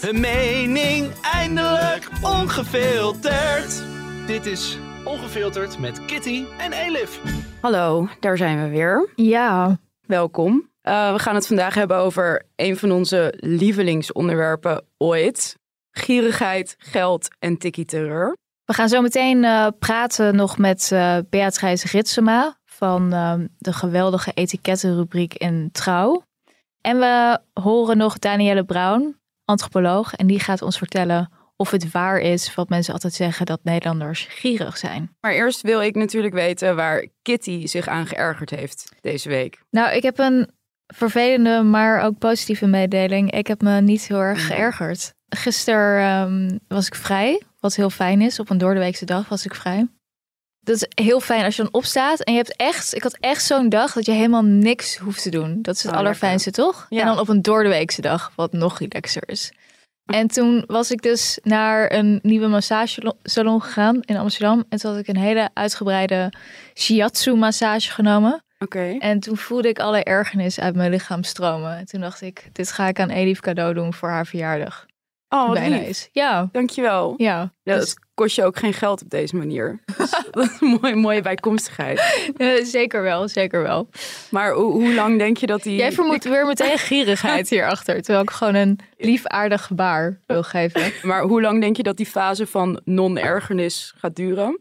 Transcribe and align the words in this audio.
Hun 0.00 0.20
mening 0.20 1.12
eindelijk 1.22 2.08
ongefilterd. 2.22 3.82
Dit 4.26 4.46
is 4.46 4.78
Ongefilterd 5.04 5.78
met 5.78 6.04
Kitty 6.04 6.44
en 6.58 6.72
Elif. 6.72 7.20
Hallo, 7.60 8.08
daar 8.20 8.36
zijn 8.36 8.62
we 8.62 8.68
weer. 8.68 9.08
Ja, 9.14 9.78
Welkom. 10.06 10.70
Eh, 10.82 11.12
we 11.12 11.18
gaan 11.18 11.34
het 11.34 11.46
vandaag 11.46 11.74
hebben 11.74 11.96
over 11.96 12.46
een 12.56 12.76
van 12.76 12.92
onze 12.92 13.34
lievelingsonderwerpen 13.36 14.84
ooit. 14.98 15.58
Gierigheid, 15.90 16.74
geld 16.78 17.28
en 17.38 17.58
tikkie-terreur. 17.58 18.36
we 18.64 18.72
gaan 18.74 18.88
zo 18.88 19.00
meteen 19.00 19.44
eh, 19.44 19.66
praten 19.78 20.36
nog 20.36 20.58
met 20.58 20.92
eh 20.92 21.16
Beatrice 21.30 21.86
Ritsema 21.88 22.58
van 22.64 23.12
eh, 23.12 23.34
de 23.58 23.72
geweldige 23.72 24.32
etikettenrubriek 24.34 25.34
in 25.34 25.68
Trouw. 25.72 26.22
En 26.80 26.98
we 26.98 27.38
horen 27.52 27.96
nog 27.96 28.18
Danielle 28.18 28.64
Brown, 28.64 29.17
antropoloog, 29.48 30.14
en 30.14 30.26
die 30.26 30.40
gaat 30.40 30.62
ons 30.62 30.78
vertellen 30.78 31.30
of 31.56 31.70
het 31.70 31.90
waar 31.90 32.18
is 32.18 32.54
wat 32.54 32.68
mensen 32.68 32.92
altijd 32.92 33.14
zeggen 33.14 33.46
dat 33.46 33.60
Nederlanders 33.62 34.26
gierig 34.30 34.76
zijn. 34.76 35.16
Maar 35.20 35.32
eerst 35.32 35.60
wil 35.60 35.82
ik 35.82 35.94
natuurlijk 35.94 36.34
weten 36.34 36.76
waar 36.76 37.06
Kitty 37.22 37.66
zich 37.66 37.88
aan 37.88 38.06
geërgerd 38.06 38.50
heeft 38.50 38.92
deze 39.00 39.28
week. 39.28 39.62
Nou, 39.70 39.96
ik 39.96 40.02
heb 40.02 40.18
een 40.18 40.50
vervelende, 40.86 41.62
maar 41.62 42.02
ook 42.02 42.18
positieve 42.18 42.66
mededeling. 42.66 43.30
Ik 43.30 43.46
heb 43.46 43.62
me 43.62 43.80
niet 43.80 44.08
heel 44.08 44.20
erg 44.20 44.46
geërgerd. 44.46 45.14
Gisteren 45.28 46.02
ehm, 46.02 46.58
was 46.68 46.86
ik 46.86 46.94
vrij, 46.94 47.42
wat 47.60 47.74
heel 47.74 47.90
fijn 47.90 48.20
is. 48.20 48.40
Op 48.40 48.50
een 48.50 48.58
doordeweekse 48.58 49.04
dag 49.04 49.28
was 49.28 49.44
ik 49.44 49.54
vrij. 49.54 49.86
Dat 50.68 50.76
is 50.76 51.04
heel 51.04 51.20
fijn 51.20 51.44
als 51.44 51.56
je 51.56 51.62
dan 51.62 51.72
opstaat 51.72 52.20
en 52.20 52.32
je 52.32 52.38
hebt 52.38 52.56
echt, 52.56 52.94
ik 52.94 53.02
had 53.02 53.16
echt 53.20 53.44
zo'n 53.44 53.68
dag 53.68 53.92
dat 53.92 54.06
je 54.06 54.12
helemaal 54.12 54.42
niks 54.44 54.96
hoeft 54.96 55.22
te 55.22 55.30
doen. 55.30 55.58
Dat 55.62 55.74
is 55.76 55.82
het 55.82 55.92
Oh, 55.92 55.98
allerfijnste, 55.98 56.50
toch? 56.50 56.86
Ja. 56.88 57.00
En 57.00 57.06
dan 57.06 57.18
op 57.18 57.28
een 57.28 57.42
doordeweekse 57.42 58.00
dag, 58.00 58.32
wat 58.36 58.52
nog 58.52 58.78
relaxer 58.78 59.22
is. 59.28 59.52
En 60.06 60.26
toen 60.28 60.64
was 60.66 60.90
ik 60.90 61.02
dus 61.02 61.38
naar 61.42 61.92
een 61.92 62.18
nieuwe 62.22 62.46
massagesalon 62.46 63.62
gegaan 63.62 64.00
in 64.02 64.16
Amsterdam. 64.16 64.64
En 64.68 64.78
toen 64.78 64.90
had 64.90 65.00
ik 65.00 65.08
een 65.08 65.16
hele 65.16 65.50
uitgebreide 65.54 66.32
shiatsu 66.74 67.34
massage 67.34 67.90
genomen. 67.90 68.42
Oké. 68.58 68.96
En 68.98 69.20
toen 69.20 69.36
voelde 69.36 69.68
ik 69.68 69.78
alle 69.78 70.02
ergernis 70.04 70.60
uit 70.60 70.74
mijn 70.76 70.90
lichaam 70.90 71.22
stromen. 71.22 71.76
En 71.76 71.84
toen 71.86 72.00
dacht 72.00 72.20
ik, 72.20 72.48
dit 72.52 72.72
ga 72.72 72.86
ik 72.88 73.00
aan 73.00 73.10
Elif 73.10 73.40
cadeau 73.40 73.74
doen 73.74 73.94
voor 73.94 74.08
haar 74.08 74.26
verjaardag. 74.26 74.86
Oh, 75.28 75.46
wat 75.46 75.54
Bijna 75.54 75.76
lief. 75.76 75.88
is. 75.88 76.08
Ja, 76.12 76.48
Dankjewel. 76.52 77.14
ja. 77.16 77.52
Ja, 77.62 77.74
Dus- 77.76 77.94
dat 77.94 78.06
kost 78.18 78.36
je 78.36 78.44
ook 78.44 78.58
geen 78.58 78.72
geld 78.74 79.02
op 79.02 79.10
deze 79.10 79.36
manier. 79.36 79.80
Dus 79.96 80.10
dat 80.30 80.44
is 80.44 80.60
een 80.60 80.78
mooie, 80.80 80.94
mooie 80.94 81.22
bijkomstigheid. 81.22 82.00
zeker 82.78 83.02
wel, 83.02 83.28
zeker 83.28 83.62
wel. 83.62 83.88
Maar 84.30 84.52
hoe, 84.52 84.72
hoe 84.72 84.94
lang 84.94 85.18
denk 85.18 85.36
je 85.36 85.46
dat 85.46 85.62
die... 85.62 85.76
Jij 85.76 85.92
vermoedt 85.92 86.24
weer 86.24 86.46
meteen 86.46 86.78
gierigheid 86.78 87.48
hierachter. 87.54 88.02
Terwijl 88.02 88.22
ik 88.24 88.30
gewoon 88.30 88.54
een 88.54 88.78
lief 88.96 89.26
aardig 89.26 89.62
gebaar 89.64 90.20
wil 90.26 90.42
geven. 90.42 90.92
Maar 91.02 91.22
hoe 91.22 91.40
lang 91.40 91.60
denk 91.60 91.76
je 91.76 91.82
dat 91.82 91.96
die 91.96 92.06
fase 92.06 92.46
van 92.46 92.80
non-ergernis 92.84 93.94
gaat 93.96 94.16
duren? 94.16 94.60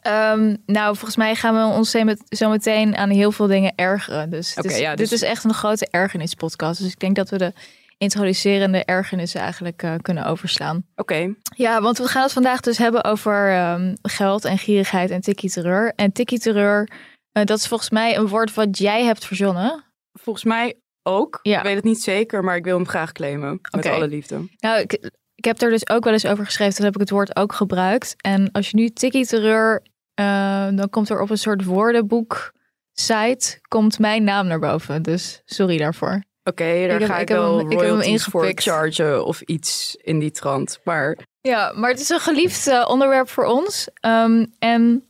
Ehm, 0.00 0.56
nou, 0.66 0.94
volgens 0.96 1.16
mij 1.16 1.34
gaan 1.34 1.54
we 1.70 1.76
ons 1.76 1.90
zo 1.90 2.04
met- 2.04 2.22
zo 2.28 2.50
meteen 2.50 2.96
aan 2.96 3.10
heel 3.10 3.32
veel 3.32 3.46
dingen 3.46 3.72
ergeren. 3.76 4.30
Dus, 4.30 4.56
is- 4.56 4.78
ja, 4.78 4.94
dus- 4.94 5.08
dit 5.10 5.22
is 5.22 5.28
echt 5.28 5.44
een 5.44 5.54
grote 5.54 5.88
ergernispodcast. 5.90 6.82
Dus 6.82 6.92
ik 6.92 6.98
denk 7.00 7.16
dat 7.16 7.30
we 7.30 7.38
de 7.38 7.52
introducerende 7.98 8.84
ergernissen 8.84 9.40
eigenlijk 9.40 9.82
eh, 9.82 9.94
kunnen 10.02 10.24
overslaan. 10.26 10.86
Oké. 10.96 11.34
Ja, 11.56 11.80
want 11.80 11.98
we 11.98 12.08
gaan 12.08 12.22
het 12.22 12.32
vandaag 12.32 12.60
dus 12.60 12.78
hebben 12.78 13.04
over 13.04 13.50
ehm, 13.50 13.94
geld 14.02 14.44
en 14.44 14.58
gierigheid 14.58 15.10
en 15.10 15.20
tikkie-terreur. 15.20 15.92
En 15.96 16.12
tikkie-terreur, 16.12 16.90
eh, 17.32 17.44
dat 17.44 17.58
is 17.58 17.68
volgens 17.68 17.90
mij 17.90 18.16
een 18.16 18.28
woord 18.28 18.54
wat 18.54 18.78
jij 18.78 19.04
hebt 19.04 19.24
verzonnen. 19.24 19.84
Volgens 20.12 20.44
mij 20.44 20.74
ook. 21.02 21.38
Ja. 21.42 21.58
Ik 21.58 21.64
weet 21.64 21.74
het 21.74 21.84
niet 21.84 22.02
zeker, 22.02 22.44
maar 22.44 22.56
ik 22.56 22.64
wil 22.64 22.76
hem 22.76 22.88
graag 22.88 23.12
claimen. 23.12 23.60
Met 23.70 23.86
alle 23.86 24.08
liefde. 24.08 24.48
Nou, 24.58 24.80
ik, 24.80 25.10
ik 25.34 25.44
heb 25.44 25.60
er 25.60 25.70
dus 25.70 25.88
ook 25.88 26.04
wel 26.04 26.12
eens 26.12 26.26
over 26.26 26.44
geschreven. 26.44 26.74
Toen 26.74 26.84
heb 26.84 26.94
ik 26.94 27.00
het 27.00 27.10
woord 27.10 27.36
ook 27.36 27.52
gebruikt. 27.52 28.14
En 28.16 28.50
als 28.52 28.70
je 28.70 28.76
nu 28.76 28.88
tikkie-terreur, 28.88 29.82
eh, 30.14 30.68
dan 30.70 30.90
komt 30.90 31.08
er 31.08 31.20
op 31.20 31.30
een 31.30 31.38
soort 31.38 31.64
woordenboek 31.64 32.52
site, 32.92 33.58
komt 33.68 33.98
mijn 33.98 34.24
naam 34.24 34.46
naar 34.46 34.58
boven. 34.58 35.02
Dus 35.02 35.42
sorry 35.44 35.78
daarvoor. 35.78 36.22
Oké, 36.44 36.86
daar 36.88 36.98
heb- 37.00 37.08
ga 37.08 37.14
ik, 37.16 37.22
ik 37.22 37.28
heb 37.28 37.38
wel 37.38 37.58
hem- 37.58 37.66
ik 37.66 37.70
heb 37.72 37.80
hem 37.80 37.88
royalties 37.88 38.24
voor 38.24 38.42
ingepikt. 38.42 38.62
chargen 38.68 39.24
of 39.24 39.40
iets 39.40 39.96
in 40.02 40.18
die 40.18 40.30
trant. 40.30 40.80
Maar 40.84 41.18
Ja, 41.40 41.72
maar 41.76 41.90
het 41.90 42.00
is 42.00 42.08
een 42.08 42.20
geliefd 42.20 42.66
eh, 42.66 42.84
onderwerp 42.88 43.28
voor 43.28 43.44
ons. 43.44 43.88
Ehm, 43.94 44.46
en 44.58 45.06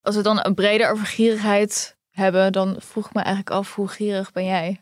als 0.00 0.16
we 0.16 0.22
dan 0.22 0.38
een 0.44 0.54
breder 0.54 0.90
over 0.90 1.06
gierigheid 1.06 1.96
hebben, 2.10 2.52
dan 2.52 2.76
vroeg 2.78 3.06
ik 3.06 3.14
me 3.14 3.20
eigenlijk 3.20 3.56
af, 3.56 3.74
hoe 3.74 3.88
gierig 3.88 4.32
ben 4.32 4.44
jij? 4.44 4.80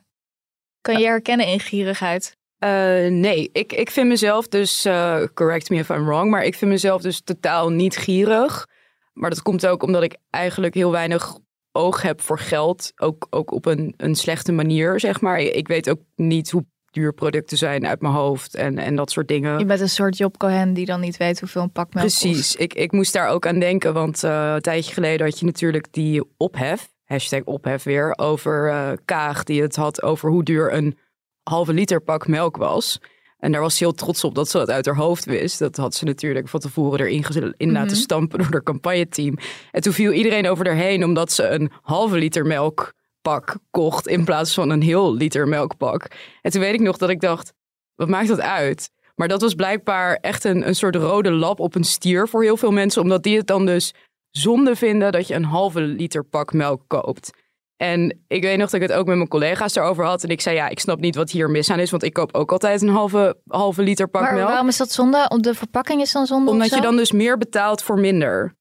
Kan 0.80 0.94
je 0.94 1.00
je 1.00 1.06
herkennen 1.06 1.46
in 1.46 1.60
gierigheid? 1.60 2.38
eh, 2.58 2.70
nee, 3.10 3.50
ik, 3.52 3.72
ik 3.72 3.90
vind 3.90 4.08
mezelf 4.08 4.48
dus, 4.48 4.84
eh, 4.84 5.22
correct 5.34 5.70
me 5.70 5.76
if 5.76 5.88
I'm 5.88 6.04
wrong, 6.04 6.30
maar 6.30 6.44
ik 6.44 6.54
vind 6.54 6.70
mezelf 6.70 7.02
dus 7.02 7.20
totaal 7.20 7.68
niet 7.70 7.96
gierig. 7.96 8.66
Maar 9.12 9.30
dat 9.30 9.42
komt 9.42 9.66
ook 9.66 9.82
omdat 9.82 10.02
ik 10.02 10.16
eigenlijk 10.30 10.74
heel 10.74 10.90
weinig 10.90 11.36
oog 11.72 12.02
heb 12.02 12.20
voor 12.20 12.38
geld. 12.38 12.92
Ook, 12.96 13.26
ook 13.30 13.52
op 13.52 13.66
een, 13.66 13.94
een 13.96 14.14
slechte 14.14 14.52
manier, 14.52 15.00
zeg 15.00 15.20
maar. 15.20 15.38
Ik 15.38 15.68
weet 15.68 15.90
ook 15.90 16.00
niet 16.16 16.50
hoe 16.50 16.64
duur 16.90 17.12
producten 17.12 17.56
zijn 17.56 17.86
uit 17.86 18.00
mijn 18.00 18.14
hoofd 18.14 18.54
en, 18.54 18.78
en 18.78 18.96
dat 18.96 19.10
soort 19.10 19.28
dingen. 19.28 19.58
Je 19.58 19.64
bent 19.64 19.80
een 19.80 19.88
soort 19.88 20.16
Job 20.16 20.38
Cohen 20.38 20.72
die 20.72 20.86
dan 20.86 21.00
niet 21.00 21.16
weet 21.16 21.40
hoeveel 21.40 21.62
een 21.62 21.72
pak 21.72 21.94
melk 21.94 22.06
kost. 22.06 22.20
Precies, 22.20 22.56
ik, 22.56 22.74
ik 22.74 22.92
moest 22.92 23.12
daar 23.12 23.28
ook 23.28 23.46
aan 23.46 23.58
denken, 23.58 23.92
want 23.92 24.24
eh, 24.24 24.52
een 24.54 24.60
tijdje 24.60 24.92
geleden 24.92 25.26
had 25.26 25.38
je 25.38 25.46
natuurlijk 25.46 25.92
die 25.92 26.22
ophef, 26.36 26.88
hashtag 27.04 27.44
ophef 27.44 27.82
weer, 27.82 28.18
over 28.18 28.68
eh, 28.68 28.92
Kaag, 29.04 29.44
die 29.44 29.62
het 29.62 29.76
had 29.76 30.02
over 30.02 30.30
hoe 30.30 30.44
duur 30.44 30.72
een 30.72 30.98
halve 31.42 31.72
liter 31.72 32.00
pak 32.00 32.26
melk 32.26 32.56
was. 32.56 33.00
En 33.40 33.52
daar 33.52 33.60
was 33.60 33.76
ze 33.76 33.84
heel 33.84 33.92
trots 33.92 34.24
op 34.24 34.34
dat 34.34 34.48
ze 34.48 34.58
dat 34.58 34.70
uit 34.70 34.86
haar 34.86 34.96
hoofd 34.96 35.24
wist. 35.24 35.58
Dat 35.58 35.76
had 35.76 35.94
ze 35.94 36.04
natuurlijk 36.04 36.48
van 36.48 36.60
tevoren 36.60 37.00
erin 37.00 37.54
in 37.56 37.72
laten 37.72 37.96
stampen 37.96 38.38
door 38.38 38.48
haar 38.50 38.62
campagneteam. 38.62 39.36
En 39.70 39.80
toen 39.80 39.92
viel 39.92 40.12
iedereen 40.12 40.48
over 40.48 40.66
haar 40.66 40.76
heen 40.76 41.04
omdat 41.04 41.32
ze 41.32 41.48
een 41.48 41.70
halve 41.82 42.16
liter 42.16 42.46
melkpak 42.46 43.56
kocht 43.70 44.06
in 44.06 44.24
plaats 44.24 44.54
van 44.54 44.70
een 44.70 44.82
heel 44.82 45.14
liter 45.14 45.48
melkpak. 45.48 46.06
En 46.42 46.50
toen 46.50 46.60
weet 46.60 46.74
ik 46.74 46.80
nog 46.80 46.96
dat 46.96 47.10
ik 47.10 47.20
dacht, 47.20 47.52
wat 47.94 48.08
maakt 48.08 48.28
dat 48.28 48.40
uit? 48.40 48.90
Maar 49.14 49.28
dat 49.28 49.40
was 49.40 49.54
blijkbaar 49.54 50.14
echt 50.14 50.44
een, 50.44 50.66
een 50.66 50.74
soort 50.74 50.96
rode 50.96 51.30
lap 51.30 51.60
op 51.60 51.74
een 51.74 51.84
stier 51.84 52.28
voor 52.28 52.42
heel 52.42 52.56
veel 52.56 52.70
mensen. 52.70 53.02
Omdat 53.02 53.22
die 53.22 53.36
het 53.36 53.46
dan 53.46 53.66
dus 53.66 53.94
zonde 54.30 54.76
vinden 54.76 55.12
dat 55.12 55.28
je 55.28 55.34
een 55.34 55.44
halve 55.44 55.80
liter 55.80 56.24
pak 56.24 56.52
melk 56.52 56.82
koopt. 56.86 57.30
En 57.80 58.20
ik 58.28 58.42
weet 58.42 58.58
nog 58.58 58.70
dat 58.70 58.80
ik 58.80 58.88
het 58.88 58.96
ook 58.96 59.06
met 59.06 59.16
mijn 59.16 59.28
collega's 59.28 59.72
daarover 59.72 60.04
had. 60.04 60.22
En 60.22 60.28
ik 60.28 60.40
zei, 60.40 60.56
ja, 60.56 60.68
ik 60.68 60.80
snap 60.80 61.00
niet 61.00 61.14
wat 61.14 61.30
hier 61.30 61.50
mis 61.50 61.70
aan 61.70 61.78
is. 61.78 61.90
Want 61.90 62.02
ik 62.02 62.12
koop 62.12 62.34
ook 62.34 62.52
altijd 62.52 62.82
een 62.82 62.88
halve, 62.88 63.36
halve 63.46 63.82
liter 63.82 64.08
pak 64.08 64.22
Maar 64.22 64.34
melk. 64.34 64.48
waarom 64.48 64.68
is 64.68 64.76
dat 64.76 64.92
zonde? 64.92 65.26
Om 65.28 65.42
de 65.42 65.54
verpakking 65.54 66.00
is 66.00 66.12
dan 66.12 66.26
zonde 66.26 66.50
Omdat 66.50 66.70
je 66.70 66.80
dan 66.80 66.96
dus 66.96 67.12
meer 67.12 67.38
betaalt 67.38 67.82
voor 67.82 67.98
minder. 67.98 68.54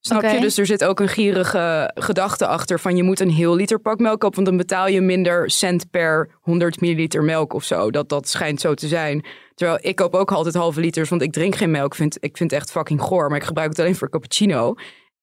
Snap 0.00 0.22
je? 0.22 0.40
Dus 0.40 0.58
er 0.58 0.66
zit 0.66 0.84
ook 0.84 1.00
een 1.00 1.08
gierige 1.08 1.90
gedachte 1.94 2.46
achter 2.46 2.80
van 2.80 2.96
je 2.96 3.02
moet 3.02 3.20
een 3.20 3.30
heel 3.30 3.54
liter 3.54 3.78
pak 3.78 3.98
melk 3.98 4.20
kopen, 4.20 4.34
want 4.34 4.46
dan 4.46 4.56
betaal 4.56 4.88
je 4.88 5.00
minder 5.00 5.50
cent 5.50 5.90
per 5.90 6.30
100 6.40 6.80
milliliter 6.80 7.22
melk 7.22 7.52
of 7.52 7.64
zo. 7.64 7.90
Dat, 7.90 8.08
dat 8.08 8.28
schijnt 8.28 8.60
zo 8.60 8.74
te 8.74 8.88
zijn. 8.88 9.24
Terwijl 9.54 9.78
ik 9.82 9.96
koop 9.96 10.14
ook 10.14 10.32
altijd 10.32 10.54
halve 10.54 10.80
liters, 10.80 11.08
want 11.08 11.22
ik 11.22 11.32
drink 11.32 11.54
geen 11.54 11.70
melk. 11.70 11.94
Vind, 11.94 12.16
ik 12.20 12.36
vind 12.36 12.50
het 12.50 12.60
echt 12.60 12.70
fucking 12.70 13.00
goor, 13.00 13.28
maar 13.28 13.38
ik 13.38 13.44
gebruik 13.44 13.68
het 13.68 13.78
alleen 13.78 13.96
voor 13.96 14.10
cappuccino. 14.10 14.74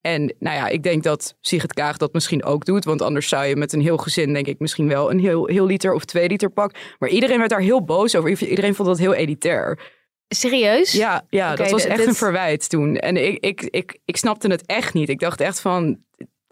En 0.04 0.36
nou 0.40 0.56
ja, 0.56 0.68
ik 0.68 0.84
denk 0.84 1.04
dat 1.04 1.36
Sigrid 1.42 1.74
Kaag 1.74 1.98
dat 1.98 2.14
misschien 2.14 2.44
ook 2.44 2.66
doet. 2.66 2.86
Want 2.86 3.02
anders 3.02 3.28
zou 3.28 3.46
je 3.46 3.56
met 3.56 3.74
een 3.74 3.82
heel 3.82 3.98
gezin, 3.98 4.34
denk 4.34 4.48
ik, 4.48 4.60
misschien 4.60 4.88
wel 4.88 5.12
een 5.12 5.20
heel, 5.20 5.46
heel 5.46 5.66
liter 5.66 5.94
of 5.94 6.06
twee 6.06 6.28
liter 6.28 6.50
pak. 6.50 6.72
Maar 7.00 7.10
iedereen 7.10 7.38
werd 7.38 7.50
daar 7.50 7.60
heel 7.60 7.84
boos 7.84 8.16
over. 8.16 8.30
Iedereen 8.48 8.76
vond 8.76 8.88
dat 8.88 8.98
heel 8.98 9.14
elitair. 9.14 9.80
Serieus? 10.28 10.92
Ja, 10.92 11.26
ja 11.30 11.56
dat 11.56 11.72
was 11.72 11.86
echt 11.86 11.98
dit- 11.98 12.08
een 12.08 12.16
verwijt 12.16 12.70
toen. 12.70 12.96
En 12.98 13.18
ik, 13.28 13.38
ik, 13.46 13.62
ik, 13.62 14.00
ik 14.06 14.18
snapte 14.18 14.48
het 14.48 14.66
echt 14.66 14.94
niet. 14.94 15.10
Ik 15.10 15.20
dacht 15.20 15.42
echt 15.42 15.60
van, 15.60 15.98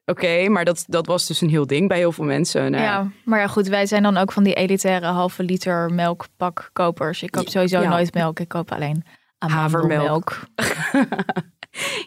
oké, 0.05 0.47
maar 0.49 0.65
dat, 0.65 0.83
dat 0.87 1.05
was 1.05 1.27
dus 1.27 1.41
een 1.41 1.49
heel 1.49 1.67
ding 1.67 1.87
bij 1.87 1.97
heel 1.97 2.11
veel 2.11 2.25
mensen. 2.25 2.71
Nou, 2.71 2.83
ja. 2.83 2.89
Ja, 2.91 3.11
maar 3.25 3.39
ja 3.39 3.47
goed, 3.47 3.67
wij 3.67 3.85
zijn 3.85 4.03
dan 4.03 4.17
ook 4.17 4.31
van 4.31 4.43
die 4.43 4.53
elitaire 4.53 5.05
halve 5.05 5.43
liter 5.43 5.89
melkpakkopers. 5.93 7.23
Ik 7.23 7.31
koop 7.31 7.49
sowieso 7.49 7.81
Ja. 7.81 7.89
nooit 7.89 8.13
melk, 8.13 8.39
ik 8.39 8.47
koop 8.47 8.71
alleen 8.71 9.03
Havermelk. 9.37 10.39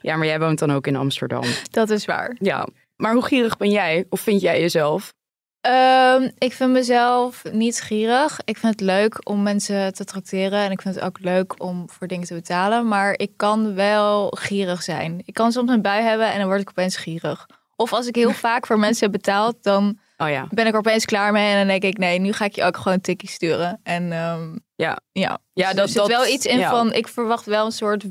ja, 0.01 0.17
maar 0.17 0.27
jij 0.27 0.39
woont 0.39 0.59
dan 0.59 0.73
ook 0.73 0.87
in 0.87 0.97
Amsterdam. 0.97 1.43
Dat 1.71 1.91
is 1.91 2.05
waar. 2.05 2.37
Ja, 2.39 2.67
maar 2.97 3.13
hoe 3.13 3.25
gierig 3.25 3.57
ben 3.57 3.71
jij? 3.71 4.05
Of 4.09 4.21
vind 4.21 4.41
jij 4.41 4.61
jezelf? 4.61 5.13
Ehm, 5.61 6.29
ik 6.39 6.53
vind 6.53 6.71
mezelf 6.71 7.43
niet 7.53 7.81
gierig. 7.81 8.41
Ik 8.45 8.57
vind 8.57 8.73
het 8.73 8.81
leuk 8.81 9.29
om 9.29 9.43
mensen 9.43 9.95
te 9.95 10.05
trakteren. 10.05 10.59
En 10.59 10.71
ik 10.71 10.83
vind 10.83 10.95
het 10.95 11.05
ook 11.05 11.19
leuk 11.21 11.63
om 11.63 11.91
voor 11.91 12.07
dingen 12.07 12.27
te 12.27 12.35
betalen. 12.35 12.89
Maar 12.89 13.15
ik 13.19 13.31
kan 13.37 13.75
wel 13.75 14.29
gierig 14.39 14.83
zijn. 14.83 15.23
Ik 15.25 15.35
kan 15.35 15.53
soms 15.53 15.71
een 15.71 15.83
bui 15.83 16.03
hebben 16.03 16.33
en 16.33 16.39
dan 16.39 16.47
word 16.49 16.61
ik 16.61 16.69
opeens 16.69 16.97
gierig. 16.97 17.47
Of 17.77 17.93
als 17.93 18.07
ik 18.07 18.15
heel 18.15 18.33
vaak 18.49 18.67
voor 18.67 18.79
mensen 18.79 19.03
heb 19.03 19.13
betaald, 19.13 19.57
dan 19.63 19.99
Oh 20.17 20.29
ja. 20.29 20.47
ben 20.51 20.67
ik 20.67 20.73
er 20.73 20.79
opeens 20.79 21.05
klaar 21.05 21.33
mee. 21.33 21.51
En 21.51 21.59
dan 21.59 21.67
denk 21.67 21.83
ik, 21.83 21.99
nee, 21.99 22.19
nu 22.19 22.33
ga 22.33 22.45
ik 22.45 22.55
je 22.55 22.65
ook 22.65 22.77
gewoon 22.77 22.93
een 22.93 23.01
tikkie 23.01 23.29
sturen. 23.29 23.81
En 23.83 24.13
ehm, 24.13 24.57
Ja. 24.77 24.99
ja, 25.13 25.39
Ja, 25.53 25.67
Dus 25.67 25.75
dat- 25.77 25.85
er 25.85 25.89
zit 25.89 25.97
dat- 25.97 26.07
wel 26.09 26.27
iets 26.27 26.47
in 26.47 26.59
ja. 26.59 26.71
van, 26.71 26.93
ik 26.93 27.09
verwacht 27.09 27.45
wel 27.47 27.65
een 27.67 27.73
soort 27.73 28.11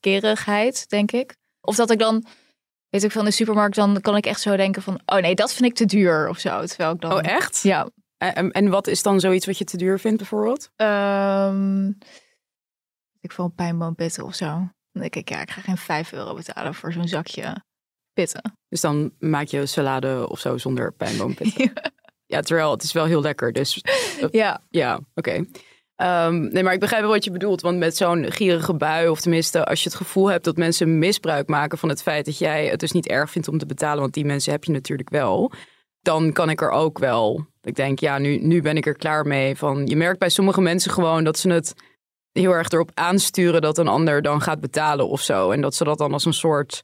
wederkerigheid, 0.00 0.88
denk 0.88 1.12
ik. 1.12 1.36
Of 1.60 1.76
dat 1.76 1.90
ik 1.90 1.98
dan, 1.98 2.24
weet 2.88 3.04
ik 3.04 3.10
van 3.12 3.24
de 3.24 3.30
supermarkt, 3.30 3.74
dan 3.76 4.00
kan 4.00 4.16
ik 4.16 4.26
echt 4.26 4.40
zo 4.40 4.56
denken 4.56 4.82
van, 4.82 5.00
oh 5.06 5.18
nee, 5.18 5.34
dat 5.34 5.52
vind 5.52 5.70
ik 5.70 5.76
te 5.76 5.84
duur 5.84 6.28
of 6.28 6.38
zo. 6.38 6.64
Terwijl 6.66 6.92
ik 6.94 7.00
dan, 7.00 7.12
Oh, 7.12 7.20
echt? 7.22 7.62
ja, 7.62 7.88
En, 8.18 8.50
en- 8.52 8.68
wat 8.68 8.86
is 8.86 9.02
dan 9.02 9.20
zoiets 9.20 9.46
wat 9.46 9.58
je 9.58 9.64
te 9.64 9.76
duur 9.76 9.98
vindt 9.98 10.16
bijvoorbeeld? 10.18 10.70
Ehm 10.76 11.86
ik 13.20 13.32
een 13.36 13.54
pijnboompitten 13.54 14.24
of 14.24 14.34
zo. 14.34 14.46
Dan 14.92 15.02
denk 15.02 15.14
ik, 15.16 15.28
ja, 15.28 15.40
ik 15.40 15.50
ga 15.50 15.60
geen 15.60 15.76
5 15.76 16.12
euro 16.12 16.34
betalen 16.34 16.74
voor 16.74 16.92
zo'n 16.92 17.08
zakje 17.08 17.64
pitten. 18.12 18.52
Dus 18.68 18.80
dan 18.80 19.12
maak 19.18 19.46
je 19.46 19.66
salade 19.66 20.28
of 20.28 20.40
zo 20.40 20.56
zonder 20.58 20.92
pijnboompitten. 21.02 21.72
ja, 22.26 22.40
terwijl 22.40 22.70
het 22.70 22.82
is 22.82 22.92
wel 22.92 23.04
heel 23.04 23.20
lekker. 23.20 23.52
Dus 23.52 23.82
Ja, 24.30 24.62
ja, 24.70 25.00
oké. 25.14 25.44
Ehm, 25.98 26.40
nee, 26.40 26.62
maar 26.62 26.72
ik 26.72 26.80
begrijp 26.80 27.02
wel 27.02 27.10
wat 27.10 27.24
je 27.24 27.30
bedoelt. 27.30 27.60
Want 27.60 27.78
met 27.78 27.96
zo'n 27.96 28.32
gierige 28.32 28.74
bui, 28.74 29.08
of 29.08 29.20
tenminste 29.20 29.64
als 29.64 29.82
je 29.82 29.88
het 29.88 29.98
gevoel 29.98 30.30
hebt 30.30 30.44
dat 30.44 30.56
mensen 30.56 30.98
misbruik 30.98 31.48
maken 31.48 31.78
van 31.78 31.88
het 31.88 32.02
feit 32.02 32.24
dat 32.24 32.38
jij 32.38 32.66
het 32.66 32.80
dus 32.80 32.92
niet 32.92 33.08
erg 33.08 33.30
vindt 33.30 33.48
om 33.48 33.58
te 33.58 33.66
betalen, 33.66 34.00
want 34.00 34.14
die 34.14 34.24
mensen 34.24 34.52
heb 34.52 34.64
je 34.64 34.72
natuurlijk 34.72 35.10
wel, 35.10 35.52
dan 36.00 36.32
kan 36.32 36.50
ik 36.50 36.60
er 36.60 36.70
ook 36.70 36.98
wel. 36.98 37.46
Ik 37.62 37.74
denk, 37.74 37.98
ja, 37.98 38.18
nu, 38.18 38.38
nu 38.38 38.62
ben 38.62 38.76
ik 38.76 38.86
er 38.86 38.96
klaar 38.96 39.26
mee. 39.26 39.56
Van, 39.56 39.86
je 39.86 39.96
merkt 39.96 40.18
bij 40.18 40.28
sommige 40.28 40.60
mensen 40.60 40.90
gewoon 40.90 41.24
dat 41.24 41.38
ze 41.38 41.50
het 41.50 41.74
heel 42.32 42.52
erg 42.52 42.68
erop 42.68 42.90
aansturen 42.94 43.60
dat 43.60 43.78
een 43.78 43.88
ander 43.88 44.22
dan 44.22 44.40
gaat 44.40 44.60
betalen 44.60 45.08
of 45.08 45.20
zo. 45.20 45.50
En 45.50 45.60
dat 45.60 45.74
ze 45.74 45.84
dat 45.84 45.98
dan 45.98 46.12
als 46.12 46.24
een 46.24 46.32
soort 46.32 46.82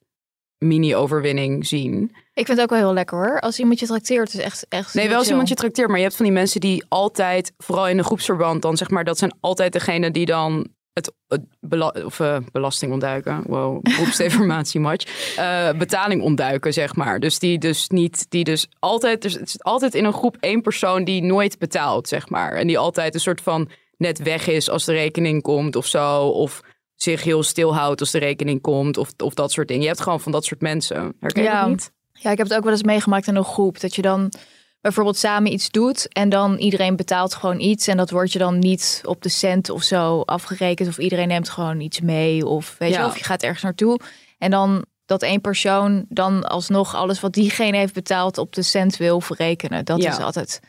mini-overwinning 0.58 1.66
zien. 1.66 2.14
Ik 2.35 2.47
vind 2.47 2.49
het 2.49 2.61
ook 2.61 2.71
wel 2.71 2.79
heel 2.79 2.93
lekker 2.93 3.19
hoor. 3.19 3.41
Als 3.41 3.59
iemand 3.59 3.79
je 3.79 3.87
trakteert, 3.87 4.35
is 4.35 4.41
echt, 4.41 4.67
echt 4.69 4.95
Nee, 4.95 5.09
wel 5.09 5.19
als 5.19 5.29
iemand 5.29 5.49
je 5.49 5.55
trakteert, 5.55 5.89
maar 5.89 5.97
je 5.97 6.03
hebt 6.03 6.17
van 6.17 6.25
die 6.25 6.35
mensen 6.35 6.61
die 6.61 6.85
altijd, 6.89 7.53
vooral 7.59 7.89
in 7.89 7.99
een 7.99 8.05
groepsverband, 8.05 8.63
dan 8.63 8.77
zeg 8.77 8.91
maar, 8.91 9.05
dat 9.05 9.19
zijn 9.19 9.37
altijd 9.41 9.73
degene 9.73 10.11
die 10.11 10.27
dan 10.27 10.67
het, 10.93 11.13
het 11.29 11.41
bela- 11.61 11.95
of, 12.05 12.21
eh, 12.21 12.37
belasting 12.53 12.93
ontduiken. 12.93 13.43
Wow, 13.47 13.83
beroepsdeformatie 13.83 14.81
match. 14.81 15.37
Eh, 15.37 15.71
betaling 15.73 16.23
ontduiken, 16.23 16.73
zeg 16.73 16.97
maar. 16.97 17.21
Dus 17.21 17.39
die 17.39 17.59
dus 17.59 17.89
niet, 17.89 18.27
die 18.29 18.45
dus 18.45 18.69
altijd, 18.79 19.23
dus 19.23 19.33
het 19.33 19.49
is 19.49 19.63
altijd 19.63 19.95
in 19.95 20.05
een 20.05 20.13
groep 20.13 20.37
één 20.41 20.61
persoon 20.63 21.05
die 21.05 21.23
nooit 21.23 21.59
betaalt, 21.59 22.09
zeg 22.09 22.29
maar. 22.29 22.53
En 22.53 22.67
die 22.67 22.79
altijd 22.79 23.15
een 23.15 23.21
soort 23.21 23.41
van 23.41 23.71
net 23.97 24.19
weg 24.23 24.47
is 24.47 24.71
als 24.71 24.85
de 24.85 24.93
rekening 24.93 25.43
komt 25.43 25.77
of 25.77 25.87
zo. 25.87 26.27
Of 26.27 26.61
zich 26.95 27.23
heel 27.25 27.43
stil 27.43 27.75
houdt 27.75 28.01
als 28.01 28.11
de 28.11 28.19
rekening 28.19 28.61
komt. 28.61 28.97
Of, 28.97 29.09
of 29.17 29.35
dat 29.35 29.53
soort 29.53 29.69
dingen. 29.69 29.83
Je 29.83 29.89
hebt 29.89 30.01
gewoon 30.01 30.21
van 30.21 30.33
dat 30.33 30.45
soort 30.45 30.61
mensen. 30.61 31.17
Herken 31.21 31.43
je 31.43 31.49
Ja. 31.49 31.61
dat 31.61 31.69
niet? 31.71 31.93
Ja, 32.20 32.31
ik 32.31 32.38
heb 32.38 32.46
het 32.49 32.56
ook 32.56 32.62
wel 32.64 32.72
eens 32.72 32.82
meegemaakt 32.82 33.26
in 33.26 33.37
een 33.37 33.44
groep. 33.44 33.81
Dat 33.81 33.94
je 33.94 34.02
dan 34.02 34.32
bijvoorbeeld 34.81 35.16
samen 35.16 35.52
iets 35.52 35.70
doet 35.70 36.08
en 36.12 36.28
dan 36.28 36.56
iedereen 36.56 36.96
betaalt 36.96 37.34
gewoon 37.34 37.61
iets. 37.61 37.87
En 37.87 37.96
dat 37.96 38.11
wordt 38.11 38.32
je 38.32 38.38
dan 38.38 38.58
niet 38.58 39.00
op 39.05 39.22
de 39.22 39.28
cent 39.28 39.70
of 39.70 39.82
zo 39.82 40.20
afgerekend. 40.20 40.88
Of 40.88 40.99
iedereen 40.99 41.28
neemt 41.28 41.49
gewoon 41.49 41.81
iets 41.81 42.00
mee. 42.00 42.46
Of 42.46 42.76
weet 42.78 42.93
je, 42.93 42.99
Ja. 42.99 43.06
of 43.06 43.19
je 43.19 43.25
gaat 43.25 43.43
ergens 43.43 43.62
naartoe. 43.62 43.99
En 44.38 44.50
dan 44.50 44.84
dat 45.06 45.22
één 45.22 45.40
persoon 45.40 46.05
dan 46.08 46.44
alsnog 46.44 46.94
alles 46.94 47.20
wat 47.20 47.32
diegene 47.32 47.76
heeft 47.76 47.94
betaald 47.94 48.38
op 48.38 48.55
de 48.55 48.62
cent 48.62 48.96
wil 48.96 49.20
verrekenen. 49.20 49.84
Dat 49.84 50.02
Ja. 50.02 50.11
is 50.11 50.19
altijd. 50.19 50.61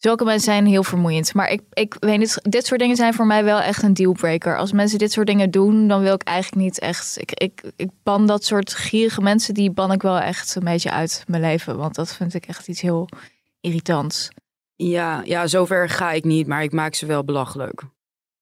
Zulke 0.00 0.24
mensen 0.24 0.52
zijn 0.52 0.66
heel 0.66 0.84
vermoeiend. 0.84 1.34
Maar 1.34 1.50
ik, 1.50 1.60
ik 1.72 1.96
weet 1.98 2.18
niet, 2.18 2.38
dit 2.42 2.66
soort 2.66 2.80
dingen 2.80 2.96
zijn 2.96 3.14
voor 3.14 3.26
mij 3.26 3.44
wel 3.44 3.60
echt 3.60 3.82
een 3.82 3.94
dealbreaker. 3.94 4.56
Als 4.56 4.72
mensen 4.72 4.98
dit 4.98 5.12
soort 5.12 5.26
dingen 5.26 5.50
doen, 5.50 5.88
dan 5.88 6.00
wil 6.02 6.14
ik 6.14 6.22
eigenlijk 6.22 6.62
niet 6.62 6.78
echt. 6.78 7.20
Ik, 7.20 7.32
ik, 7.32 7.62
ik 7.76 7.88
ban 8.02 8.26
dat 8.26 8.44
soort 8.44 8.74
gierige 8.74 9.20
mensen, 9.20 9.54
die 9.54 9.70
ban 9.70 9.92
ik 9.92 10.02
wel 10.02 10.18
echt 10.18 10.54
een 10.54 10.64
beetje 10.64 10.90
uit 10.90 11.24
mijn 11.26 11.42
leven. 11.42 11.76
Want 11.76 11.94
dat 11.94 12.14
vind 12.14 12.34
ik 12.34 12.46
echt 12.46 12.68
iets 12.68 12.80
heel 12.80 13.08
irritants. 13.60 14.28
Ja, 14.76 15.22
ja, 15.24 15.46
zover 15.46 15.88
ga 15.88 16.12
ik 16.12 16.24
niet, 16.24 16.46
maar 16.46 16.62
ik 16.62 16.72
maak 16.72 16.94
ze 16.94 17.06
wel 17.06 17.24
belachelijk. 17.24 17.82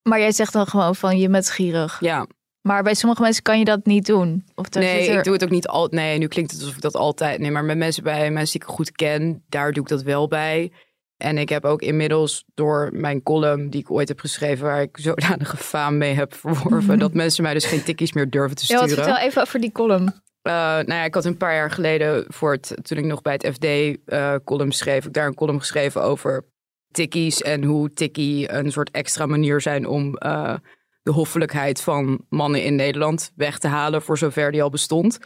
Maar 0.02 0.18
jij 0.18 0.32
zegt 0.32 0.52
dan 0.52 0.66
gewoon 0.66 0.96
van 0.96 1.18
je 1.18 1.28
bent 1.28 1.50
gierig. 1.50 2.00
Ja, 2.00 2.26
Maar 2.60 2.82
bij 2.82 2.94
sommige 2.94 3.22
mensen 3.22 3.42
kan 3.42 3.58
je 3.58 3.64
dat 3.64 3.86
niet 3.86 4.06
doen. 4.06 4.44
Of 4.54 4.70
nee, 4.70 5.08
er... 5.08 5.18
ik 5.18 5.24
doe 5.24 5.32
het 5.32 5.44
ook 5.44 5.50
niet 5.50 5.68
altijd. 5.68 6.02
Nee, 6.02 6.18
nu 6.18 6.26
klinkt 6.26 6.50
het 6.50 6.60
alsof 6.60 6.76
ik 6.76 6.82
dat 6.82 6.96
altijd. 6.96 7.40
Nee, 7.40 7.50
maar 7.50 7.64
met 7.64 7.76
mensen 7.76 8.02
bij 8.02 8.30
mensen 8.30 8.58
die 8.60 8.68
ik 8.68 8.74
goed 8.74 8.92
ken, 8.92 9.44
daar 9.48 9.72
doe 9.72 9.82
ik 9.82 9.88
dat 9.88 10.02
wel 10.02 10.28
bij. 10.28 10.72
En 11.18 11.38
ik 11.38 11.48
heb 11.48 11.64
ook 11.64 11.82
inmiddels 11.82 12.44
door 12.54 12.90
mijn 12.92 13.22
column 13.22 13.70
die 13.70 13.80
ik 13.80 13.90
ooit 13.90 14.08
heb 14.08 14.20
geschreven, 14.20 14.66
waar 14.66 14.82
ik 14.82 14.96
zodanige 15.08 15.56
faam 15.56 15.98
mee 15.98 16.14
heb 16.14 16.34
verworven, 16.34 16.98
dat 17.08 17.14
mensen 17.14 17.42
mij 17.42 17.54
dus 17.54 17.64
geen 17.64 17.82
tikkies 17.82 18.12
meer 18.12 18.30
durven 18.30 18.56
te 18.56 18.64
Ja, 18.66 18.78
wat 18.78 18.88
sturen. 18.88 19.04
vertel 19.04 19.22
even 19.22 19.42
over 19.42 19.60
die 19.60 19.72
column. 19.72 20.06
Eh, 20.42 20.52
nou 20.52 20.92
ja, 20.92 21.04
ik 21.04 21.14
had 21.14 21.24
een 21.24 21.36
paar 21.36 21.54
jaar 21.54 21.70
geleden, 21.70 22.24
voor 22.28 22.52
het, 22.52 22.74
toen 22.82 22.98
ik 22.98 23.04
nog 23.04 23.22
bij 23.22 23.32
het 23.32 23.46
FD 23.54 23.64
eh, 23.64 24.34
column 24.44 24.72
schreef, 24.72 25.04
ik 25.06 25.12
daar 25.12 25.26
een 25.26 25.34
column 25.34 25.58
geschreven 25.58 26.02
over 26.02 26.44
tikkies 26.90 27.42
en 27.42 27.64
hoe 27.64 27.92
tikkie 27.92 28.52
een 28.52 28.72
soort 28.72 28.90
extra 28.90 29.26
manier 29.26 29.60
zijn 29.60 29.86
om 29.86 30.16
eh, 30.16 30.54
de 31.02 31.10
hoffelijkheid 31.10 31.80
van 31.80 32.24
mannen 32.28 32.62
in 32.62 32.74
Nederland 32.74 33.32
weg 33.36 33.58
te 33.58 33.68
halen, 33.68 34.02
voor 34.02 34.18
zover 34.18 34.52
die 34.52 34.62
al 34.62 34.70
bestond. 34.70 35.18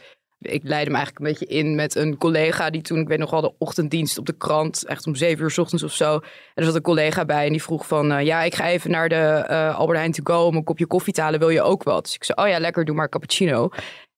Ik 0.45 0.63
leidde 0.63 0.91
hem 0.91 0.95
eigenlijk 0.95 1.19
een 1.19 1.25
beetje 1.25 1.45
in 1.45 1.75
met 1.75 1.95
een 1.95 2.17
collega 2.17 2.69
die 2.69 2.81
toen, 2.81 2.99
ik 2.99 3.07
weet 3.07 3.19
nog 3.19 3.31
wel, 3.31 3.41
de 3.41 3.53
ochtenddienst 3.57 4.17
op 4.17 4.25
de 4.25 4.37
krant, 4.37 4.85
echt 4.85 5.07
om 5.07 5.15
zeven 5.15 5.43
uur 5.43 5.51
s 5.51 5.57
ochtends 5.57 5.83
of 5.83 5.91
zo. 5.91 6.13
En 6.13 6.21
er 6.53 6.63
zat 6.63 6.75
een 6.75 6.81
collega 6.81 7.25
bij 7.25 7.45
en 7.45 7.51
die 7.51 7.63
vroeg 7.63 7.87
van, 7.87 8.11
eh, 8.11 8.25
ja, 8.25 8.43
ik 8.43 8.55
ga 8.55 8.67
even 8.67 8.91
naar 8.91 9.09
de 9.09 9.15
eh, 9.15 9.77
Albert 9.77 9.97
Heijn 9.97 10.11
to 10.11 10.21
go 10.23 10.45
om 10.45 10.55
een 10.55 10.63
kopje 10.63 10.85
koffie 10.85 11.13
te 11.13 11.21
halen, 11.21 11.39
wil 11.39 11.49
je 11.49 11.61
ook 11.61 11.83
wat? 11.83 12.03
Dus 12.03 12.15
ik 12.15 12.23
zei, 12.23 12.41
oh 12.41 12.47
ja, 12.47 12.59
lekker, 12.59 12.85
doe 12.85 12.95
maar 12.95 13.09
cappuccino. 13.09 13.69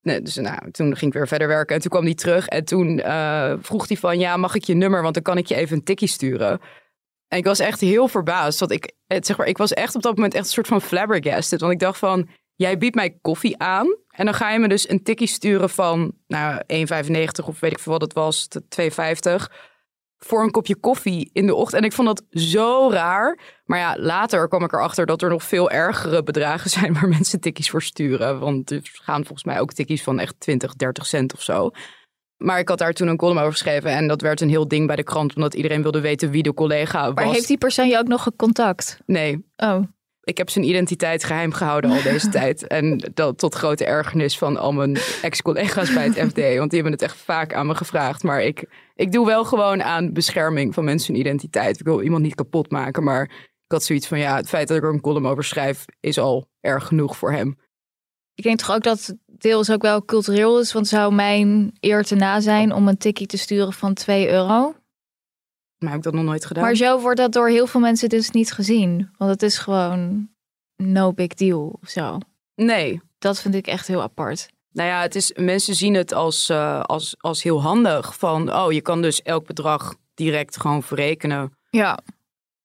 Nee, 0.02 0.22
dus 0.22 0.36
nou, 0.36 0.72
toen 0.72 0.96
ging 0.96 1.12
ik 1.12 1.18
weer 1.18 1.28
verder 1.28 1.48
werken 1.48 1.76
en 1.76 1.82
toen 1.82 1.92
kwam 1.92 2.04
hij 2.04 2.14
terug 2.14 2.48
en 2.48 2.66
toen 2.66 3.00
eh, 3.00 3.54
vroeg 3.60 3.88
hij 3.88 3.98
van, 3.98 4.20
ja, 4.20 4.38
mag 4.38 4.56
ik 4.56 4.64
je 4.64 4.74
nummer, 4.74 5.02
want 5.02 5.14
dan 5.14 5.24
kan 5.24 5.38
ik 5.38 5.46
je 5.46 5.56
even 5.56 5.78
een 5.78 5.84
tikkie 5.84 6.08
sturen. 6.08 6.60
En 7.28 7.38
ik 7.38 7.46
was 7.46 7.60
echt 7.60 7.82
heel 7.82 8.08
verbaasd, 8.08 8.60
want 8.60 8.72
ik, 8.72 8.92
het, 9.08 9.26
zeg 9.26 9.38
maar, 9.38 9.48
ik 9.48 9.58
was 9.58 9.74
echt 9.74 9.96
op 9.96 10.02
dat 10.02 10.16
moment 10.16 10.34
echt 10.34 10.46
een 10.46 10.52
soort 10.52 10.68
van 10.68 10.82
flabbergasted, 10.82 11.60
want 11.62 11.74
ik 11.74 11.80
dacht 11.80 12.00
van, 12.00 12.30
jij 12.56 12.78
biedt 12.78 12.96
mij 12.96 13.18
koffie 13.22 13.60
aan 13.60 13.96
en 14.10 14.26
dan 14.26 14.34
ga 14.34 14.52
je 14.52 14.60
me 14.60 14.68
dus 14.68 14.90
een 14.90 15.04
tikkie 15.04 15.28
sturen 15.28 15.70
van, 15.70 16.14
nou, 16.28 16.62
1,95 16.68 17.46
of 17.46 17.60
weet 17.60 17.72
ik 17.72 17.80
veel 17.80 17.92
wat 17.92 18.02
het 18.02 18.14
was, 18.14 18.48
2,50 18.80 19.46
voor 20.18 20.44
een 20.44 20.52
kopje 20.52 20.76
koffie 20.76 21.30
in 21.34 21.46
de 21.46 21.56
ochtend. 21.56 21.82
En 21.82 21.88
ik 21.88 21.94
vond 21.94 22.08
dat 22.08 22.42
zo 22.42 22.90
raar. 22.92 23.40
Maar 23.66 23.80
ja, 23.80 23.96
later 24.00 24.48
kwam 24.48 24.64
ik 24.64 24.74
erachter 24.74 25.06
dat 25.06 25.22
er 25.22 25.30
nog 25.30 25.44
veel 25.44 25.70
ergere 25.72 26.24
bedragen 26.24 26.70
zijn 26.80 26.94
waar 26.94 27.08
mensen 27.08 27.40
tikkies 27.40 27.70
voor 27.70 27.82
sturen. 27.82 28.40
Want 28.40 28.72
er 28.72 28.80
gaan 28.84 29.26
volgens 29.26 29.44
mij 29.44 29.60
ook 29.60 29.74
tikkies 29.74 30.04
van 30.04 30.20
echt 30.20 30.40
20, 30.40 30.76
30 30.76 31.06
cent 31.06 31.34
of 31.34 31.42
zo. 31.42 31.70
Maar 32.38 32.60
ik 32.60 32.70
had 32.70 32.78
daar 32.78 32.94
toen 32.94 33.08
een 33.08 33.18
column 33.18 33.40
over 33.40 33.52
geschreven 33.52 33.92
en 33.92 34.08
dat 34.08 34.22
werd 34.22 34.42
een 34.42 34.50
heel 34.50 34.68
ding 34.68 34.88
bij 34.88 34.96
de 34.96 35.04
krant, 35.04 35.36
omdat 35.36 35.54
iedereen 35.54 35.82
wilde 35.82 36.02
weten 36.02 36.30
wie 36.30 36.44
de 36.44 36.54
collega 36.54 37.06
was. 37.06 37.14
Maar 37.14 37.34
heeft 37.34 37.48
die 37.48 37.58
persoon 37.58 37.88
je 37.88 37.98
ook 37.98 38.08
nog 38.08 38.24
gecontact? 38.24 39.00
Nee, 39.06 39.46
Oh, 39.56 39.84
ik 40.26 40.38
heb 40.38 40.50
zijn 40.50 40.66
identiteit 40.66 41.24
geheim 41.24 41.54
gehouden 41.54 41.92
al 41.92 42.02
deze 42.02 42.30
tijd. 42.40 42.68
En 42.68 43.12
dat 43.14 43.38
tot 43.38 43.56
grote 43.56 43.86
ergernis 43.86 44.38
van 44.38 44.58
al 44.58 44.72
mijn 44.72 44.98
ex-collega's 45.22 45.94
bij 45.94 46.04
het 46.04 46.14
FD. 46.14 46.58
Want 46.58 46.70
die 46.70 46.82
hebben 46.82 46.92
het 46.92 47.02
echt 47.02 47.18
vaak 47.18 47.54
aan 47.54 47.68
me 47.68 47.76
gevraagd. 47.76 48.24
Maar 48.24 48.42
ik, 48.42 48.66
ik 48.96 49.12
doe 49.12 49.26
wel 49.26 49.46
gewoon 49.46 49.84
aan 49.84 50.14
bescherming 50.14 50.74
van 50.74 50.84
mensen 50.84 51.14
hun 51.14 51.22
identiteit. 51.22 51.80
Ik 51.80 51.86
wil 51.86 52.02
iemand 52.02 52.24
niet 52.24 52.36
kapot 52.36 52.72
maken. 52.72 53.04
Maar 53.04 53.24
ik 53.66 53.72
had 53.72 53.84
zoiets 53.84 54.08
van, 54.08 54.20
ja, 54.20 54.36
het 54.36 54.50
feit 54.50 54.68
dat 54.68 54.78
ik 54.78 54.84
er 54.84 54.94
een 54.94 55.02
column 55.02 55.28
over 55.28 55.44
schrijf... 55.44 55.86
is 56.00 56.18
al 56.18 56.48
erg 56.60 56.88
genoeg 56.88 57.18
voor 57.18 57.32
hem. 57.32 57.58
ik 58.34 58.44
denk 58.44 58.60
toch 58.60 58.72
ook 58.72 58.84
dat 58.84 59.06
het 59.06 59.18
deels 59.26 59.72
ook 59.72 59.82
wel 59.82 60.06
cultureel 60.06 60.60
is. 60.60 60.74
Want 60.74 60.88
zou 60.88 61.14
mijn 61.14 61.78
eer 61.80 62.04
te 62.04 62.16
na 62.16 62.40
zijn 62.40 62.74
om 62.74 62.88
een 62.88 62.98
tikkie 62.98 63.28
te 63.28 63.38
sturen 63.38 63.74
van 63.74 63.94
2 63.94 64.30
euro? 64.30 64.76
Maar 65.78 65.90
heb 65.90 65.98
ik 65.98 66.04
dat 66.04 66.14
nog 66.14 66.24
nooit 66.24 66.46
gedaan? 66.46 66.64
Maar 66.64 66.76
zo 66.76 67.00
wordt 67.00 67.20
dat 67.20 67.32
door 67.32 67.50
heel 67.50 67.68
veel 67.68 67.80
mensen 67.80 68.10
dus 68.10 68.32
niet 68.32 68.52
gezien. 68.52 69.10
Want 69.18 69.32
het 69.32 69.42
is 69.42 69.58
gewoon 69.58 70.30
no 70.76 71.14
big 71.14 71.34
deal 71.34 71.78
of 71.82 71.90
zo. 71.90 72.18
Nee. 72.56 73.02
Dat 73.18 73.42
vind 73.42 73.56
ik 73.56 73.68
echt 73.68 73.88
heel 73.88 74.02
apart. 74.02 74.48
Nou 74.72 74.90
ja, 74.90 75.02
het 75.02 75.16
is, 75.16 75.34
mensen 75.36 75.76
zien 75.76 75.94
het 75.94 76.14
als, 76.14 76.50
eh, 76.50 76.82
als, 76.82 77.16
als 77.20 77.44
heel 77.44 77.62
handig. 77.62 78.18
Van, 78.18 78.54
oh, 78.54 78.72
je 78.72 78.82
kan 78.82 79.02
dus 79.02 79.22
elk 79.22 79.46
bedrag 79.46 79.96
direct 80.14 80.60
gewoon 80.60 80.84
verrekenen. 80.84 81.58
Ja. 81.70 82.00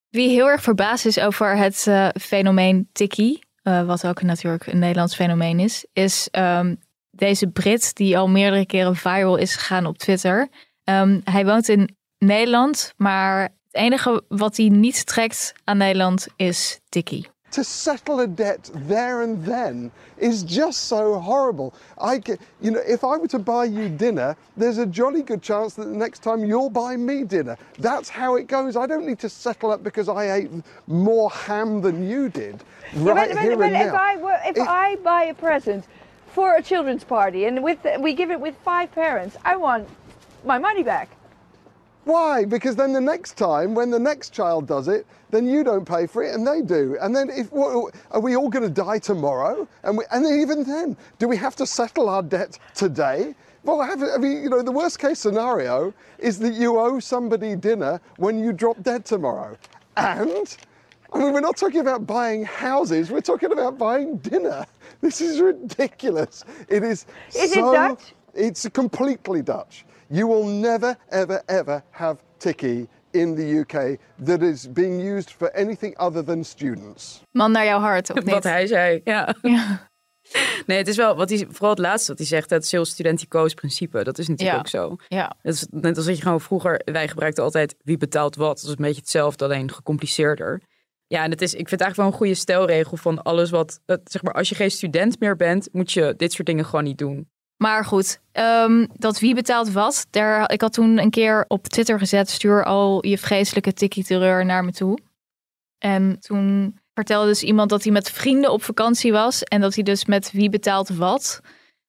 Wie 0.08 0.28
heel 0.28 0.48
erg 0.48 0.62
verbaasd 0.62 1.06
is 1.06 1.18
over 1.18 1.56
het 1.56 1.86
eh, 1.86 2.08
fenomeen 2.20 2.88
tikkie, 2.92 3.44
eh, 3.62 3.86
wat 3.86 4.06
ook 4.06 4.22
natuurlijk 4.22 4.66
een 4.66 4.78
Nederlands 4.78 5.14
fenomeen 5.14 5.58
is, 5.58 5.86
is 5.92 6.28
ehm, 6.30 6.74
deze 7.10 7.46
Brit 7.46 7.96
die 7.96 8.18
al 8.18 8.28
meerdere 8.28 8.66
keren 8.66 8.96
viral 8.96 9.36
is 9.36 9.56
gegaan 9.56 9.86
op 9.86 9.98
Twitter. 9.98 10.48
Ehm, 10.84 11.20
hij 11.24 11.44
woont 11.44 11.68
in 11.68 11.96
Nederland, 12.24 12.92
maar 12.96 13.40
het 13.42 13.50
enige 13.70 14.22
wat 14.28 14.56
hij 14.56 14.68
niet 14.68 15.06
trekt 15.06 15.52
aan 15.64 15.76
Nederland 15.76 16.26
is 16.36 16.80
tikkie. 16.88 17.28
to 17.52 17.62
settle 17.62 18.22
a 18.22 18.26
debt 18.26 18.70
there 18.86 19.22
and 19.22 19.44
then 19.44 19.90
is 20.16 20.42
just 20.46 20.86
so 20.86 21.14
horrible. 21.20 21.72
I, 21.98 22.20
ca- 22.20 22.36
you 22.60 22.70
know, 22.72 22.82
if 22.86 23.02
I 23.02 23.16
were 23.18 23.26
to 23.26 23.38
buy 23.38 23.64
you 23.64 23.96
dinner, 23.96 24.36
there's 24.58 24.78
a 24.78 24.86
jolly 24.90 25.22
good 25.24 25.42
chance 25.42 25.74
that 25.74 25.82
the 25.90 25.96
next 25.96 26.22
time 26.22 26.44
you'll 26.44 26.70
buy 26.70 26.96
me 26.96 27.24
dinner. 27.24 27.56
That's 27.80 28.08
how 28.10 28.36
it 28.38 28.46
goes. 28.48 28.76
I 28.76 28.86
don't 28.86 29.04
need 29.04 29.18
to 29.18 29.28
settle 29.28 29.72
up 29.72 29.82
because 29.82 30.08
I 30.08 30.30
ate 30.30 30.50
more 30.86 31.28
ham 31.46 31.80
than 31.80 32.08
you 32.08 32.28
did. 32.28 32.54
Right 32.94 33.16
but, 33.16 33.34
but, 33.34 33.42
here 33.42 33.56
but 33.56 33.66
and 33.66 33.74
if 33.74 33.92
now. 33.92 33.98
I 33.98 34.16
were, 34.16 34.38
if 34.46 34.56
It- 34.56 34.68
I 34.68 34.96
buy 35.02 35.24
a 35.30 35.34
present 35.34 35.84
for 36.34 36.54
a 36.54 36.62
children's 36.62 37.04
party 37.04 37.46
and 37.46 37.58
with 37.64 37.78
we 37.98 38.14
give 38.14 38.30
it 38.32 38.40
with 38.40 38.54
five 38.64 38.86
parents, 38.94 39.36
I 39.44 39.56
want 39.56 39.88
my 40.44 40.58
money 40.58 40.84
back. 40.84 41.08
Why? 42.04 42.45
Because 42.45 42.76
then 42.76 42.92
the 42.92 43.00
next 43.00 43.37
time, 43.37 43.75
when 43.75 43.90
the 43.90 43.99
next 43.99 44.33
child 44.33 44.66
does 44.66 44.88
it, 44.88 45.07
then 45.30 45.47
you 45.47 45.62
don't 45.62 45.85
pay 45.85 46.07
for 46.07 46.25
it 46.25 46.35
and 46.35 46.47
they 46.47 46.62
do. 46.62 46.97
And 47.00 47.14
then, 47.14 47.30
if 47.30 47.52
what, 47.52 47.95
are 48.11 48.21
we 48.21 48.37
all 48.37 48.49
going 48.49 48.62
to 48.64 48.71
die 48.71 48.99
tomorrow? 48.99 49.69
And, 49.83 49.99
we, 49.99 50.04
and 50.11 50.26
even 50.26 50.64
then, 50.64 50.97
do 51.19 51.28
we 51.28 51.37
have 51.37 51.54
to 51.57 51.66
settle 51.66 52.09
our 52.09 52.23
debt 52.23 52.59
today? 52.75 53.35
Well, 53.62 53.83
I, 53.83 53.87
have, 53.88 54.02
I 54.02 54.16
mean, 54.16 54.42
you 54.42 54.49
know, 54.49 54.62
the 54.62 54.73
worst 54.73 54.99
case 54.99 55.19
scenario 55.19 55.92
is 56.19 56.38
that 56.38 56.54
you 56.54 56.78
owe 56.78 56.99
somebody 56.99 57.54
dinner 57.54 58.00
when 58.16 58.42
you 58.42 58.52
drop 58.52 58.83
dead 58.83 59.04
tomorrow. 59.04 59.57
And 59.97 60.57
I 61.12 61.19
mean, 61.19 61.33
we're 61.33 61.40
not 61.40 61.57
talking 61.57 61.80
about 61.80 62.07
buying 62.07 62.45
houses. 62.45 63.11
We're 63.11 63.21
talking 63.21 63.52
about 63.52 63.76
buying 63.76 64.16
dinner. 64.19 64.64
This 65.02 65.21
is 65.21 65.40
ridiculous. 65.40 66.45
It 66.69 66.83
is. 66.83 67.07
Is 67.35 67.52
it 67.52 67.54
so, 67.54 67.73
Dutch? 67.73 68.14
It's 68.35 68.69
completely 68.69 69.42
Dutch. 69.42 69.85
You 70.12 70.26
will 70.26 70.44
never, 70.44 70.96
ever, 71.08 71.42
ever 71.46 71.82
have 71.90 72.16
tikkie 72.36 72.88
in 73.10 73.34
the 73.34 73.58
UK 73.58 73.98
that 74.24 74.42
is 74.42 74.72
being 74.72 75.00
used 75.16 75.30
for 75.32 75.52
anything 75.52 75.98
other 75.98 76.24
than 76.24 76.44
students. 76.44 77.22
Man 77.30 77.52
naar 77.52 77.64
jouw 77.64 77.80
hart, 77.80 78.10
of 78.10 78.16
niet? 78.16 78.30
Wat 78.30 78.42
hij 78.42 78.66
zei, 78.66 79.00
ja. 79.04 79.34
Ja. 79.42 79.88
Nee, 80.66 80.78
het 80.78 80.88
is 80.88 80.96
wel, 80.96 81.16
wat 81.16 81.28
hij, 81.30 81.46
vooral 81.50 81.70
het 81.70 81.78
laatste 81.78 82.08
wat 82.10 82.18
hij 82.18 82.26
zegt, 82.26 82.50
het 82.50 82.64
is 82.64 82.70
heel 82.70 82.84
studenticoos 82.84 83.54
principe. 83.54 84.04
Dat 84.04 84.18
is 84.18 84.28
natuurlijk 84.28 84.56
Ja. 84.72 84.82
ook 84.82 84.90
zo. 84.90 84.96
Ja. 85.08 85.36
Het 85.42 85.54
is 85.54 85.66
net 85.70 85.96
als 85.96 86.06
dat 86.06 86.16
je 86.16 86.22
gewoon 86.22 86.40
vroeger, 86.40 86.80
wij 86.84 87.08
gebruikten 87.08 87.44
altijd 87.44 87.74
wie 87.82 87.96
betaalt 87.96 88.36
wat. 88.36 88.56
Dat 88.56 88.64
is 88.64 88.70
een 88.70 88.76
beetje 88.84 89.00
hetzelfde, 89.00 89.44
alleen 89.44 89.72
gecompliceerder. 89.72 90.62
Ja, 91.06 91.24
en 91.24 91.30
het 91.30 91.42
is, 91.42 91.50
ik 91.52 91.68
vind 91.68 91.70
het 91.70 91.80
eigenlijk 91.80 91.96
wel 91.96 92.06
een 92.06 92.26
goede 92.26 92.40
stelregel 92.40 92.96
van 92.96 93.22
alles 93.22 93.50
wat, 93.50 93.80
zeg 94.04 94.22
maar, 94.22 94.34
als 94.34 94.48
je 94.48 94.54
geen 94.54 94.70
student 94.70 95.20
meer 95.20 95.36
bent, 95.36 95.68
moet 95.72 95.92
je 95.92 96.14
dit 96.16 96.32
soort 96.32 96.46
dingen 96.46 96.64
gewoon 96.64 96.84
niet 96.84 96.98
doen. 96.98 97.30
Maar 97.62 97.84
goed, 97.84 98.20
ehm, 98.32 98.86
dat 98.92 99.18
wie 99.18 99.34
betaalt 99.34 99.72
wat. 99.72 100.06
Daar, 100.10 100.52
ik 100.52 100.60
had 100.60 100.72
toen 100.72 100.98
een 100.98 101.10
keer 101.10 101.44
op 101.48 101.66
Twitter 101.66 101.98
gezet: 101.98 102.30
stuur 102.30 102.64
al 102.64 103.06
je 103.06 103.18
vreselijke 103.18 103.72
tikkie-terreur 103.72 104.44
naar 104.44 104.64
me 104.64 104.72
toe. 104.72 104.98
En 105.78 106.20
toen 106.20 106.78
vertelde 106.94 107.26
dus 107.28 107.42
iemand 107.42 107.70
dat 107.70 107.82
hij 107.82 107.92
met 107.92 108.10
vrienden 108.10 108.52
op 108.52 108.62
vakantie 108.62 109.12
was. 109.12 109.42
En 109.42 109.60
dat 109.60 109.74
hij 109.74 109.82
dus 109.82 110.04
met 110.04 110.30
wie 110.30 110.50
betaalt 110.50 110.88
wat. 110.88 111.40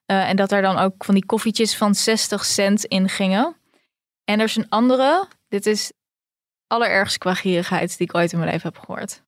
eh, 0.05 0.29
en 0.29 0.35
dat 0.35 0.49
daar 0.49 0.61
dan 0.61 0.77
ook 0.77 1.03
van 1.03 1.13
die 1.13 1.25
koffietjes 1.25 1.77
van 1.77 1.95
60 1.95 2.45
cent 2.45 2.85
in 2.85 3.09
gingen. 3.09 3.55
En 4.23 4.39
er 4.39 4.45
is 4.45 4.55
een 4.55 4.69
andere. 4.69 5.27
Dit 5.47 5.65
is 5.65 5.91
allerergste 6.67 7.17
qua 7.19 7.33
gierigheid 7.33 7.97
die 7.97 8.07
ik 8.07 8.15
ooit 8.15 8.31
in 8.31 8.39
mijn 8.39 8.51
leven 8.51 8.69
heb 8.73 8.83
gehoord. 8.83 9.21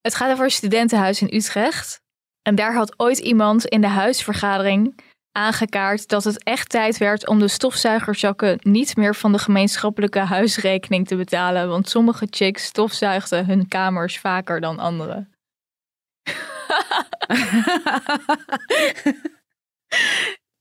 Het 0.00 0.14
gaat 0.14 0.32
over 0.32 0.44
een 0.44 0.50
studentenhuis 0.50 1.22
in 1.22 1.34
Utrecht. 1.34 2.00
En 2.42 2.54
daar 2.54 2.74
had 2.74 2.94
ooit 2.96 3.18
iemand 3.18 3.64
in 3.64 3.80
de 3.80 3.86
huisvergadering 3.86 4.94
aangekaart 5.34 6.08
dat 6.08 6.24
het 6.24 6.42
echt 6.42 6.68
tijd 6.68 6.98
werd 6.98 7.28
om 7.28 7.38
de 7.38 7.48
stofzuigerzakken 7.48 8.58
niet 8.62 8.96
meer 8.96 9.14
van 9.14 9.32
de 9.32 9.38
gemeenschappelijke 9.38 10.18
huisrekening 10.18 11.06
te 11.06 11.16
betalen. 11.16 11.68
Want 11.68 11.88
sommige 11.88 12.26
chicks 12.30 12.64
stofzuigden 12.64 13.46
hun 13.46 13.68
kamers 13.68 14.18
vaker 14.18 14.60
dan 14.60 14.78
anderen. 14.78 15.28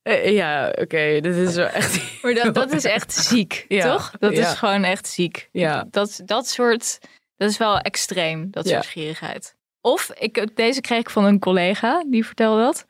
Eh, 0.02 0.32
ja, 0.34 0.70
oké, 0.70 1.20
dit 1.22 1.36
is 1.36 1.56
wel 1.56 1.68
echt... 1.68 2.22
Maar 2.22 2.34
dat, 2.34 2.54
dat 2.54 2.72
is 2.72 2.84
echt 2.84 3.14
ziek, 3.30 3.66
Ja, 3.68 3.92
toch? 3.92 4.12
Dat 4.20 4.36
ja. 4.36 4.50
is 4.52 4.54
gewoon 4.58 4.84
echt 4.84 5.08
ziek. 5.08 5.50
Ja. 5.52 5.86
Dat, 5.92 6.22
dat 6.26 6.48
soort, 6.48 7.00
dat 7.38 7.50
is 7.50 7.58
wel 7.58 7.80
extreem, 7.80 8.52
dat 8.52 8.68
Ja. 8.68 8.74
soort 8.74 8.86
gierigheid. 8.86 9.56
Of, 9.82 10.12
ik, 10.20 10.56
deze 10.56 10.82
kreeg 10.82 11.00
ik 11.00 11.10
van 11.10 11.26
een 11.26 11.40
collega, 11.40 12.04
die 12.10 12.26
vertelde 12.26 12.62
dat. 12.62 12.86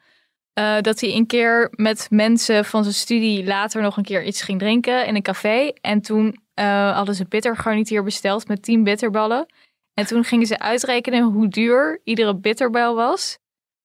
Eh, 0.54 0.82
dat 0.82 1.00
hij 1.00 1.14
een 1.14 1.26
keer 1.26 1.72
met 1.76 2.08
mensen 2.10 2.66
van 2.66 2.84
zijn 2.84 2.96
studie 2.96 3.46
later 3.46 3.82
nog 3.82 3.98
een 3.98 4.04
keer 4.04 4.24
iets 4.24 4.42
ging 4.42 4.60
drinken 4.60 5.06
in 5.06 5.16
een 5.16 5.22
café. 5.22 5.72
En 5.82 6.02
toen 6.02 6.38
eh, 6.54 6.96
hadden 6.96 7.16
ze 7.16 7.26
bittergarnituur 7.28 8.04
besteld 8.04 8.48
met 8.48 8.64
10 8.64 8.84
bitterballen. 8.84 9.46
En 9.94 10.06
toen 10.06 10.24
gingen 10.24 10.48
ze 10.48 10.60
uitrekenen 10.60 11.24
hoe 11.24 11.48
duur 11.48 12.02
iedere 12.04 12.36
bitterbal 12.36 12.96
was. 12.96 13.38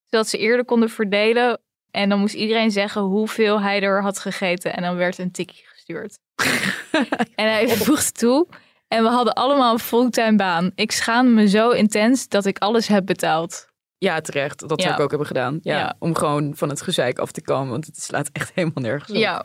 Zodat 0.06 0.28
ze 0.28 0.38
eerder 0.38 0.64
konden 0.64 0.90
verdelen. 0.90 1.60
En 1.90 2.08
dan 2.08 2.18
moest 2.18 2.34
iedereen 2.34 2.70
zeggen 2.70 3.02
hoeveel 3.02 3.60
hij 3.60 3.80
er 3.82 4.02
had 4.02 4.18
gegeten. 4.18 4.76
En 4.76 4.82
dan 4.82 4.96
werd 4.96 5.18
een 5.18 5.32
tikkie 5.32 5.64
gestuurd. 5.66 6.18
en 7.34 7.52
hij 7.52 7.68
voegde 7.68 8.12
toe. 8.12 8.46
En 8.88 9.02
we 9.02 9.08
hadden 9.08 9.34
allemaal 9.34 9.72
een 9.72 9.78
fulltime 9.78 10.36
baan. 10.36 10.70
Ik 10.74 10.92
schaam 10.92 11.34
me 11.34 11.48
zo 11.48 11.70
intens 11.70 12.28
dat 12.28 12.44
ik 12.44 12.58
alles 12.58 12.88
heb 12.88 13.06
betaald. 13.06 13.67
Ja, 13.98 14.20
terecht. 14.20 14.68
Dat 14.68 14.82
zou 14.82 14.94
ik 14.94 15.00
ook 15.00 15.10
hebben 15.10 15.26
gedaan. 15.26 15.58
Ja, 15.62 15.78
Ja. 15.78 15.96
Om 15.98 16.14
gewoon 16.14 16.56
van 16.56 16.68
het 16.68 16.82
gezeik 16.82 17.18
af 17.18 17.30
te 17.30 17.42
komen, 17.42 17.70
want 17.70 17.86
het 17.86 18.02
slaat 18.02 18.28
echt 18.32 18.50
helemaal 18.54 18.82
nergens 18.82 19.10
op. 19.10 19.16
Ja. 19.16 19.44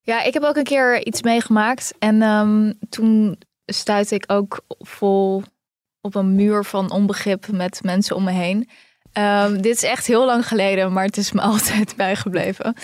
ja, 0.00 0.22
ik 0.22 0.34
heb 0.34 0.42
ook 0.42 0.56
een 0.56 0.64
keer 0.64 1.06
iets 1.06 1.22
meegemaakt. 1.22 1.94
En 1.98 2.22
ehm, 2.22 2.72
toen 2.88 3.38
stuitte 3.66 4.14
ik 4.14 4.24
ook 4.26 4.60
vol 4.68 5.42
op 6.00 6.14
een 6.14 6.34
muur 6.34 6.64
van 6.64 6.90
onbegrip 6.90 7.48
met 7.48 7.82
mensen 7.82 8.16
om 8.16 8.24
me 8.24 8.30
heen. 8.30 8.68
Ehm, 9.12 9.54
dit 9.60 9.74
is 9.74 9.82
echt 9.82 10.06
heel 10.06 10.26
lang 10.26 10.48
geleden, 10.48 10.92
maar 10.92 11.04
het 11.04 11.16
is 11.16 11.32
me 11.32 11.40
altijd 11.52 11.96
bijgebleven. 11.96 12.74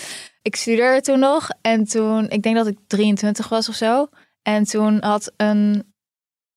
Ik 0.41 0.55
studeerde 0.55 1.01
toen 1.01 1.19
nog 1.19 1.49
en 1.61 1.83
toen, 1.83 2.29
ik 2.29 2.41
denk 2.41 2.55
dat 2.55 2.67
ik 2.67 2.77
23 2.87 3.49
was 3.49 3.69
of 3.69 3.75
zo. 3.75 4.07
En 4.41 4.63
toen 4.63 5.03
had 5.03 5.31
een 5.37 5.92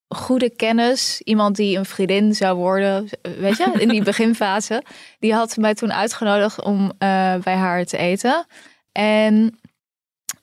goede 0.08 0.50
kennis, 0.50 1.20
iemand 1.20 1.56
die 1.56 1.78
een 1.78 1.84
vriendin 1.84 2.34
zou 2.34 2.56
worden, 2.56 3.08
weet 3.22 3.56
je, 3.56 3.72
in 3.78 3.88
die 3.88 4.02
beginfase, 4.12 4.82
die 5.18 5.34
had 5.34 5.56
mij 5.56 5.74
toen 5.74 5.92
uitgenodigd 5.92 6.62
om 6.62 6.92
eh, 6.98 7.34
bij 7.34 7.54
haar 7.54 7.84
te 7.84 7.96
eten. 7.96 8.46
En 8.92 9.58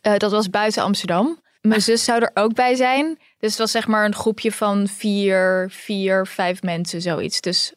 eh, 0.01 0.17
dat 0.17 0.31
was 0.31 0.49
buiten 0.49 0.83
Amsterdam. 0.83 1.41
Mijn 1.61 1.81
zus 1.81 2.03
zou 2.03 2.21
er 2.21 2.31
ook 2.33 2.53
bij 2.53 2.75
zijn. 2.75 3.17
Dus 3.37 3.49
het 3.49 3.57
was 3.57 3.71
zeg 3.71 3.87
maar 3.87 4.05
een 4.05 4.15
groepje 4.15 4.51
van 4.51 4.87
vier, 4.87 5.67
vier, 5.71 6.27
vijf 6.27 6.61
mensen, 6.61 7.01
zoiets. 7.01 7.41
Dus, 7.41 7.73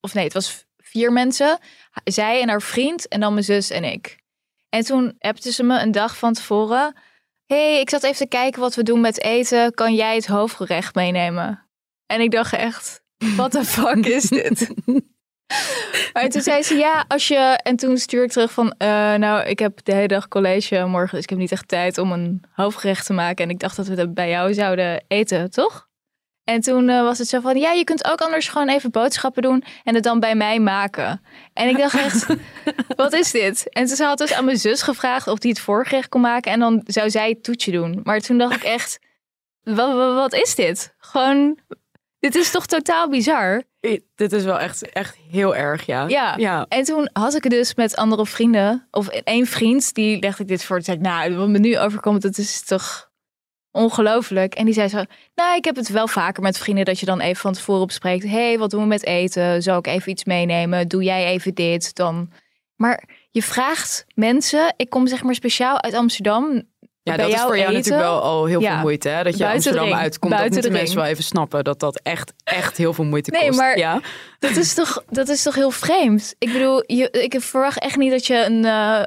of 0.00 0.14
nee, 0.14 0.24
het 0.24 0.32
was 0.32 0.64
vier 0.78 1.12
mensen. 1.12 1.58
Zij 2.04 2.42
en 2.42 2.48
haar 2.48 2.62
vriend 2.62 3.08
en 3.08 3.20
dan 3.20 3.32
mijn 3.32 3.44
zus 3.44 3.70
en 3.70 3.84
ik. 3.84 4.16
En 4.68 4.84
toen 4.84 5.14
appte 5.18 5.52
ze 5.52 5.62
me 5.62 5.80
een 5.80 5.92
dag 5.92 6.16
van 6.16 6.32
tevoren. 6.32 6.96
Hey, 7.46 7.80
ik 7.80 7.90
zat 7.90 8.02
even 8.02 8.16
te 8.16 8.28
kijken 8.28 8.60
wat 8.60 8.74
we 8.74 8.82
doen 8.82 9.00
met 9.00 9.22
eten. 9.22 9.74
Kan 9.74 9.94
jij 9.94 10.14
het 10.14 10.26
hoofdgerecht 10.26 10.94
meenemen? 10.94 11.68
En 12.06 12.20
ik 12.20 12.30
dacht 12.30 12.52
echt, 12.52 13.02
what 13.18 13.50
the 13.50 13.64
fuck 13.64 14.06
is 14.06 14.28
dit? 14.28 14.68
Maar 16.12 16.28
toen 16.28 16.42
zei 16.42 16.62
ze 16.62 16.74
ja, 16.74 17.04
als 17.08 17.28
je. 17.28 17.60
En 17.62 17.76
toen 17.76 17.98
stuur 17.98 18.24
ik 18.24 18.30
terug 18.30 18.52
van. 18.52 18.74
eh, 18.78 19.14
nou, 19.14 19.44
ik 19.44 19.58
heb 19.58 19.84
de 19.84 19.92
hele 19.92 20.06
dag 20.06 20.28
college 20.28 20.84
morgen, 20.86 21.14
dus 21.14 21.22
ik 21.22 21.30
heb 21.30 21.38
niet 21.38 21.52
echt 21.52 21.68
tijd 21.68 21.98
om 21.98 22.12
een 22.12 22.44
hoofdgerecht 22.52 23.06
te 23.06 23.12
maken. 23.12 23.44
En 23.44 23.50
ik 23.50 23.58
dacht 23.58 23.76
dat 23.76 23.86
we 23.86 23.94
dat 23.94 24.14
bij 24.14 24.28
jou 24.28 24.54
zouden 24.54 25.04
eten, 25.08 25.50
toch? 25.50 25.88
En 26.46 26.60
toen 26.60 26.88
eh, 26.88 27.02
was 27.02 27.18
het 27.18 27.28
zo 27.28 27.40
van, 27.40 27.56
ja, 27.56 27.72
je 27.72 27.84
kunt 27.84 28.04
ook 28.04 28.20
anders 28.20 28.48
gewoon 28.48 28.68
even 28.68 28.90
boodschappen 28.90 29.42
doen 29.42 29.64
en 29.84 29.94
het 29.94 30.04
dan 30.04 30.20
bij 30.20 30.34
mij 30.34 30.58
maken. 30.60 31.22
En 31.52 31.68
ik 31.68 31.76
dacht 31.76 31.94
echt, 31.98 32.26
wat 32.96 33.12
is 33.12 33.30
dit? 33.30 33.68
En 33.68 33.86
toen 33.86 34.06
had 34.06 34.18
dus 34.18 34.32
aan 34.32 34.44
mijn 34.44 34.56
zus 34.56 34.82
gevraagd 34.82 35.28
of 35.28 35.38
die 35.38 35.50
het 35.50 35.60
voorgerecht 35.60 36.08
kon 36.08 36.20
maken 36.20 36.52
en 36.52 36.60
dan 36.60 36.82
zou 36.86 37.10
zij 37.10 37.28
het 37.28 37.42
toetje 37.44 37.72
doen. 37.72 38.00
Maar 38.04 38.20
toen 38.20 38.38
dacht 38.38 38.54
ik 38.56 38.62
echt, 38.62 38.98
wat, 39.62 39.94
wat, 39.94 40.14
wat 40.14 40.34
is 40.34 40.54
dit? 40.54 40.94
Gewoon, 40.98 41.58
dit 42.18 42.34
is 42.34 42.50
toch 42.50 42.66
totaal 42.66 43.08
bizar? 43.08 43.62
I- 43.86 44.04
Dit 44.14 44.32
is 44.32 44.44
wel 44.44 44.58
echt, 44.58 44.92
echt 44.92 45.16
heel 45.30 45.56
erg, 45.56 45.86
ja. 45.86 46.08
Ja. 46.08 46.34
ja. 46.36 46.66
En 46.68 46.84
toen 46.84 47.08
had 47.12 47.34
ik 47.34 47.42
het 47.42 47.52
dus 47.52 47.74
met 47.74 47.96
andere 47.96 48.26
vrienden, 48.26 48.88
of 48.90 49.08
één 49.08 49.46
vriend, 49.46 49.94
die 49.94 50.20
legde 50.20 50.42
ik 50.42 50.48
dit 50.48 50.64
voor. 50.64 50.76
Toen 50.76 50.84
zei 50.84 50.96
ik, 50.96 51.02
nou, 51.02 51.36
wat 51.36 51.48
me 51.48 51.58
nu 51.58 51.78
overkomt, 51.78 52.22
dat 52.22 52.38
is 52.38 52.64
toch 52.64 53.05
ongelooflijk. 53.76 54.54
En 54.54 54.64
die 54.64 54.74
zei 54.74 54.88
zo, 54.88 55.02
nou, 55.34 55.56
ik 55.56 55.64
heb 55.64 55.76
het 55.76 55.88
wel 55.88 56.08
vaker 56.08 56.42
met 56.42 56.58
vrienden 56.58 56.84
dat 56.84 57.00
je 57.00 57.06
dan 57.06 57.20
even 57.20 57.36
van 57.40 57.52
tevoren 57.52 57.86
bespreekt. 57.86 58.24
hey, 58.28 58.58
wat 58.58 58.70
doen 58.70 58.80
we 58.80 58.86
met 58.86 59.04
eten? 59.06 59.62
Zou 59.62 59.78
ik 59.78 59.86
even 59.86 60.10
iets 60.12 60.24
meenemen? 60.24 60.88
Doe 60.88 61.02
jij 61.02 61.26
even 61.26 61.54
dit? 61.54 61.94
Dan... 61.94 62.30
Maar 62.76 63.04
je 63.30 63.42
vraagt 63.42 64.04
mensen, 64.14 64.74
ik 64.76 64.90
kom 64.90 65.06
zeg 65.06 65.22
maar 65.22 65.34
speciaal 65.34 65.82
uit 65.82 65.94
Amsterdam. 65.94 66.62
Ja, 67.02 67.16
dat 67.16 67.28
is 67.28 67.34
voor 67.40 67.56
jou 67.58 67.60
eten. 67.60 67.72
natuurlijk 67.74 68.04
wel 68.04 68.22
al 68.22 68.44
heel 68.44 68.60
Ja. 68.60 68.72
veel 68.72 68.80
moeite. 68.80 69.08
Hè? 69.08 69.22
Dat 69.22 69.36
je 69.36 69.48
Amsterdam 69.48 69.92
uitkomt, 69.92 70.20
dat 70.20 70.40
Buiten 70.40 70.52
moeten 70.52 70.70
de 70.70 70.76
mensen 70.76 70.96
wel 70.96 71.06
even 71.06 71.24
snappen. 71.24 71.64
Dat 71.64 71.80
dat 71.80 72.00
echt, 72.02 72.32
echt 72.44 72.76
heel 72.76 72.92
veel 72.92 73.04
moeite 73.04 73.30
Nee, 73.30 73.46
kost. 73.46 73.58
maar- 73.58 73.78
Ja? 73.78 74.00
Dat 74.38 74.56
is 74.56 74.74
toch, 74.74 75.04
dat 75.10 75.28
is 75.28 75.42
toch 75.42 75.54
heel 75.54 75.70
vreemd? 75.70 76.34
Ik 76.38 76.52
bedoel, 76.52 76.82
je, 76.86 77.10
ik 77.10 77.40
verwacht 77.40 77.78
echt 77.78 77.96
niet 77.96 78.10
dat 78.10 78.26
je 78.26 78.44
een, 78.44 78.64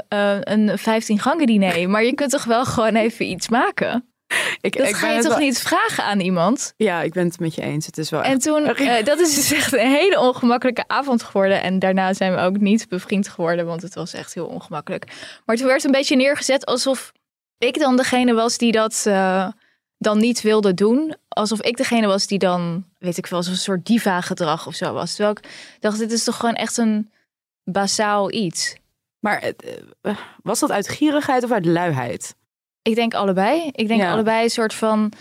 eh, 0.10 0.38
een 0.42 0.78
15 0.78 1.20
gangen 1.20 1.46
diner, 1.46 1.90
maar 1.90 2.04
je 2.04 2.14
kunt 2.14 2.32
toch 2.32 2.44
wel 2.44 2.66
gewoon 2.66 2.96
even 2.96 3.26
iets 3.26 3.50
maken? 3.50 4.09
Ik, 4.62 4.77
Dat 4.77 4.88
ik 4.88 4.95
ga 4.95 5.09
je 5.09 5.21
toch 5.21 5.27
wel- 5.31 5.38
niet 5.39 5.59
vragen 5.59 6.03
aan 6.03 6.19
iemand? 6.19 6.74
Ja, 6.77 7.01
ik 7.01 7.13
ben 7.13 7.25
het 7.25 7.39
met 7.39 7.55
je 7.55 7.62
eens. 7.62 7.86
Het 7.86 7.98
is 7.98 8.09
wel 8.09 8.21
echt... 8.24 8.31
En 8.31 8.39
toen, 8.39 8.65
eh, 8.65 9.05
dat 9.05 9.19
is 9.19 9.36
dus 9.36 9.51
echt 9.51 9.74
een 9.74 9.91
hele 9.91 10.19
ongemakkelijke 10.19 10.83
avond 10.88 11.24
geworden. 11.24 11.62
En 11.62 11.79
daarna 11.79 12.13
zijn 12.13 12.36
we 12.36 12.39
ook 12.39 12.57
niet 12.57 12.88
bevriend 12.89 13.27
geworden, 13.27 13.65
want 13.65 13.81
het 13.81 13.93
was 13.93 14.13
echt 14.13 14.33
heel 14.33 14.45
ongemakkelijk. 14.45 15.05
Maar 15.45 15.55
toen 15.55 15.67
werd 15.67 15.83
een 15.83 15.91
beetje 15.91 16.15
neergezet 16.15 16.65
alsof 16.65 17.12
ik 17.57 17.79
dan 17.79 17.95
degene 17.98 18.33
was 18.33 18.57
die 18.57 18.71
dat 18.71 19.03
eh, 19.07 19.48
dan 19.98 20.17
niet 20.17 20.41
wilde 20.41 20.74
doen. 20.74 21.15
Alsof 21.27 21.62
ik 21.62 21.77
degene 21.77 22.07
was 22.07 22.27
die 22.27 22.39
dan, 22.39 22.86
weet 22.98 23.17
ik 23.17 23.27
veel, 23.27 23.38
alsof 23.38 23.53
een 23.53 23.59
soort 23.59 23.86
diva-gedrag 23.86 24.67
of 24.67 24.75
zo 24.75 24.93
was. 24.93 25.15
Terwijl 25.15 25.38
ik 25.38 25.50
dacht, 25.79 25.98
dit 25.98 26.12
is 26.12 26.24
toch 26.24 26.36
gewoon 26.36 26.55
echt 26.55 26.77
een 26.77 27.12
basaal 27.63 28.31
iets. 28.33 28.75
Maar 29.19 29.41
eh, 30.01 30.15
was 30.43 30.59
dat 30.59 30.71
uit 30.71 30.89
gierigheid 30.89 31.43
of 31.43 31.51
uit 31.51 31.65
luiheid? 31.65 32.36
Ik 32.81 32.95
denk 32.95 33.13
allebei. 33.13 33.69
Ik 33.71 33.88
denk 33.88 34.01
Ja. 34.01 34.12
allebei 34.12 34.43
een 34.43 34.50
soort 34.50 34.74
van. 34.74 35.12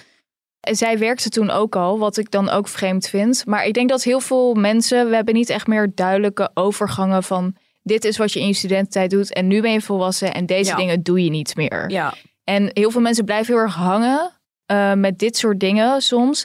Zij 0.60 0.98
werkte 0.98 1.28
toen 1.28 1.50
ook 1.50 1.76
al, 1.76 1.98
wat 1.98 2.16
ik 2.16 2.30
dan 2.30 2.48
ook 2.48 2.68
vreemd 2.68 3.08
vind. 3.08 3.46
Maar 3.46 3.64
ik 3.66 3.74
denk 3.74 3.88
dat 3.88 4.02
heel 4.02 4.20
veel 4.20 4.54
mensen, 4.54 5.08
we 5.08 5.14
hebben 5.14 5.34
niet 5.34 5.50
echt 5.50 5.66
meer 5.66 5.92
duidelijke 5.94 6.50
overgangen 6.54 7.22
van 7.22 7.56
dit 7.82 8.04
is 8.04 8.16
wat 8.16 8.32
je 8.32 8.40
in 8.40 8.46
je 8.46 8.52
studententijd 8.54 9.10
doet 9.10 9.32
en 9.32 9.46
nu 9.46 9.60
ben 9.60 9.72
je 9.72 9.80
volwassen 9.80 10.34
en 10.34 10.46
deze 10.46 10.70
Ja. 10.70 10.76
dingen 10.76 11.02
doe 11.02 11.24
je 11.24 11.30
niet 11.30 11.56
meer. 11.56 11.90
Ja. 11.90 12.14
En 12.44 12.70
heel 12.72 12.90
veel 12.90 13.00
mensen 13.00 13.24
blijven 13.24 13.54
heel 13.54 13.62
erg 13.62 13.74
hangen 13.74 14.32
eh, 14.66 14.92
met 14.94 15.18
dit 15.18 15.36
soort 15.36 15.60
dingen 15.60 16.02
soms. 16.02 16.44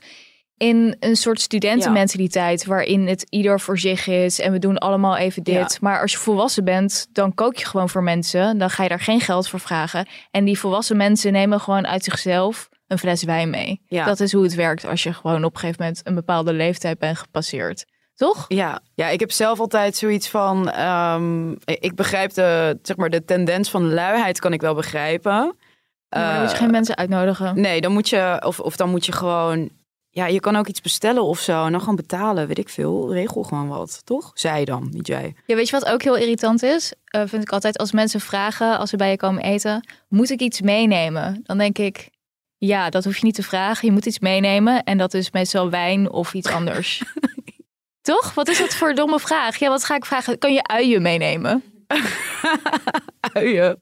In 0.64 0.96
een 1.00 1.16
soort 1.16 1.42
studentenmentaliteit 1.42 2.66
waarin 2.66 3.08
het 3.08 3.26
ieder 3.30 3.60
voor 3.60 3.80
zich 3.80 4.08
is 4.08 4.40
en 4.40 4.52
we 4.52 4.60
doen 4.60 4.78
allemaal 4.78 5.18
even 5.18 5.44
dit. 5.44 5.54
Ja. 5.56 5.78
Maar 5.82 6.02
als 6.02 6.12
je 6.12 6.18
volwassen 6.18 6.64
bent, 6.64 7.08
dan 7.12 7.34
kook 7.34 7.56
je 7.58 7.66
gewoon 7.66 7.90
voor 7.90 8.04
mensen. 8.04 8.58
Dan 8.58 8.70
ga 8.70 8.84
je 8.84 8.90
daar 8.90 9.00
geen 9.00 9.20
geld 9.20 9.50
voor 9.50 9.60
vragen. 9.60 10.08
En 10.32 10.46
die 10.46 10.60
volwassen 10.60 10.98
mensen 10.98 11.32
nemen 11.32 11.60
gewoon 11.60 11.88
uit 11.88 12.04
zichzelf 12.04 12.70
een 12.88 12.98
fles 13.00 13.24
wijn 13.24 13.50
mee. 13.50 13.82
Ja. 13.88 14.06
Dat 14.06 14.20
is 14.20 14.32
hoe 14.34 14.44
het 14.44 14.56
werkt 14.56 14.86
als 14.86 15.04
je 15.04 15.14
gewoon 15.14 15.44
op 15.44 15.54
een 15.54 15.60
gegeven 15.60 15.82
moment 15.84 16.02
een 16.08 16.16
bepaalde 16.16 16.54
leeftijd 16.54 17.00
bent 17.00 17.18
gepasseerd. 17.18 17.86
Toch? 18.16 18.46
Ja, 18.48 18.80
ja, 18.96 19.08
ik 19.10 19.20
heb 19.20 19.32
zelf 19.32 19.60
altijd 19.60 19.96
zoiets 19.96 20.30
van. 20.30 20.70
ehm, 20.70 21.52
ik 21.66 21.96
begrijp 21.96 22.34
de, 22.34 22.80
zeg 22.82 22.96
maar, 22.98 23.10
de 23.10 23.26
tendens 23.26 23.70
van 23.70 23.94
luiheid, 23.94 24.40
kan 24.40 24.54
ik 24.54 24.62
wel 24.62 24.74
begrijpen. 24.76 25.32
Ja, 25.32 26.20
maar 26.20 26.32
dan 26.34 26.40
moet 26.42 26.50
je 26.50 26.56
Eh, 26.56 26.62
geen 26.62 26.72
mensen 26.72 26.96
uitnodigen. 26.98 27.62
Nee, 27.62 27.82
dan 27.82 27.92
moet 27.92 28.10
je, 28.10 28.42
of, 28.46 28.60
of 28.60 28.76
dan 28.76 28.90
moet 28.90 29.06
je 29.06 29.12
gewoon. 29.12 29.70
Ja, 30.16 30.28
je 30.28 30.40
kan 30.40 30.56
ook 30.56 30.68
iets 30.68 30.82
bestellen 30.82 31.24
of 31.24 31.40
zo 31.40 31.66
en 31.66 31.72
dan 31.72 31.80
gewoon 31.80 31.96
betalen, 31.96 32.48
weet 32.48 32.58
ik 32.58 32.70
veel. 32.70 33.14
Regel 33.14 33.44
gewoon 33.44 33.68
wat, 33.68 34.02
toch? 34.04 34.32
Zij 34.34 34.66
dan, 34.66 34.88
niet 34.92 35.08
jij. 35.08 35.36
Ja, 35.46 35.56
weet 35.56 35.70
je 35.70 35.80
wat 35.80 35.90
ook 35.90 36.04
heel 36.04 36.16
irritant 36.16 36.64
is? 36.64 36.94
Eh, 37.06 37.22
vind 37.26 37.44
ik 37.44 37.52
altijd 37.52 37.78
als 37.78 37.92
mensen 37.92 38.20
vragen, 38.20 38.78
als 38.78 38.90
ze 38.90 38.98
bij 38.98 39.10
je 39.10 39.18
komen 39.18 39.44
eten, 39.44 39.88
moet 40.08 40.30
ik 40.30 40.40
iets 40.40 40.62
meenemen? 40.62 41.42
Dan 41.44 41.58
denk 41.58 41.78
ik, 41.78 42.10
ja, 42.58 42.90
dat 42.90 43.04
hoef 43.04 43.18
je 43.18 43.26
niet 43.26 43.36
te 43.36 43.44
vragen. 43.44 43.88
Je 43.88 43.94
moet 43.94 44.06
iets 44.06 44.20
meenemen 44.20 44.84
en 44.84 44.98
dat 44.98 45.14
is 45.14 45.32
meestal 45.32 45.70
wijn 45.70 46.12
of 46.12 46.34
iets 46.34 46.50
anders. 46.50 47.04
Toch? 48.02 48.34
Wat 48.34 48.48
is 48.48 48.58
dat 48.58 48.74
voor 48.74 48.90
een 48.90 48.96
domme 48.96 49.20
vraag? 49.20 49.58
Ja, 49.58 49.70
wat 49.70 49.86
ga 49.86 49.96
ik 49.96 50.06
vragen? 50.06 50.38
Kan 50.38 50.54
je 50.54 50.64
uien 50.64 51.02
meenemen? 51.02 51.64
Uien. 53.34 53.82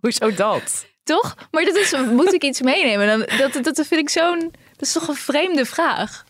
Hoezo 0.00 0.34
dat? 0.34 0.86
Toch? 1.02 1.34
Maar 1.50 1.64
dat 1.64 1.76
is, 1.76 1.96
moet 1.96 2.32
ik 2.32 2.42
iets 2.42 2.60
meenemen? 2.60 3.06
Dan, 3.06 3.38
dat, 3.38 3.64
dat 3.64 3.86
vind 3.86 4.00
ik 4.00 4.08
zo'n, 4.08 4.52
dat 4.82 4.94
is 4.94 5.00
toch 5.00 5.08
een 5.08 5.22
vreemde 5.22 5.64
vraag? 5.64 6.24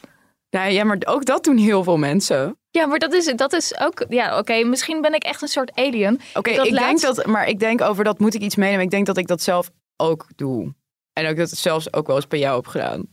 Ja, 0.49 0.65
ja, 0.65 0.85
maar 0.85 0.99
ook 1.05 1.25
dat 1.25 1.45
doen 1.45 1.57
heel 1.57 1.85
veel 1.85 1.97
mensen. 1.97 2.59
Ja, 2.71 2.87
maar 2.87 2.99
dat 2.99 3.13
is, 3.13 3.33
dat 3.37 3.53
is 3.53 3.79
ook, 3.79 4.05
ja, 4.09 4.39
oké, 4.39 4.65
misschien 4.65 5.01
ben 5.01 5.15
ik 5.15 5.23
echt 5.23 5.43
een 5.43 5.49
soort 5.49 5.75
alien. 5.75 6.21
Oké, 6.35 6.51
ik 6.51 6.75
denk 6.75 7.01
dat, 7.01 7.27
maar 7.27 7.49
ik 7.49 7.59
denk 7.59 7.81
over 7.81 8.05
dat 8.05 8.19
moet 8.19 8.35
ik 8.35 8.41
iets 8.41 8.57
meenemen. 8.57 8.85
Ik 8.85 8.91
denk 8.91 9.07
dat 9.07 9.17
ik 9.17 9.27
dat 9.27 9.43
zelf 9.43 9.71
ook 9.97 10.27
doe. 10.37 10.75
En 11.13 11.29
ook 11.29 11.37
dat 11.37 11.51
het 11.51 11.59
zelfs 11.59 11.93
ook 11.93 12.07
wel 12.07 12.17
eens 12.17 12.27
bij 12.27 12.39
jou 12.39 12.57
heb 12.57 12.67
gedaan. 12.67 13.07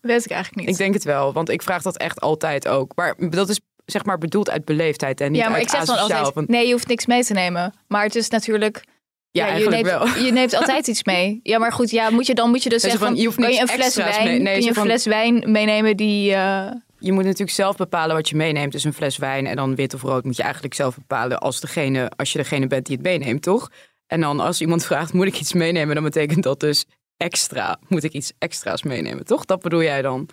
Weet 0.00 0.24
ik 0.24 0.30
eigenlijk 0.30 0.60
niet. 0.66 0.74
Ik 0.74 0.82
denk 0.82 0.94
het 0.94 1.04
wel, 1.04 1.32
want 1.32 1.48
ik 1.48 1.62
vraag 1.62 1.82
dat 1.82 1.96
echt 1.96 2.20
altijd 2.20 2.68
ook. 2.68 2.92
Maar 2.94 3.14
dat 3.30 3.48
is 3.48 3.60
zeg 3.84 4.04
maar 4.04 4.18
bedoeld 4.18 4.50
uit 4.50 4.64
beleefdheid 4.64 5.20
en 5.20 5.32
niet 5.32 5.40
ja, 5.40 5.48
maar 5.48 5.58
uit 5.58 5.64
ik 5.64 5.70
zeg 5.70 5.84
dan 5.84 5.98
altijd, 5.98 6.48
nee, 6.48 6.66
je 6.66 6.72
hoeft 6.72 6.88
niks 6.88 7.06
mee 7.06 7.24
te 7.24 7.32
nemen. 7.32 7.74
Maar 7.88 8.02
het 8.02 8.14
is 8.14 8.28
natuurlijk, 8.28 8.84
ja, 9.32 9.44
je, 9.46 9.50
eigenlijk 9.50 9.82
neemt, 9.86 9.98
wel. 10.14 10.24
je 10.24 10.32
neemt 10.32 10.54
altijd 10.54 10.86
iets 10.86 11.04
mee. 11.04 11.40
Ja, 11.42 11.58
maar 11.58 11.72
goed, 11.72 11.90
ja, 11.90 12.10
moet 12.10 12.26
je, 12.26 12.34
dan 12.34 12.50
moet 12.50 12.62
je 12.62 12.68
dus 12.68 12.82
Dus 12.82 12.90
zeggen, 12.90 13.08
van, 13.08 13.16
je 13.18 13.24
hoeft 13.26 13.36
kan 13.38 13.52
je 13.52 13.60
een 13.60 13.68
fles 13.68 13.94
wijn, 13.94 14.24
mee- 14.24 14.38
nee, 14.38 14.52
kun 14.54 14.62
je 14.62 14.68
een 14.68 14.74
van- 14.74 14.84
fles 14.84 15.04
wijn 15.04 15.42
meenemen 15.52 15.96
die... 15.96 16.34
eh, 16.34 16.70
Je 16.98 17.12
moet 17.12 17.24
natuurlijk 17.24 17.50
zelf 17.50 17.76
bepalen 17.76 18.16
wat 18.16 18.28
je 18.28 18.36
meeneemt. 18.36 18.72
Dus 18.72 18.84
een 18.84 18.92
fles 18.92 19.16
wijn 19.16 19.46
en 19.46 19.56
dan 19.56 19.74
wit 19.74 19.94
of 19.94 20.02
rood 20.02 20.24
moet 20.24 20.36
je 20.36 20.42
eigenlijk 20.42 20.74
zelf 20.74 20.94
bepalen 20.94 21.38
als, 21.38 21.60
degene, 21.60 22.10
als 22.16 22.32
je 22.32 22.38
degene 22.38 22.66
bent 22.66 22.86
die 22.86 22.96
het 22.96 23.04
meeneemt, 23.04 23.42
toch? 23.42 23.70
En 24.06 24.20
dan 24.20 24.40
als 24.40 24.60
iemand 24.60 24.84
vraagt, 24.90 25.12
moet 25.12 25.26
ik 25.26 25.38
iets 25.40 25.52
meenemen? 25.52 25.94
Dan 25.94 26.04
betekent 26.04 26.42
dat 26.42 26.60
dus 26.60 26.84
extra. 27.16 27.78
Moet 27.88 28.04
ik 28.04 28.12
iets 28.12 28.32
extra's 28.38 28.82
meenemen, 28.82 29.24
toch? 29.24 29.44
Dat 29.44 29.62
bedoel 29.62 29.82
jij 29.82 30.02
dan? 30.02 30.28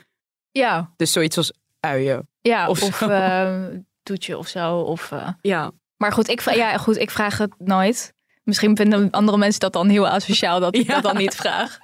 ja, 0.52 0.94
Dus 0.96 1.12
zoiets 1.12 1.38
als 1.38 1.52
uien. 1.80 2.28
ja, 2.42 2.68
Of 2.70 2.84
of, 2.84 2.96
zo. 2.98 3.08
eh, 3.10 3.64
toetje 4.04 4.38
of 4.38 4.48
zo. 4.48 4.76
Of, 4.80 5.12
eh. 5.12 5.28
Ja. 5.42 5.72
Maar 5.98 6.12
goed 6.12 6.28
ik, 6.30 6.42
ja, 6.56 6.78
goed, 6.78 6.98
ik 6.98 7.10
vraag 7.12 7.38
het 7.38 7.54
nooit. 7.58 8.14
Misschien 8.50 8.76
vinden 8.76 9.10
andere 9.12 9.38
mensen 9.38 9.60
dat 9.60 9.74
dan 9.74 9.90
heel 9.90 10.08
asociaal 10.08 10.60
dat 10.60 10.76
ik 10.76 10.88
Ja. 10.88 10.94
dat 10.94 11.04
dan 11.04 11.18
niet 11.18 11.36
vraag. 11.36 11.80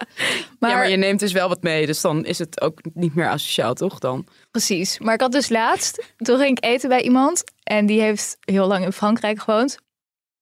Maar, 0.60 0.69
ja, 0.69 0.75
maar 0.75 0.89
je 0.89 0.97
neemt 0.97 1.19
dus 1.19 1.32
wel 1.32 1.47
wat 1.47 1.62
mee, 1.63 1.86
dus 1.86 2.01
dan 2.01 2.25
is 2.25 2.39
het 2.39 2.62
ook 2.62 2.80
niet 2.93 3.15
meer 3.15 3.28
asociaal, 3.30 3.73
toch? 3.73 3.99
Dan? 3.99 4.25
Precies. 4.51 4.99
Maar 4.99 5.13
ik 5.13 5.21
had 5.21 5.32
dus 5.32 5.49
laatst, 5.49 6.13
toen 6.17 6.38
ging 6.38 6.58
ik 6.58 6.63
eten 6.65 6.89
bij 6.89 7.01
iemand. 7.01 7.43
En 7.63 7.86
die 7.86 8.01
heeft 8.01 8.38
heel 8.39 8.67
lang 8.67 8.86
in 8.86 8.91
Frankrijk 8.91 9.39
gewoond. 9.41 9.78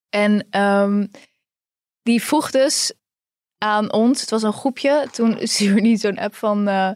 En 0.10 0.48
ehm, 0.50 1.06
die 2.04 2.24
vroeg 2.24 2.52
dus 2.52 2.94
aan 3.58 3.92
ons, 3.94 4.22
het 4.22 4.30
was 4.30 4.44
een 4.44 4.54
groepje. 4.54 5.08
Toen 5.12 5.38
stuurde 5.48 5.88
hij 5.88 5.98
zo'n 5.98 6.18
app 6.20 6.36
van... 6.36 6.68
eh, 6.68 6.90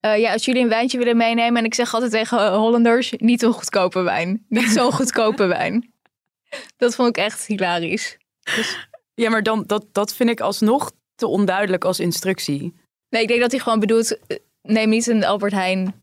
eh, 0.00 0.18
ja, 0.18 0.32
als 0.32 0.44
jullie 0.44 0.62
een 0.62 0.68
wijntje 0.68 0.98
willen 0.98 1.16
meenemen. 1.16 1.58
En 1.58 1.64
ik 1.64 1.74
zeg 1.74 1.94
altijd 1.94 2.12
tegen 2.12 2.54
Hollanders, 2.54 3.12
niet 3.16 3.42
een 3.42 3.52
goedkope 3.52 4.00
wijn. 4.02 4.44
Niet 4.48 4.68
zo'n 4.68 4.92
goedkope 4.92 5.46
wijn. 5.56 5.92
Dat 6.76 6.94
vond 6.94 7.08
ik 7.08 7.16
echt 7.24 7.46
hilarisch. 7.46 8.16
Ja, 9.14 9.30
maar 9.30 9.42
dan, 9.42 9.64
dat, 9.66 9.86
dat 9.92 10.14
vind 10.14 10.30
ik 10.30 10.40
alsnog 10.40 10.92
te 11.14 11.26
onduidelijk 11.26 11.84
als 11.84 12.00
instructie. 12.00 12.74
Nee, 13.08 13.22
ik 13.22 13.28
denk 13.28 13.40
dat 13.40 13.50
hij 13.50 13.60
gewoon 13.60 13.80
bedoelt, 13.80 14.18
eh, 14.26 14.36
neem 14.62 14.88
niet 14.88 15.06
een 15.06 15.24
Albert 15.24 15.52
Heijn 15.52 16.02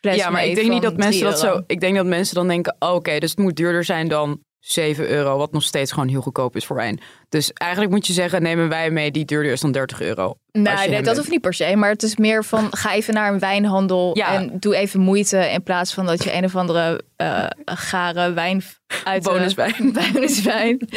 fles 0.00 0.16
ja, 0.16 0.30
maar 0.30 0.44
ik 0.44 0.54
denk 0.54 0.68
niet 0.70 0.82
dat 0.82 0.96
mensen 0.96 1.20
3 1.20 1.24
dat 1.24 1.38
zo. 1.38 1.62
Ik 1.66 1.80
denk 1.80 1.96
dat 1.96 2.06
mensen 2.06 2.34
dan 2.34 2.48
denken: 2.48 2.76
oh, 2.78 2.94
oké, 2.94 3.18
dus 3.18 3.30
het 3.30 3.38
moet 3.38 3.56
duurder 3.56 3.84
zijn 3.84 4.08
dan 4.08 4.40
7 4.58 5.08
euro, 5.08 5.36
wat 5.36 5.52
nog 5.52 5.62
steeds 5.62 5.92
gewoon 5.92 6.08
heel 6.08 6.20
goedkoop 6.20 6.56
is 6.56 6.64
voor 6.64 6.76
wijn. 6.76 7.00
Dus 7.28 7.52
eigenlijk 7.52 7.92
moet 7.92 8.06
je 8.06 8.12
zeggen: 8.12 8.42
nemen 8.42 8.68
wij 8.68 8.90
mee 8.90 9.10
die 9.10 9.24
duurder 9.24 9.52
is 9.52 9.60
dan 9.60 9.72
30 9.72 10.00
euro. 10.00 10.24
Als 10.24 10.86
Nee, 10.86 11.02
dat 11.02 11.16
hoeft 11.16 11.30
niet 11.30 11.40
per 11.40 11.54
se. 11.54 11.76
Maar 11.76 11.90
het 11.90 12.02
is 12.02 12.16
meer 12.16 12.44
van 12.44 12.68
ga 12.76 12.94
even 12.94 13.14
naar 13.14 13.32
een 13.32 13.38
wijnhandel 13.38 14.16
Ja. 14.16 14.34
en 14.34 14.56
doe 14.60 14.76
even 14.76 15.00
moeite. 15.00 15.38
In 15.50 15.62
plaats 15.62 15.94
van 15.94 16.06
dat 16.06 16.24
je 16.24 16.34
een 16.34 16.44
of 16.44 16.56
andere 16.56 17.02
eh 17.16 17.46
gare 17.64 18.32
wijn 18.32 18.62
uit 19.04 19.24
de- 19.24 19.30
Bonuswijn. 19.30 19.92
bonuswijn. 20.12 20.88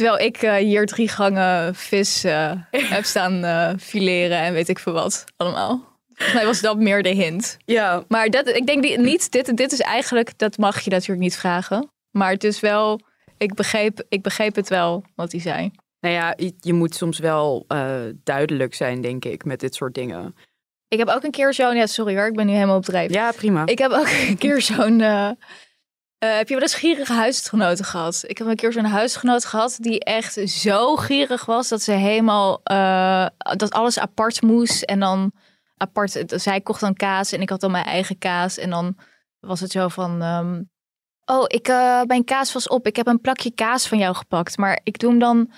Terwijl 0.00 0.26
ik 0.26 0.36
eh, 0.42 0.54
hier 0.54 0.86
drie 0.86 1.08
gangen 1.08 1.74
vis 1.74 2.24
eh, 2.24 2.52
heb 2.70 3.04
staan 3.04 3.44
eh, 3.44 3.70
fileren 3.78 4.38
en 4.38 4.52
weet 4.52 4.68
ik 4.68 4.78
veel 4.78 4.92
wat 4.92 5.24
allemaal. 5.36 5.88
Volgens 6.08 6.32
mij 6.34 6.44
was 6.44 6.60
dat 6.60 6.78
meer 6.78 7.02
de 7.02 7.08
hint. 7.08 7.56
Ja, 7.64 8.04
Maar 8.08 8.28
dat, 8.28 8.48
ik 8.48 8.66
denk 8.66 8.82
die- 8.82 8.98
niet, 8.98 9.30
dit, 9.30 9.56
dit 9.56 9.72
is 9.72 9.80
eigenlijk, 9.80 10.38
dat 10.38 10.58
mag 10.58 10.80
je 10.80 10.90
natuurlijk 10.90 11.20
niet 11.20 11.36
vragen. 11.36 11.90
Maar 12.10 12.30
het 12.30 12.44
is 12.44 12.60
wel, 12.60 13.00
ik 13.38 13.54
begreep, 13.54 14.02
ik 14.08 14.22
begreep 14.22 14.54
het 14.54 14.68
wel 14.68 15.04
wat 15.14 15.32
hij 15.32 15.40
zei. 15.40 15.70
nou 16.00 16.14
ja, 16.14 16.34
je, 16.60 16.72
moet 16.72 16.94
soms 16.94 17.18
wel 17.18 17.66
duidelijk 18.24 18.74
zijn, 18.74 19.00
denk 19.00 19.24
ik, 19.24 19.44
met 19.44 19.60
dit 19.60 19.74
soort 19.74 19.94
dingen. 19.94 20.34
Ik 20.88 20.98
heb 20.98 21.08
ook 21.08 21.22
een 21.24 21.30
keer 21.30 21.54
zo'n, 21.54 21.76
ja 21.76 21.86
sorry 21.86 22.16
hoor, 22.16 22.26
ik 22.26 22.34
ben 22.36 22.46
nu 22.46 22.52
helemaal 22.52 22.76
op 22.76 22.84
drijf. 22.84 23.12
Ja, 23.12 23.32
prima. 23.32 23.66
Ik 23.66 23.78
heb 23.78 23.90
ook 23.90 24.08
een 24.28 24.38
keer 24.38 24.60
zo'n. 24.62 25.02
Eh, 26.20 26.36
heb 26.36 26.48
je 26.48 26.54
wel 26.54 26.62
eens 26.62 26.74
gierige 26.74 27.12
huisgenoten 27.12 27.84
gehad? 27.84 28.24
Ik 28.26 28.38
heb 28.38 28.46
een 28.46 28.56
keer 28.56 28.72
zo'n 28.72 28.84
huisgenoot 28.84 29.44
gehad 29.44 29.76
die 29.80 30.00
echt 30.04 30.32
zo 30.50 30.96
gierig 30.96 31.44
was 31.44 31.68
dat 31.68 31.82
ze 31.82 31.92
helemaal 31.92 32.60
eh, 32.62 33.26
dat 33.38 33.70
alles 33.72 33.98
apart 33.98 34.42
moest 34.42 34.82
en 34.82 35.00
dan 35.00 35.32
apart. 35.76 36.22
Zij 36.26 36.60
kocht 36.60 36.80
dan 36.80 36.94
kaas 36.94 37.32
en 37.32 37.40
ik 37.40 37.48
had 37.50 37.60
dan 37.60 37.70
mijn 37.70 37.84
eigen 37.84 38.18
kaas 38.18 38.58
en 38.58 38.70
dan 38.70 38.96
was 39.40 39.60
het 39.60 39.70
zo 39.70 39.88
van. 39.88 40.22
ehm, 40.22 40.62
oh, 41.36 41.44
ik 41.46 41.68
eh, 41.68 42.02
mijn 42.02 42.24
kaas 42.24 42.52
was 42.52 42.68
op. 42.68 42.86
Ik 42.86 42.96
heb 42.96 43.06
een 43.06 43.20
plakje 43.20 43.54
kaas 43.54 43.88
van 43.88 43.98
jou 43.98 44.14
gepakt, 44.14 44.56
maar 44.56 44.80
ik 44.82 44.98
doe 44.98 45.10
hem 45.10 45.18
dan. 45.18 45.52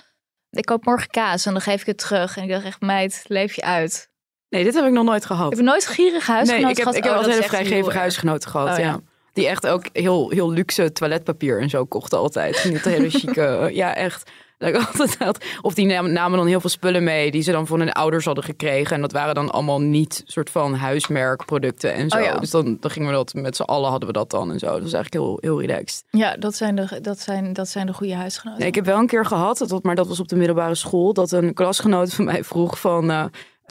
Ik 0.49 0.65
koop 0.65 0.85
morgen 0.85 1.09
kaas 1.09 1.45
en 1.45 1.51
dan 1.51 1.61
geef 1.61 1.81
ik 1.81 1.87
het 1.87 1.97
terug. 1.97 2.37
En 2.37 2.43
ik 2.43 2.49
dacht 2.49 2.65
echt, 2.65 2.81
meid, 2.81 3.23
leef 3.27 3.55
je 3.55 3.61
uit. 3.61 4.11
Nee, 4.49 4.63
dit 4.63 4.73
heb 4.73 4.85
ik 4.85 4.91
nog 4.91 5.05
nooit 5.05 5.25
gehad. 5.25 5.51
Ik 5.51 5.57
heb 5.57 5.65
nooit 5.65 5.87
gierige 5.87 6.31
huisgenoten 6.31 6.61
Nee, 6.67 6.71
ik 6.71 6.77
heb, 6.77 6.87
gehad. 6.87 6.95
ik 6.97 7.03
heb 7.03 7.11
Oh, 7.11 7.17
altijd 7.17 7.35
hele 7.35 7.47
vrijgevige 7.49 7.97
huisgenoten 7.97 8.49
gehad, 8.49 8.69
Oh, 8.69 8.77
ja. 8.77 8.83
ja. 8.83 8.99
Die 9.33 9.47
echt 9.47 9.67
ook 9.67 9.85
heel, 9.93 10.29
heel 10.29 10.51
luxe 10.51 10.91
toiletpapier 10.91 11.61
en 11.61 11.69
zo 11.69 11.85
kochten 11.85 12.17
altijd. 12.17 12.65
Niet 12.69 12.83
hele 12.95 13.09
chique, 13.09 13.69
ja 13.73 13.95
echt. 13.95 14.31
Dat 14.57 14.69
ik 14.69 14.75
altijd 14.87 15.17
had, 15.17 15.45
of 15.61 15.73
die 15.73 15.85
nam- 15.85 16.11
namen 16.11 16.37
dan 16.37 16.47
heel 16.47 16.59
veel 16.59 16.69
spullen 16.69 17.03
mee 17.03 17.31
die 17.31 17.41
ze 17.41 17.51
dan 17.51 17.67
van 17.67 17.79
hun 17.79 17.91
ouders 17.91 18.25
hadden 18.25 18.43
gekregen. 18.43 18.95
En 18.95 19.01
dat 19.01 19.11
waren 19.11 19.35
dan 19.35 19.51
allemaal 19.51 19.81
niet 19.81 20.21
soort 20.25 20.49
van 20.49 20.73
huismerkproducten 20.75 21.93
en 21.93 22.09
zo. 22.09 22.17
Oh 22.17 22.23
ja. 22.23 22.37
Dus 22.39 22.49
dan, 22.49 22.77
dan 22.79 22.91
gingen 22.91 23.09
we 23.09 23.13
dat 23.15 23.33
met 23.33 23.55
z'n 23.55 23.61
allen 23.61 23.89
hadden 23.89 24.07
we 24.07 24.13
dat 24.13 24.29
dan 24.29 24.51
en 24.51 24.59
zo. 24.59 24.65
Dat 24.65 24.81
was 24.81 24.93
eigenlijk 24.93 25.13
heel, 25.25 25.37
heel 25.41 25.61
relaxed. 25.61 26.03
Ja, 26.09 26.35
dat 26.37 26.55
zijn 26.55 26.75
de, 26.75 26.99
dat 27.01 27.19
zijn, 27.19 27.53
dat 27.53 27.67
zijn 27.67 27.85
de 27.85 27.93
goede 27.93 28.15
huisgenoten. 28.15 28.59
Nee, 28.59 28.69
ik 28.69 28.75
heb 28.75 28.85
wel 28.85 28.97
een 28.97 29.07
keer 29.07 29.25
gehad, 29.25 29.57
dat, 29.67 29.83
maar 29.83 29.95
dat 29.95 30.07
was 30.07 30.19
op 30.19 30.27
de 30.27 30.35
middelbare 30.35 30.75
school, 30.75 31.13
dat 31.13 31.31
een 31.31 31.53
klasgenoot 31.53 32.13
van 32.13 32.25
mij 32.25 32.43
vroeg 32.43 32.79
van. 32.79 33.11
eh, 33.11 33.25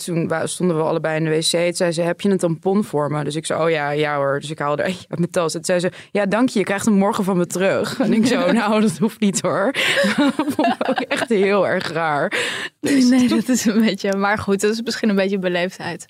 toen 0.04 0.32
stonden 0.44 0.76
we 0.76 0.82
allebei 0.82 1.16
in 1.16 1.24
de 1.24 1.30
wc. 1.30 1.50
Toen 1.50 1.74
zei 1.74 1.92
ze: 1.92 2.02
Heb 2.02 2.20
je 2.20 2.28
een 2.28 2.38
tampon 2.38 2.84
voor 2.84 3.10
me? 3.10 3.24
Dus 3.24 3.36
ik 3.36 3.46
zei: 3.46 3.62
Oh 3.62 3.70
ja, 3.70 3.90
ja 3.90 4.16
hoor. 4.16 4.40
Dus 4.40 4.50
ik 4.50 4.58
haalde 4.58 4.82
er 4.82 4.88
uit 4.88 5.18
mijn 5.18 5.30
tas. 5.30 5.52
Toen 5.52 5.64
zei 5.64 5.80
ze: 5.80 5.90
Ja, 6.10 6.26
dank 6.26 6.48
je. 6.48 6.58
Je 6.58 6.64
krijgt 6.64 6.84
hem 6.84 6.94
morgen 6.94 7.24
van 7.24 7.36
me 7.36 7.46
terug. 7.46 7.98
En 8.00 8.12
ik 8.12 8.26
zo: 8.26 8.52
Nou, 8.52 8.80
dat 8.80 8.98
hoeft 8.98 9.20
niet 9.20 9.40
hoor. 9.40 9.74
Vond 10.56 10.66
ik 10.66 10.88
ook 10.88 11.00
echt 11.00 11.28
heel 11.28 11.68
erg 11.68 11.92
raar. 11.92 12.32
Nee, 12.80 13.28
dat 13.28 13.48
is 13.48 13.64
een 13.64 13.80
beetje. 13.80 14.16
Maar 14.16 14.38
goed, 14.38 14.60
dat 14.60 14.72
is 14.72 14.82
misschien 14.82 15.08
een 15.08 15.16
beetje 15.16 15.38
beleefdheid. 15.38 16.06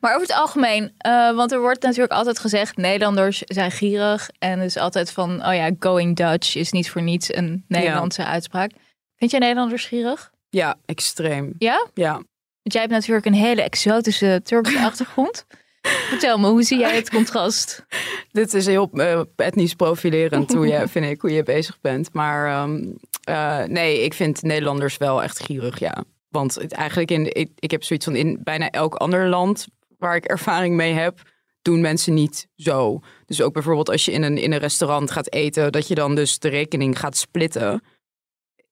Maar 0.00 0.14
over 0.14 0.26
het 0.26 0.36
algemeen, 0.36 0.92
eh, 0.98 1.34
want 1.34 1.52
er 1.52 1.60
wordt 1.60 1.82
natuurlijk 1.82 2.12
altijd 2.12 2.38
gezegd: 2.38 2.76
Nederlanders 2.76 3.42
zijn 3.44 3.70
gierig. 3.70 4.30
En 4.38 4.60
is 4.60 4.76
altijd 4.76 5.12
van: 5.12 5.46
oh 5.46 5.54
ja, 5.54 5.70
going 5.78 6.16
Dutch 6.16 6.56
is 6.56 6.72
niet 6.72 6.90
voor 6.90 7.02
niets 7.02 7.34
een 7.34 7.64
Nederlandse 7.68 8.24
uitspraak. 8.24 8.70
Vind 9.16 9.30
jij 9.30 9.40
Nederlanders 9.40 9.84
gierig? 9.84 10.30
Ja, 10.50 10.76
extreem. 10.84 11.54
Ja? 11.58 11.86
Ja. 11.94 12.22
Want 12.66 12.78
jij 12.78 12.86
hebt 12.86 13.00
natuurlijk 13.00 13.26
een 13.26 13.46
hele 13.46 13.62
exotische 13.62 14.40
Turkse 14.44 14.78
achtergrond. 14.88 15.46
Vertel 15.82 16.38
me, 16.38 16.48
hoe 16.48 16.62
zie 16.62 16.78
jij 16.78 16.96
het 16.96 17.10
contrast? 17.10 17.86
Dit 18.30 18.54
is 18.54 18.66
heel 18.66 18.90
eh, 18.92 19.20
etnisch 19.36 19.74
profilerend, 19.74 20.52
hoe 20.52 20.66
je, 20.66 20.88
vind 20.94 21.06
ik, 21.06 21.20
hoe 21.20 21.32
je 21.32 21.42
bezig 21.42 21.80
bent. 21.80 22.12
Maar 22.12 22.46
ehm, 22.48 22.92
eh, 23.24 23.64
nee, 23.64 24.04
ik 24.04 24.14
vind 24.14 24.42
Nederlanders 24.42 24.96
wel 24.96 25.22
echt 25.22 25.44
gierig, 25.44 25.78
ja. 25.78 26.04
Want 26.28 26.54
het, 26.54 26.72
eigenlijk, 26.72 27.10
in, 27.10 27.34
ik, 27.34 27.50
ik 27.58 27.70
heb 27.70 27.84
zoiets 27.84 28.04
van 28.04 28.16
in 28.16 28.40
bijna 28.42 28.70
elk 28.70 28.94
ander 28.94 29.28
land 29.28 29.66
waar 29.98 30.16
ik 30.16 30.24
ervaring 30.24 30.76
mee 30.76 30.92
heb, 30.92 31.20
doen 31.62 31.80
mensen 31.80 32.14
niet 32.14 32.48
zo. 32.56 33.00
Dus 33.26 33.42
ook 33.42 33.52
bijvoorbeeld 33.52 33.90
als 33.90 34.04
je 34.04 34.12
in 34.12 34.22
een, 34.22 34.38
in 34.38 34.52
een 34.52 34.58
restaurant 34.58 35.10
gaat 35.10 35.32
eten, 35.32 35.72
dat 35.72 35.88
je 35.88 35.94
dan 35.94 36.14
dus 36.14 36.38
de 36.38 36.48
rekening 36.48 36.98
gaat 36.98 37.16
splitten. 37.16 37.82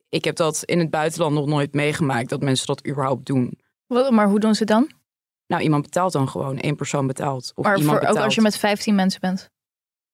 Ik 0.09 0.25
heb 0.25 0.37
dat 0.37 0.63
in 0.65 0.79
het 0.79 0.91
buitenland 0.91 1.35
nog 1.35 1.47
nooit 1.47 1.75
meegemaakt, 1.75 2.29
dat 2.29 2.43
mensen 2.43 2.67
dat 2.67 2.87
überhaupt 2.87 3.27
doen. 3.27 3.63
Maar 4.11 4.29
hoe 4.29 4.41
doen 4.41 4.55
ze 4.55 4.65
dan? 4.65 4.91
Nou, 5.47 5.63
iemand 5.63 5.83
betaalt 5.83 6.13
dan 6.13 6.29
gewoon, 6.29 6.59
één 6.59 6.77
persoon 6.77 7.07
betaalt. 7.07 7.53
Of 7.55 7.65
Maar 7.65 7.77
iemand 7.79 7.91
voor, 7.91 8.01
ook 8.01 8.09
betaalt. 8.09 8.25
als 8.25 8.35
je 8.35 8.41
met 8.41 8.57
15 8.57 8.95
mensen 8.95 9.21
bent. 9.21 9.51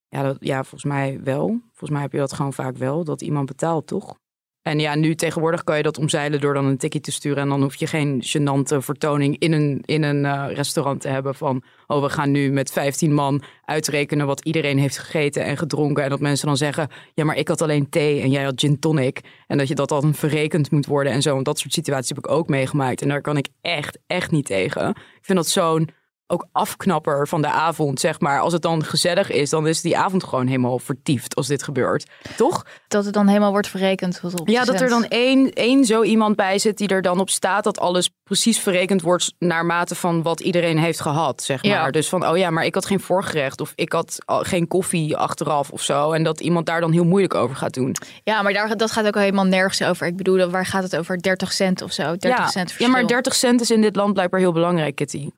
Ja, 0.08 0.22
dat, 0.22 0.36
ja, 0.40 0.54
volgens 0.56 0.84
mij 0.84 1.20
wel. 1.22 1.46
Volgens 1.62 1.90
mij 1.90 2.00
heb 2.00 2.12
je 2.12 2.18
dat 2.18 2.32
gewoon 2.32 2.52
vaak 2.52 2.76
wel, 2.76 3.04
dat 3.04 3.20
iemand 3.22 3.46
betaalt, 3.46 3.86
toch? 3.86 4.18
En 4.62 4.78
ja, 4.78 4.94
nu 4.94 5.14
tegenwoordig 5.14 5.64
kan 5.64 5.76
je 5.76 5.82
dat 5.82 5.98
omzeilen 5.98 6.40
door 6.40 6.54
dan 6.54 6.64
een 6.64 6.76
ticket 6.76 7.02
te 7.02 7.12
sturen. 7.12 7.42
En 7.42 7.48
dan 7.48 7.62
hoef 7.62 7.74
je 7.74 7.86
geen 7.86 8.22
gênante 8.22 8.76
vertoning 8.76 9.38
in 9.38 9.52
een, 9.52 9.82
in 9.84 10.02
een 10.02 10.24
eh, 10.24 10.46
restaurant 10.54 11.00
te 11.00 11.08
hebben 11.08 11.34
van... 11.34 11.62
oh, 11.86 12.02
we 12.02 12.08
gaan 12.08 12.30
nu 12.30 12.50
met 12.50 12.72
15 12.72 13.14
man 13.14 13.42
uitrekenen 13.64 14.26
wat 14.26 14.44
iedereen 14.44 14.78
heeft 14.78 14.98
gegeten 14.98 15.44
en 15.44 15.56
gedronken. 15.56 16.04
En 16.04 16.10
dat 16.10 16.20
mensen 16.20 16.46
dan 16.46 16.56
zeggen, 16.56 16.88
ja, 17.14 17.24
maar 17.24 17.36
ik 17.36 17.48
had 17.48 17.62
alleen 17.62 17.88
thee 17.88 18.20
en 18.20 18.30
jij 18.30 18.44
had 18.44 18.60
gin 18.60 18.78
tonic. 18.78 19.20
En 19.46 19.58
dat 19.58 19.68
je 19.68 19.74
dat 19.74 19.88
dan 19.88 20.14
verrekend 20.14 20.70
moet 20.70 20.86
worden 20.86 21.12
en 21.12 21.22
zo. 21.22 21.32
Want 21.32 21.44
dat 21.44 21.58
soort 21.58 21.72
situaties 21.72 22.08
heb 22.08 22.18
ik 22.18 22.30
ook 22.30 22.48
meegemaakt. 22.48 23.02
En 23.02 23.08
daar 23.08 23.20
kan 23.20 23.36
ik 23.36 23.48
echt, 23.60 23.98
echt 24.06 24.30
niet 24.30 24.46
tegen. 24.46 24.88
Ik 24.88 25.24
vind 25.26 25.38
dat 25.38 25.48
zo'n 25.48 25.88
ook 26.30 26.46
afknapper 26.52 27.28
van 27.28 27.42
de 27.42 27.48
avond, 27.48 28.00
zeg 28.00 28.20
maar. 28.20 28.40
Als 28.40 28.52
het 28.52 28.62
dan 28.62 28.84
gezellig 28.84 29.30
is, 29.30 29.50
dan 29.50 29.66
is 29.66 29.80
die 29.80 29.98
avond 29.98 30.24
gewoon 30.24 30.46
helemaal 30.46 30.78
vertiefd 30.78 31.34
als 31.34 31.46
dit 31.46 31.62
gebeurt. 31.62 32.06
Toch? 32.36 32.66
Dat 32.88 33.04
het 33.04 33.14
dan 33.14 33.26
helemaal 33.26 33.50
wordt 33.50 33.68
verrekend. 33.68 34.20
Wat 34.20 34.40
op 34.40 34.48
Ja, 34.48 34.64
dat 34.64 34.80
er 34.80 34.88
dan 34.88 35.04
één, 35.04 35.52
één 35.52 35.84
zo 35.84 36.02
iemand 36.02 36.36
bij 36.36 36.58
zit 36.58 36.78
die 36.78 36.88
er 36.88 37.02
dan 37.02 37.20
op 37.20 37.30
staat 37.30 37.64
dat 37.64 37.78
alles 37.80 38.10
precies 38.22 38.58
verrekend 38.58 39.02
wordt 39.02 39.34
naar 39.38 39.66
mate 39.66 39.94
van 39.94 40.22
wat 40.22 40.40
iedereen 40.40 40.78
heeft 40.78 41.00
gehad, 41.00 41.42
zeg 41.42 41.62
maar. 41.62 41.72
Ja. 41.72 41.90
Dus 41.90 42.08
van, 42.08 42.26
oh 42.26 42.36
ja, 42.36 42.50
maar 42.50 42.64
ik 42.64 42.74
had 42.74 42.86
geen 42.86 43.00
voorgerecht 43.00 43.60
of 43.60 43.72
ik 43.74 43.92
had 43.92 44.16
geen 44.26 44.68
koffie 44.68 45.16
achteraf 45.16 45.70
of 45.70 45.82
zo. 45.82 46.12
En 46.12 46.22
dat 46.22 46.40
iemand 46.40 46.66
daar 46.66 46.80
dan 46.80 46.92
heel 46.92 47.04
moeilijk 47.04 47.34
over 47.34 47.56
gaat 47.56 47.74
doen. 47.74 47.96
Ja, 48.24 48.42
maar 48.42 48.52
daar, 48.52 48.76
dat 48.76 48.90
gaat 48.90 49.06
ook 49.06 49.14
helemaal 49.14 49.44
nergens 49.44 49.82
over. 49.82 50.06
Ik 50.06 50.16
bedoel, 50.16 50.50
waar 50.50 50.66
gaat 50.66 50.82
het 50.82 50.96
over? 50.96 51.22
30 51.22 51.52
cent 51.52 51.82
of 51.82 51.92
zo? 51.92 52.02
30 52.02 52.28
ja. 52.28 52.46
cent 52.46 52.74
ja, 52.78 52.88
maar 52.88 53.06
30 53.06 53.34
cent 53.34 53.60
is 53.60 53.70
in 53.70 53.80
dit 53.80 53.96
land 53.96 54.12
blijkbaar 54.12 54.40
heel 54.40 54.52
belangrijk, 54.52 54.94
Kitty. 54.94 55.28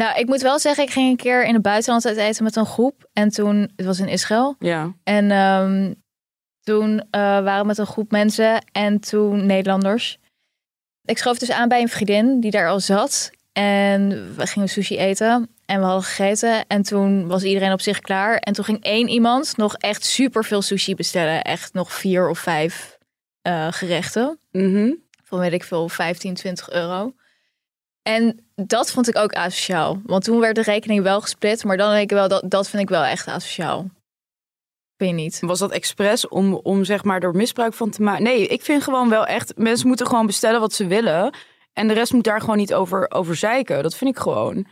Nou, 0.00 0.18
ik 0.18 0.26
moet 0.26 0.40
wel 0.40 0.58
zeggen, 0.58 0.84
ik 0.84 0.90
ging 0.90 1.10
een 1.10 1.16
keer 1.16 1.44
in 1.44 1.54
het 1.54 1.62
buitenland 1.62 2.06
uit 2.06 2.16
eten 2.16 2.44
met 2.44 2.56
een 2.56 2.66
groep. 2.66 3.08
En 3.12 3.28
toen, 3.28 3.70
het 3.76 3.86
was 3.86 3.98
in 3.98 4.08
Israël. 4.08 4.56
Ja. 4.58 4.94
En 5.04 5.30
ehm, 5.30 5.94
toen 6.62 7.00
eh, 7.00 7.20
waren 7.20 7.60
we 7.60 7.66
met 7.66 7.78
een 7.78 7.86
groep 7.86 8.10
mensen 8.10 8.64
en 8.72 9.00
toen 9.00 9.46
Nederlanders. 9.46 10.18
Ik 11.04 11.18
schoof 11.18 11.38
dus 11.38 11.50
aan 11.50 11.68
bij 11.68 11.80
een 11.80 11.88
vriendin 11.88 12.40
die 12.40 12.50
daar 12.50 12.68
al 12.68 12.80
zat. 12.80 13.30
En 13.52 14.08
we 14.36 14.46
gingen 14.46 14.68
sushi 14.68 14.98
eten 14.98 15.50
en 15.66 15.78
we 15.78 15.84
hadden 15.84 16.04
gegeten. 16.04 16.66
En 16.66 16.82
toen 16.82 17.26
was 17.28 17.42
iedereen 17.42 17.72
op 17.72 17.80
zich 17.80 18.00
klaar. 18.00 18.36
En 18.36 18.52
toen 18.52 18.64
ging 18.64 18.82
één 18.82 19.08
iemand 19.08 19.56
nog 19.56 19.74
echt 19.76 20.04
super 20.04 20.44
veel 20.44 20.62
sushi 20.62 20.94
bestellen. 20.94 21.42
Echt 21.42 21.72
nog 21.72 21.92
vier 21.92 22.28
of 22.28 22.38
vijf 22.38 22.98
eh, 23.42 23.66
gerechten. 23.70 24.38
Mhm. 24.50 24.92
Van 25.24 25.38
weet 25.38 25.52
ik 25.52 25.64
veel, 25.64 25.88
15, 25.88 26.34
20 26.34 26.70
euro. 26.70 27.14
En 28.02 28.49
dat 28.66 28.90
vond 28.90 29.08
ik 29.08 29.16
ook 29.16 29.32
asociaal. 29.32 30.00
Want 30.04 30.24
toen 30.24 30.40
werd 30.40 30.54
de 30.54 30.62
rekening 30.62 31.02
wel 31.02 31.20
gesplit. 31.20 31.64
Maar 31.64 31.76
dan 31.76 31.90
denk 31.90 32.02
ik 32.02 32.16
wel, 32.16 32.28
dat, 32.28 32.42
dat 32.50 32.68
vind 32.68 32.82
ik 32.82 32.88
wel 32.88 33.04
echt 33.04 33.26
asociaal. 33.26 33.88
Vind 34.96 35.10
je 35.10 35.22
niet? 35.22 35.40
Was 35.40 35.58
dat 35.58 35.70
expres 35.70 36.28
om, 36.28 36.54
om 36.54 36.84
zeg 36.84 37.04
maar 37.04 37.22
er 37.22 37.34
misbruik 37.34 37.74
van 37.74 37.90
te 37.90 38.02
maken? 38.02 38.22
Nee, 38.22 38.46
ik 38.46 38.62
vind 38.62 38.82
gewoon 38.82 39.08
wel 39.08 39.26
echt... 39.26 39.56
Mensen 39.56 39.88
moeten 39.88 40.06
gewoon 40.06 40.26
bestellen 40.26 40.60
wat 40.60 40.72
ze 40.72 40.86
willen. 40.86 41.34
En 41.72 41.88
de 41.88 41.94
rest 41.94 42.12
moet 42.12 42.24
daar 42.24 42.40
gewoon 42.40 42.56
niet 42.56 42.74
over, 42.74 43.10
over 43.10 43.36
zeiken. 43.36 43.82
Dat 43.82 43.96
vind 43.96 44.16
ik 44.16 44.22
gewoon. 44.22 44.66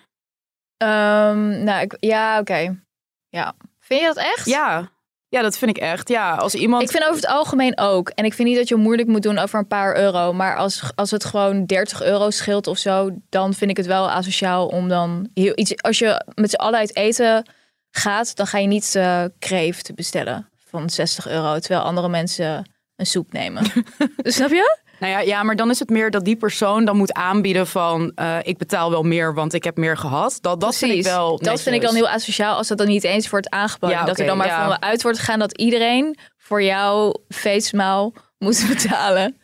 Ehm, 0.76 1.64
nou, 1.64 1.82
ik, 1.82 1.96
ja, 2.00 2.38
oké. 2.40 2.82
Ja. 3.28 3.54
Vind 3.78 4.00
je 4.00 4.06
dat 4.06 4.16
echt? 4.16 4.46
Ja, 4.46 4.90
ja 5.28 5.42
dat 5.42 5.58
vind 5.58 5.76
ik 5.76 5.82
echt. 5.82 6.08
Ja, 6.08 6.34
als 6.34 6.54
iemand... 6.54 6.82
Ik 6.82 6.90
vind 6.90 7.04
over 7.04 7.16
het 7.16 7.26
algemeen 7.26 7.78
ook. 7.78 8.08
En 8.08 8.24
ik 8.24 8.34
vind 8.34 8.48
niet 8.48 8.56
dat 8.56 8.68
je 8.68 8.76
moeilijk 8.76 9.08
moet 9.08 9.22
doen 9.22 9.38
over 9.38 9.58
een 9.58 9.66
paar 9.66 9.96
euro. 9.96 10.32
Maar 10.32 10.56
als, 10.56 10.82
als 10.94 11.10
het 11.10 11.24
gewoon 11.24 11.66
30 11.66 12.02
euro 12.02 12.30
scheelt 12.30 12.66
of 12.66 12.78
zo, 12.78 13.10
dan 13.28 13.54
vind 13.54 13.70
ik 13.70 13.76
het 13.76 13.86
wel 13.86 14.10
asociaal 14.10 14.66
om 14.66 14.88
dan 14.88 15.28
heel 15.34 15.52
iets. 15.54 15.82
Als 15.82 15.98
je 15.98 16.24
met 16.34 16.50
z'n 16.50 16.56
allen 16.56 16.78
uit 16.78 16.96
eten 16.96 17.50
gaat, 17.90 18.36
dan 18.36 18.46
ga 18.46 18.58
je 18.58 18.66
niet 18.66 18.94
eh 18.94 19.24
kreeft 19.38 19.94
bestellen 19.94 20.48
van 20.68 20.90
60 20.90 21.28
euro, 21.28 21.58
terwijl 21.58 21.82
andere 21.82 22.08
mensen 22.08 22.70
een 22.96 23.06
soep 23.06 23.32
nemen. 23.32 23.64
Snap 24.16 24.50
je? 24.50 24.78
Nou 24.98 25.12
ja, 25.12 25.20
ja, 25.20 25.42
maar 25.42 25.56
dan 25.56 25.70
is 25.70 25.78
het 25.78 25.90
meer 25.90 26.10
dat 26.10 26.24
die 26.24 26.36
persoon 26.36 26.84
dan 26.84 26.96
moet 26.96 27.12
aanbieden 27.12 27.66
van... 27.66 28.12
eh, 28.14 28.36
ik 28.42 28.58
betaal 28.58 28.90
wel 28.90 29.02
meer, 29.02 29.34
want 29.34 29.54
ik 29.54 29.64
heb 29.64 29.76
meer 29.76 29.96
gehad. 29.96 30.38
Dat, 30.40 30.60
dat 30.60 30.76
vind 30.76 30.92
ik 30.92 31.02
wel 31.02 31.38
Dat 31.38 31.62
vind 31.62 31.74
ik 31.74 31.82
dan 31.82 31.94
heel 31.94 32.08
asociaal 32.08 32.56
als 32.56 32.68
dat 32.68 32.78
dan 32.78 32.86
niet 32.86 33.04
eens 33.04 33.30
wordt 33.30 33.50
aangeboden. 33.50 33.96
Ja, 33.96 34.04
dat 34.04 34.18
er 34.18 34.26
dan 34.26 34.36
maar 34.36 34.46
ja. 34.46 34.66
van 34.68 34.82
uit 34.82 35.02
wordt 35.02 35.18
gegaan 35.18 35.38
dat 35.38 35.58
iedereen 35.58 36.18
voor 36.36 36.62
jouw 36.62 37.14
feestmaal 37.28 38.12
moet 38.38 38.64
betalen. 38.74 39.36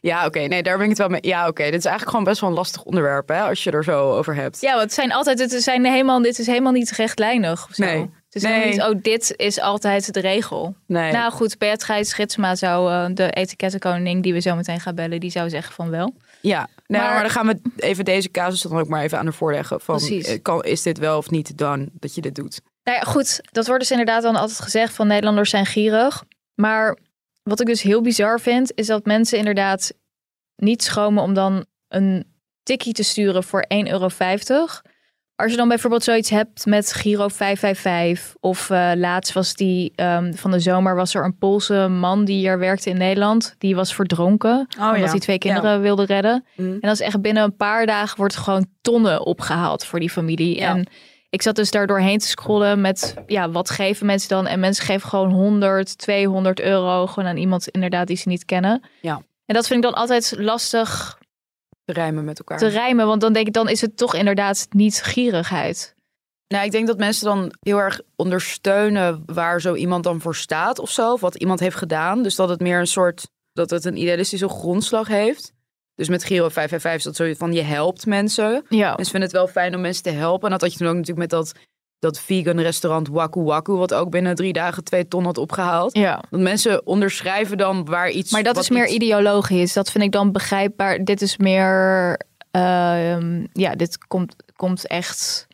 Ja, 0.00 0.26
oké. 0.26 0.38
Nee, 0.40 0.62
daar 0.62 0.74
ben 0.74 0.82
ik 0.82 0.90
het 0.90 0.98
wel 0.98 1.08
mee. 1.08 1.20
Ja, 1.22 1.48
oké. 1.48 1.62
Dit 1.62 1.74
is 1.74 1.84
eigenlijk 1.84 2.10
gewoon 2.10 2.24
best 2.24 2.40
wel 2.40 2.50
een 2.50 2.56
lastig 2.56 2.82
onderwerp, 2.82 3.28
hè? 3.28 3.40
Als 3.40 3.64
je 3.64 3.70
er 3.70 3.84
zo 3.84 4.12
over 4.12 4.34
hebt. 4.34 4.60
Ja, 4.60 4.70
want 4.70 4.82
het 4.82 4.92
zijn 4.92 5.12
altijd, 5.12 5.38
het 5.38 5.52
zijn 5.52 5.84
helemaal, 5.84 6.22
dit 6.22 6.38
is 6.38 6.46
helemaal 6.46 6.72
niet 6.72 6.90
rechtlijnig. 6.90 7.66
Of 7.68 7.74
zo. 7.74 7.84
Nee. 7.84 8.10
Is 8.34 8.42
Nee. 8.42 8.70
niet, 8.70 8.82
oh, 8.82 8.94
dit 9.02 9.34
is 9.36 9.60
altijd 9.60 10.12
de 10.14 10.20
regel. 10.20 10.74
Nee. 10.86 11.12
Nou 11.12 11.32
goed, 11.32 11.58
Beatrice 11.58 12.14
Ritsma 12.16 12.54
zou, 12.54 12.90
eh, 12.92 13.14
de 13.14 13.30
etikettenkoning 13.30 14.22
die 14.22 14.32
we 14.32 14.40
zo 14.40 14.54
meteen 14.54 14.80
gaan 14.80 14.94
bellen, 14.94 15.20
die 15.20 15.30
zou 15.30 15.48
zeggen 15.48 15.74
van 15.74 15.90
wel. 15.90 16.14
Ja, 16.40 16.68
nee, 16.86 17.00
maar... 17.00 17.10
Maar- 17.12 17.20
dan 17.22 17.30
gaan 17.30 17.46
we 17.46 17.60
even 17.76 18.04
deze 18.04 18.30
casus 18.30 18.60
dan 18.60 18.78
ook 18.78 18.88
maar 18.88 19.02
even 19.02 19.18
aan 19.18 19.24
de 19.26 19.32
voorleggen. 19.32 19.80
Van, 19.80 19.96
Precies. 19.96 20.26
eh, 20.26 20.42
kan, 20.42 20.64
is 20.64 20.82
dit 20.82 20.98
wel 20.98 21.18
of 21.18 21.30
niet 21.30 21.58
dan 21.58 21.88
dat 21.92 22.14
je 22.14 22.20
dit 22.20 22.34
doet? 22.34 22.60
Nou 22.84 22.98
ja, 22.98 23.04
goed, 23.04 23.40
dat 23.52 23.66
wordt 23.66 23.80
dus 23.80 23.90
inderdaad 23.90 24.22
dan 24.22 24.36
altijd 24.36 24.60
gezegd 24.60 24.94
van 24.94 25.06
Nederlanders 25.06 25.50
zijn 25.50 25.66
gierig. 25.66 26.24
Maar 26.54 26.98
wat 27.42 27.60
ik 27.60 27.66
dus 27.66 27.82
heel 27.82 28.00
bizar 28.02 28.40
vind, 28.40 28.72
is 28.74 28.86
dat 28.86 29.04
mensen 29.04 29.38
inderdaad 29.38 29.92
niet 30.56 30.82
schromen 30.82 31.22
om 31.22 31.34
dan 31.34 31.64
een 31.88 32.32
tikkie 32.62 32.92
te 32.92 33.02
sturen 33.02 33.44
voor 33.44 33.64
1,50 33.68 33.86
euro. 33.90 34.08
Als 35.36 35.50
je 35.50 35.56
dan 35.56 35.68
bijvoorbeeld 35.68 36.04
zoiets 36.04 36.30
hebt 36.30 36.66
met 36.66 36.92
Giro 36.92 37.28
555 37.28 38.34
of 38.40 38.70
eh, 38.70 38.90
laatst 38.94 39.32
was 39.32 39.54
die 39.54 39.92
ehm, 39.94 40.32
van 40.32 40.50
de 40.50 40.58
zomer 40.58 40.94
was 40.94 41.14
er 41.14 41.24
een 41.24 41.38
Poolse 41.38 41.88
man 41.88 42.24
die 42.24 42.36
hier 42.36 42.58
werkte 42.58 42.90
in 42.90 42.96
Nederland. 42.96 43.54
Die 43.58 43.74
was 43.74 43.94
verdronken 43.94 44.68
omdat 44.78 44.98
ja. 44.98 45.10
hij 45.10 45.18
twee 45.18 45.38
kinderen 45.38 45.80
wilde 45.80 46.04
redden. 46.04 46.44
Mm. 46.56 46.72
En 46.72 46.80
dat 46.80 46.92
is 46.92 47.00
echt 47.00 47.20
binnen 47.20 47.42
een 47.42 47.56
paar 47.56 47.86
dagen 47.86 48.16
wordt 48.16 48.36
gewoon 48.36 48.66
tonnen 48.80 49.26
opgehaald 49.26 49.84
voor 49.84 50.00
die 50.00 50.10
familie. 50.10 50.56
Ja. 50.56 50.68
En 50.68 50.86
ik 51.30 51.42
zat 51.42 51.56
dus 51.56 51.70
daar 51.70 51.86
doorheen 51.86 52.18
te 52.18 52.26
scrollen 52.26 52.80
met, 52.80 53.14
ja, 53.26 53.50
wat 53.50 53.70
geven 53.70 54.06
mensen 54.06 54.28
dan? 54.28 54.46
En 54.46 54.60
mensen 54.60 54.84
geven 54.84 55.08
gewoon 55.08 55.30
100, 55.32 55.98
200 55.98 56.60
euro 56.60 57.06
gewoon 57.06 57.28
aan 57.28 57.36
iemand 57.36 57.68
inderdaad 57.68 58.06
die 58.06 58.16
ze 58.16 58.28
niet 58.28 58.44
kennen. 58.44 58.82
Ja. 59.00 59.22
En 59.46 59.54
dat 59.54 59.66
vind 59.66 59.84
ik 59.84 59.90
dan 59.90 60.00
altijd 60.00 60.34
lastig 60.36 61.18
Te 61.84 61.92
rijmen 61.92 62.24
met 62.24 62.38
elkaar. 62.38 62.58
te 62.58 62.66
rijmen, 62.66 63.06
want 63.06 63.20
dan 63.20 63.32
denk 63.32 63.46
ik, 63.46 63.52
dan 63.52 63.68
is 63.68 63.80
het 63.80 63.96
toch 63.96 64.14
inderdaad 64.14 64.66
niet 64.70 65.02
gierigheid. 65.02 65.94
Nou, 66.48 66.64
ik 66.64 66.72
denk 66.72 66.86
dat 66.86 66.98
mensen 66.98 67.24
dan 67.24 67.52
heel 67.60 67.78
erg 67.78 68.00
ondersteunen 68.16 69.22
waar 69.26 69.60
zo 69.60 69.74
iemand 69.74 70.04
dan 70.04 70.20
voor 70.20 70.34
staat 70.36 70.78
of 70.78 70.90
zo. 70.90 71.12
Of 71.12 71.20
wat 71.20 71.34
iemand 71.34 71.60
heeft 71.60 71.76
gedaan. 71.76 72.22
Dus 72.22 72.34
dat 72.34 72.48
het 72.48 72.60
meer 72.60 72.78
een 72.78 72.86
soort 72.86 73.26
dat 73.52 73.70
het 73.70 73.84
een 73.84 73.96
idealistische 73.96 74.48
grondslag 74.48 75.08
heeft. 75.08 75.52
Dus 75.94 76.08
met 76.08 76.24
Giro 76.24 76.48
555 76.48 76.94
is 76.94 77.16
dat 77.16 77.16
zo 77.16 77.46
van 77.46 77.52
je 77.52 77.62
helpt 77.62 78.06
mensen. 78.06 78.64
Ja. 78.68 78.86
Mensen 78.86 79.04
vinden 79.04 79.22
het 79.22 79.32
wel 79.32 79.48
fijn 79.48 79.74
om 79.74 79.80
mensen 79.80 80.02
te 80.02 80.10
helpen. 80.10 80.44
En 80.44 80.50
dat 80.50 80.60
had 80.60 80.72
je 80.72 80.78
toen 80.78 80.86
ook 80.86 80.94
natuurlijk 80.94 81.20
met 81.20 81.30
dat, 81.30 81.52
dat 82.04 82.20
vegan 82.20 82.60
restaurant 82.60 83.08
Waku 83.08 83.40
Waku, 83.42 83.72
wat 83.72 83.94
ook 83.94 84.10
binnen 84.10 84.34
drie 84.34 84.52
dagen 84.52 84.84
twee 84.84 85.08
ton 85.08 85.24
had 85.24 85.38
opgehaald. 85.38 85.96
ja. 85.96 86.22
Dat 86.30 86.40
mensen 86.40 86.86
onderschrijven 86.86 87.56
dan 87.58 87.84
waar 87.84 88.10
iets. 88.10 88.32
Maar 88.32 88.42
dat 88.42 88.56
is 88.56 88.70
meer 88.70 88.84
iets- 88.84 88.94
ideologisch. 88.94 89.72
Dat 89.72 89.90
vind 89.90 90.04
ik 90.04 90.12
dan 90.12 90.32
begrijpbaar. 90.32 91.04
Dit 91.04 91.22
is 91.22 91.36
meer, 91.36 92.18
ehm, 92.50 93.46
ja, 93.52 93.74
dit 93.74 93.98
komt, 94.06 94.36
komt 94.56 94.86
echt 94.86 95.46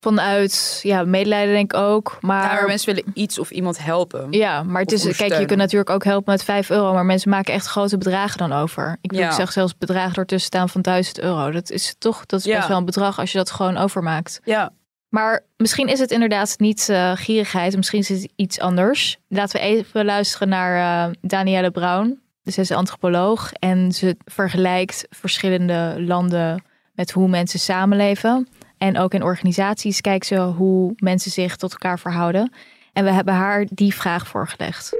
vanuit, 0.00 0.80
ja, 0.82 1.04
medelijden 1.04 1.54
denk 1.54 1.72
ik 1.72 1.78
ook. 1.80 2.16
Maar, 2.20 2.66
mensen 2.66 2.94
willen 2.94 3.10
iets 3.14 3.38
of 3.38 3.50
iemand 3.50 3.78
helpen. 3.84 4.26
ja, 4.30 4.62
maar 4.62 4.82
het 4.82 4.92
is, 4.92 5.16
kijk, 5.16 5.38
je 5.38 5.44
kunt 5.44 5.58
natuurlijk 5.58 5.90
ook 5.90 6.04
helpen 6.04 6.32
met 6.32 6.44
5 6.44 6.70
euro, 6.70 6.92
maar 6.92 7.04
mensen 7.04 7.30
maken 7.30 7.54
echt 7.54 7.66
grote 7.66 7.98
bedragen 7.98 8.38
dan 8.38 8.52
over. 8.52 8.96
Ik, 9.00 9.08
bedoel, 9.08 9.24
Ja. 9.24 9.30
ik 9.30 9.36
zeg 9.36 9.52
zelfs 9.52 9.76
bedragen 9.78 10.14
ertussen 10.16 10.46
staan 10.46 10.68
van 10.68 10.82
1000 10.82 11.20
euro. 11.20 11.50
Dat 11.50 11.70
is 11.70 11.94
toch, 11.98 12.26
dat 12.26 12.38
is 12.40 12.46
Ja. 12.46 12.56
best 12.56 12.68
wel 12.68 12.76
een 12.76 12.84
bedrag 12.84 13.18
als 13.18 13.32
je 13.32 13.38
dat 13.38 13.50
gewoon 13.50 13.76
overmaakt. 13.76 14.40
Ja. 14.44 14.70
Maar 15.08 15.44
misschien 15.56 15.88
is 15.88 15.98
het 15.98 16.10
inderdaad 16.10 16.54
niet 16.58 16.88
eh, 16.88 17.12
gierigheid, 17.14 17.76
misschien 17.76 17.98
is 17.98 18.08
het 18.08 18.32
iets 18.36 18.60
anders. 18.60 19.18
Laten 19.28 19.60
we 19.60 19.66
even 19.66 20.04
luisteren 20.04 20.48
naar 20.48 21.06
eh 21.06 21.14
Danielle 21.20 21.70
Brown. 21.70 22.20
Ze 22.44 22.60
is 22.60 22.70
antropoloog 22.70 23.52
en 23.52 23.92
ze 23.92 24.16
vergelijkt 24.24 25.06
verschillende 25.10 25.94
landen 25.98 26.64
met 26.94 27.10
hoe 27.10 27.28
mensen 27.28 27.58
samenleven. 27.58 28.48
En 28.78 28.98
ook 28.98 29.14
in 29.14 29.22
organisaties 29.22 30.00
kijkt 30.00 30.26
ze 30.26 30.38
hoe 30.38 30.92
mensen 30.96 31.30
zich 31.30 31.56
tot 31.56 31.72
elkaar 31.72 31.98
verhouden. 31.98 32.52
En 32.92 33.04
we 33.04 33.10
hebben 33.10 33.34
haar 33.34 33.66
die 33.70 33.94
vraag 33.94 34.26
voorgelegd. 34.26 34.90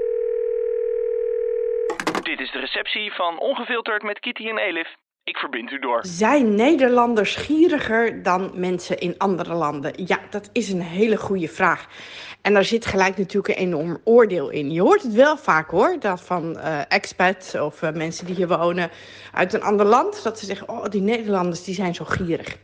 Dit 2.21 2.39
is 2.39 2.51
de 2.51 2.59
receptie 2.59 3.13
van 3.13 3.39
Ongefilterd 3.39 4.03
met 4.03 4.19
Kitty 4.19 4.47
en 4.47 4.57
Elif. 4.57 4.95
Ik 5.29 5.37
verbind 5.37 5.71
u 5.71 5.79
door. 5.79 5.99
Zijn 6.01 6.55
Nederlanders 6.55 7.35
gieriger 7.35 8.23
dan 8.23 8.51
mensen 8.53 8.97
in 8.97 9.15
andere 9.17 9.53
landen? 9.53 9.93
Ja, 9.95 10.19
dat 10.29 10.49
is 10.51 10.69
een 10.69 10.81
hele 10.81 11.17
goede 11.17 11.47
vraag. 11.47 11.87
En 12.41 12.53
daar 12.53 12.63
zit 12.63 12.85
gelijk 12.85 13.17
natuurlijk 13.17 13.47
een 13.47 13.65
enorm 13.65 14.01
oordeel 14.03 14.49
in. 14.49 14.71
Je 14.71 14.81
hoort 14.81 15.03
het 15.03 15.13
wel 15.13 15.37
vaak 15.37 15.69
hoor, 15.69 15.95
dat 15.99 16.21
van 16.21 16.57
eh 16.57 16.81
expats 16.87 17.55
of 17.55 17.81
eh, 17.81 17.91
mensen 17.91 18.25
die 18.25 18.35
hier 18.35 18.47
wonen 18.47 18.89
uit 19.33 19.53
een 19.53 19.63
ander 19.63 19.85
land, 19.85 20.23
dat 20.23 20.39
ze 20.39 20.45
zeggen, 20.45 20.69
oh 20.69 20.85
die 20.85 21.01
Nederlanders 21.01 21.63
die 21.63 21.75
zijn 21.75 21.95
zo 21.95 22.05
gierig. 22.05 22.57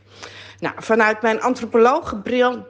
Nou, 0.58 0.74
vanuit 0.78 1.22
mijn 1.22 1.40
antropologenbril 1.40 2.66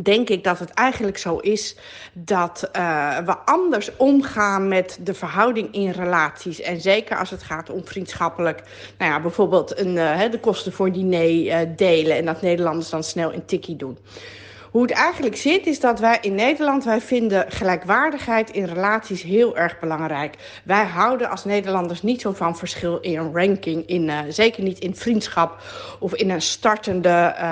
denk 0.00 0.28
ik 0.28 0.44
dat 0.44 0.58
het 0.58 0.70
eigenlijk 0.70 1.18
zo 1.18 1.36
is 1.36 1.76
dat 2.12 2.68
eh, 2.72 3.18
we 3.18 3.36
anders 3.36 3.96
omgaan 3.96 4.68
met 4.68 4.98
de 5.00 5.14
verhouding 5.14 5.74
in 5.74 5.90
relaties. 5.90 6.60
En 6.60 6.80
zeker 6.80 7.18
als 7.18 7.30
het 7.30 7.42
gaat 7.42 7.70
om 7.70 7.86
vriendschappelijk, 7.86 8.62
nou 8.98 9.10
ja, 9.10 9.20
bijvoorbeeld 9.20 9.78
een, 9.78 9.98
eh, 9.98 10.30
de 10.30 10.40
kosten 10.40 10.72
voor 10.72 10.92
diner 10.92 11.48
eh, 11.48 11.58
delen 11.76 12.16
en 12.16 12.24
dat 12.24 12.42
Nederlanders 12.42 12.90
dan 12.90 13.04
snel 13.04 13.32
een 13.32 13.44
tikkie 13.44 13.76
doen. 13.76 13.98
Hoe 14.72 14.82
het 14.82 14.90
eigenlijk 14.90 15.36
zit 15.36 15.66
is 15.66 15.80
dat 15.80 15.98
wij 15.98 16.18
in 16.20 16.34
Nederland, 16.34 16.84
wij 16.84 17.00
vinden 17.00 17.44
gelijkwaardigheid 17.48 18.50
in 18.50 18.64
relaties 18.64 19.22
heel 19.22 19.56
erg 19.56 19.78
belangrijk. 19.80 20.36
Wij 20.64 20.84
houden 20.84 21.30
als 21.30 21.44
Nederlanders 21.44 22.02
niet 22.02 22.20
zo 22.20 22.32
van 22.32 22.56
verschil 22.56 22.98
in 23.00 23.18
een 23.18 23.34
ranking, 23.34 23.86
in, 23.86 24.08
eh, 24.08 24.18
zeker 24.28 24.62
niet 24.62 24.78
in 24.78 24.96
vriendschap 24.96 25.62
of 25.98 26.14
in 26.14 26.30
een 26.30 26.42
startende, 26.42 27.08
eh, 27.08 27.44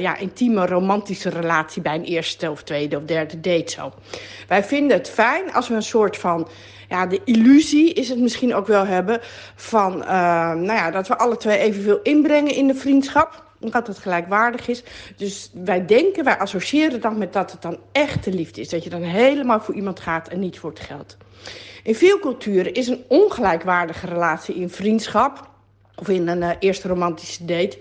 ja, 0.00 0.16
intieme, 0.16 0.66
romantische 0.66 1.28
relatie 1.28 1.82
bij 1.82 1.94
een 1.94 2.04
eerste 2.04 2.50
of 2.50 2.62
tweede 2.62 2.96
of 2.96 3.02
derde 3.02 3.40
date 3.40 3.70
zo. 3.70 3.92
Wij 4.48 4.64
vinden 4.64 4.96
het 4.96 5.10
fijn 5.10 5.52
als 5.52 5.68
we 5.68 5.74
een 5.74 5.82
soort 5.82 6.16
van 6.16 6.48
ja, 6.88 7.06
de 7.06 7.20
illusie 7.24 7.92
is 7.92 8.08
het 8.08 8.18
misschien 8.18 8.54
ook 8.54 8.66
wel 8.66 8.86
hebben 8.86 9.20
van, 9.54 10.02
eh, 10.02 10.08
nou 10.52 10.72
ja, 10.72 10.90
dat 10.90 11.08
we 11.08 11.18
alle 11.18 11.36
twee 11.36 11.58
evenveel 11.58 12.00
inbrengen 12.02 12.54
in 12.54 12.66
de 12.66 12.74
vriendschap 12.74 13.46
dat 13.58 13.86
het 13.86 13.98
gelijkwaardig 13.98 14.68
is. 14.68 14.82
Dus 15.16 15.50
wij 15.54 15.86
denken, 15.86 16.24
wij 16.24 16.38
associëren 16.38 17.00
dan 17.00 17.18
met 17.18 17.32
dat 17.32 17.52
het 17.52 17.62
dan 17.62 17.78
echte 17.92 18.32
liefde 18.32 18.60
is. 18.60 18.68
Dat 18.68 18.84
je 18.84 18.90
dan 18.90 19.02
helemaal 19.02 19.60
voor 19.60 19.74
iemand 19.74 20.00
gaat 20.00 20.28
en 20.28 20.38
niet 20.38 20.58
voor 20.58 20.70
het 20.70 20.80
geld. 20.80 21.16
In 21.82 21.94
veel 21.94 22.18
culturen 22.18 22.74
is 22.74 22.86
een 22.86 23.04
ongelijkwaardige 23.08 24.06
relatie 24.06 24.54
in 24.54 24.70
vriendschap 24.70 25.48
of 25.98 26.08
in 26.08 26.28
een 26.28 26.42
eh, 26.42 26.50
eerste 26.58 26.88
romantische 26.88 27.44
date 27.44 27.78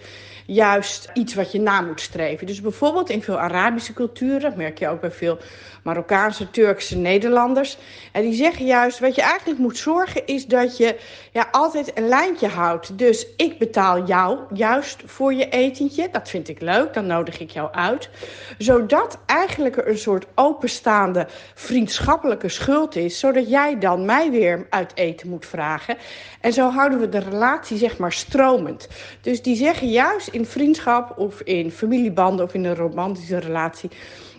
juist 0.48 1.10
iets 1.14 1.34
wat 1.34 1.52
je 1.52 1.60
na 1.60 1.82
moet 1.82 2.02
streven. 2.02 2.48
Dus 2.48 2.62
bijvoorbeeld 2.62 3.10
in 3.10 3.24
veel 3.24 3.40
Arabische 3.40 3.94
culturen, 3.94 4.54
merk 4.56 4.80
je 4.80 4.88
ook 4.88 5.02
bij 5.02 5.12
veel 5.12 5.38
Marokkaanse, 5.84 6.50
Turkse 6.50 6.98
Nederlanders. 6.98 7.78
En 8.12 8.22
die 8.22 8.34
zeggen 8.34 8.66
juist, 8.66 9.00
wat 9.00 9.16
je 9.16 9.22
eigenlijk 9.22 9.60
moet 9.60 9.78
zorgen 9.78 10.26
is 10.26 10.46
dat 10.46 10.78
je 10.78 10.96
ja, 11.32 11.48
altijd 11.52 11.98
een 11.98 12.08
lijntje 12.08 12.48
houdt. 12.48 12.98
Dus 12.98 13.28
ik 13.36 13.58
betaal 13.58 14.06
jou 14.06 14.40
juist 14.54 15.02
voor 15.06 15.34
je 15.34 15.50
etentje. 15.50 16.10
Dat 16.12 16.30
vind 16.30 16.50
ik 16.50 16.62
leuk, 16.62 16.94
dan 16.94 17.06
nodig 17.06 17.40
ik 17.40 17.50
jou 17.50 17.72
uit. 17.72 18.10
Zodat 18.58 19.20
eigenlijk 19.26 19.78
er 19.78 19.88
een 19.88 19.98
soort 19.98 20.26
openstaande 20.36 21.28
vriendschappelijke 21.54 22.50
schuld 22.50 22.96
is. 22.96 23.20
Zodat 23.20 23.50
jij 23.50 23.80
dan 23.80 24.06
mij 24.06 24.32
weer 24.32 24.68
uit 24.70 24.92
eten 24.96 25.30
moet 25.30 25.46
vragen. 25.46 25.98
En 26.42 26.54
zo 26.54 26.70
houden 26.70 27.00
we 27.00 27.10
de 27.10 27.20
relatie 27.20 27.78
zeg 27.78 27.98
maar 27.98 28.07
stromend. 28.13 28.88
Dus 29.22 29.41
die 29.41 29.56
zeggen 29.56 29.89
juist 29.89 30.28
in 30.28 30.46
vriendschap 30.46 31.17
of 31.17 31.41
in 31.41 31.72
familiebanden 31.72 32.46
of 32.46 32.54
in 32.54 32.65
een 32.65 32.76
romantische 32.76 33.38
relatie 33.38 33.89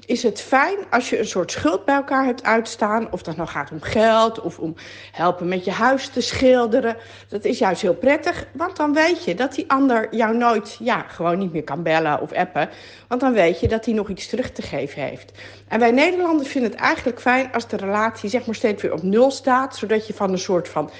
is 0.08 0.22
het 0.22 0.40
fijn 0.40 0.76
als 0.90 1.10
je 1.10 1.18
een 1.18 1.26
soort 1.26 1.52
schuld 1.52 1.84
bij 1.84 1.94
elkaar 1.94 2.24
hebt 2.24 2.42
uitstaan. 2.42 3.12
Of 3.12 3.22
dat 3.22 3.36
nou 3.36 3.48
gaat 3.48 3.70
om 3.70 3.80
geld 3.80 4.40
of 4.40 4.58
om 4.58 4.74
helpen 5.12 5.48
met 5.48 5.64
je 5.64 5.70
huis 5.70 6.08
te 6.08 6.20
schilderen. 6.20 6.96
Dat 7.28 7.44
is 7.44 7.58
juist 7.58 7.82
heel 7.82 7.94
prettig, 7.94 8.46
want 8.52 8.76
dan 8.76 8.94
weet 8.94 9.24
je 9.24 9.34
dat 9.34 9.54
die 9.54 9.70
ander 9.70 10.14
jou 10.14 10.36
nooit, 10.36 10.76
ja, 10.80 11.04
gewoon 11.08 11.38
niet 11.38 11.52
meer 11.52 11.64
kan 11.64 11.82
bellen 11.82 12.20
of 12.20 12.32
appen. 12.32 12.68
Want 13.08 13.20
dan 13.20 13.32
weet 13.32 13.60
je 13.60 13.68
dat 13.68 13.84
hij 13.84 13.94
nog 13.94 14.08
iets 14.08 14.28
terug 14.28 14.50
te 14.50 14.62
geven 14.62 15.02
heeft. 15.02 15.32
En 15.68 15.78
wij 15.78 15.90
Nederlanders 15.90 16.48
vinden 16.48 16.70
het 16.70 16.80
eigenlijk 16.80 17.20
fijn 17.20 17.52
als 17.52 17.68
de 17.68 17.76
relatie 17.76 18.30
zeg 18.30 18.46
maar 18.46 18.54
steeds 18.54 18.82
weer 18.82 18.92
op 18.92 19.02
nul 19.02 19.30
staat. 19.30 19.76
Zodat 19.76 20.06
je 20.06 20.14
van 20.14 20.32
een 20.32 20.38
soort 20.38 20.68
van 20.68 20.90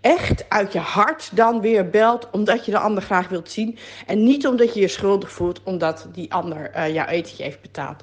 echt 0.00 0.44
uit 0.48 0.72
je 0.72 0.78
hart 0.78 1.36
dan 1.36 1.60
weer 1.60 1.90
belt 1.90 2.30
omdat 2.30 2.64
je 2.64 2.70
de 2.70 2.78
ander 2.78 3.02
graag 3.02 3.28
wilt 3.28 3.50
zien. 3.50 3.78
En 4.06 4.24
niet 4.24 4.46
omdat 4.46 4.74
je 4.74 4.80
je 4.80 4.88
schuldig 4.88 5.32
voelt 5.32 5.62
omdat 5.62 6.08
die 6.12 6.32
ander 6.32 6.70
uh, 6.76 6.94
jouw 6.94 7.06
etentje 7.06 7.42
heeft 7.42 7.60
betaald. 7.60 8.02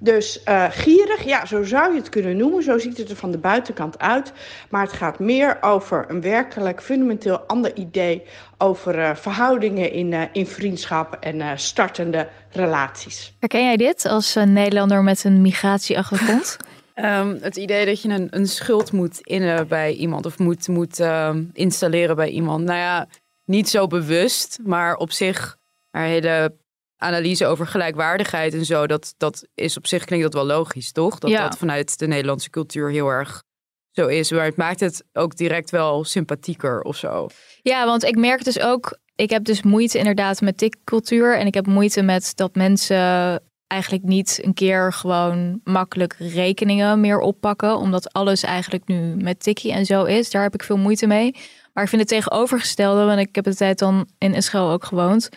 Dus 0.00 0.40
uh, 0.48 0.64
gierig, 0.70 1.24
ja, 1.24 1.46
zo 1.46 1.64
zou 1.64 1.92
je 1.92 1.98
het 1.98 2.08
kunnen 2.08 2.36
noemen. 2.36 2.62
Zo 2.62 2.78
ziet 2.78 2.96
het 2.96 3.10
er 3.10 3.16
van 3.16 3.30
de 3.30 3.38
buitenkant 3.38 3.98
uit. 3.98 4.32
Maar 4.70 4.82
het 4.82 4.92
gaat 4.92 5.18
meer 5.18 5.58
over 5.60 6.04
een 6.08 6.20
werkelijk 6.20 6.82
fundamenteel 6.82 7.38
ander 7.38 7.76
idee 7.76 8.22
over 8.58 8.98
uh, 8.98 9.14
verhoudingen 9.14 9.92
in, 9.92 10.12
uh, 10.12 10.22
in 10.32 10.46
vriendschap 10.46 11.16
en 11.20 11.58
startende 11.58 12.28
relaties. 12.50 13.34
Herken 13.38 13.64
jij 13.64 13.76
dit 13.76 14.06
als 14.06 14.34
Nederlander 14.34 15.02
met 15.02 15.24
een 15.24 15.42
migratieachtergrond? 15.42 16.56
Um, 17.04 17.38
het 17.40 17.56
idee 17.56 17.86
dat 17.86 18.02
je 18.02 18.08
een, 18.08 18.26
een 18.30 18.46
schuld 18.46 18.92
moet 18.92 19.20
innen 19.20 19.68
bij 19.68 19.92
iemand 19.92 20.26
of 20.26 20.38
moet, 20.38 20.68
moet 20.68 20.98
um, 20.98 21.50
installeren 21.52 22.16
bij 22.16 22.28
iemand. 22.28 22.64
Nou 22.64 22.78
ja, 22.78 23.08
niet 23.44 23.68
zo 23.68 23.86
bewust, 23.86 24.58
maar 24.64 24.96
op 24.96 25.10
zich 25.12 25.56
een 25.90 26.02
hele 26.02 26.56
analyse 26.96 27.46
over 27.46 27.66
gelijkwaardigheid 27.66 28.54
en 28.54 28.64
zo. 28.64 28.86
Dat, 28.86 29.14
dat 29.16 29.46
is 29.54 29.76
op 29.76 29.86
zich 29.86 30.04
klinkt 30.04 30.24
dat 30.24 30.34
wel 30.34 30.56
logisch, 30.56 30.92
toch? 30.92 31.18
Dat 31.18 31.30
Ja. 31.30 31.42
dat 31.42 31.58
vanuit 31.58 31.98
de 31.98 32.06
Nederlandse 32.06 32.50
cultuur 32.50 32.90
heel 32.90 33.08
erg 33.08 33.42
zo 33.90 34.06
is. 34.06 34.30
Maar 34.30 34.44
het 34.44 34.56
maakt 34.56 34.80
het 34.80 35.04
ook 35.12 35.36
direct 35.36 35.70
wel 35.70 36.04
sympathieker 36.04 36.82
of 36.82 36.96
zo. 36.96 37.26
Ja, 37.62 37.86
want 37.86 38.04
ik 38.04 38.16
merk 38.16 38.44
dus 38.44 38.60
ook, 38.60 38.98
ik 39.14 39.30
heb 39.30 39.44
dus 39.44 39.62
moeite 39.62 39.98
inderdaad 39.98 40.40
met 40.40 40.58
tikcultuur. 40.58 41.38
En 41.38 41.46
ik 41.46 41.54
heb 41.54 41.66
moeite 41.66 42.02
met 42.02 42.32
dat 42.34 42.54
mensen 42.54 43.42
eigenlijk 43.68 44.04
niet 44.04 44.38
een 44.42 44.54
keer 44.54 44.92
gewoon 44.92 45.60
makkelijk 45.64 46.14
rekeningen 46.18 47.00
meer 47.00 47.18
oppakken. 47.18 47.76
Omdat 47.76 48.12
alles 48.12 48.42
eigenlijk 48.42 48.86
nu 48.86 49.14
met 49.16 49.42
tikkie 49.42 49.72
en 49.72 49.86
zo 49.86 50.04
is. 50.04 50.30
Daar 50.30 50.42
heb 50.42 50.54
ik 50.54 50.62
veel 50.62 50.76
moeite 50.76 51.06
mee. 51.06 51.34
Maar 51.72 51.84
ik 51.84 51.88
vind 51.88 52.02
het 52.02 52.10
tegenovergestelde, 52.10 53.04
want 53.04 53.18
ik 53.18 53.34
heb 53.34 53.44
de 53.44 53.54
tijd 53.54 53.78
dan 53.78 54.08
in 54.18 54.34
Israël 54.34 54.70
ook 54.70 54.84
gewoond. 54.84 55.28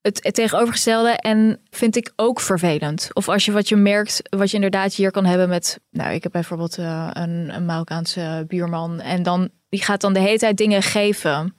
Het, 0.00 0.34
tegenovergestelde 0.34 1.10
en 1.10 1.60
vind 1.70 1.96
ik 1.96 2.12
ook 2.16 2.40
vervelend. 2.40 3.10
Of 3.12 3.28
als 3.28 3.44
je 3.44 3.52
wat 3.52 3.68
je 3.68 3.76
merkt, 3.76 4.22
wat 4.36 4.48
je 4.48 4.54
inderdaad 4.54 4.94
hier 4.94 5.10
kan 5.10 5.24
hebben 5.24 5.48
met... 5.48 5.80
Nou, 5.90 6.14
ik 6.14 6.22
heb 6.22 6.32
bijvoorbeeld 6.32 6.78
uh, 6.78 7.10
een, 7.12 7.54
een 7.54 7.64
Marokkaanse 7.64 8.44
buurman. 8.48 9.00
En 9.00 9.22
dan, 9.22 9.50
die 9.68 9.82
gaat 9.82 10.00
dan 10.00 10.12
de 10.12 10.20
hele 10.20 10.38
tijd 10.38 10.56
dingen 10.56 10.82
geven. 10.82 11.54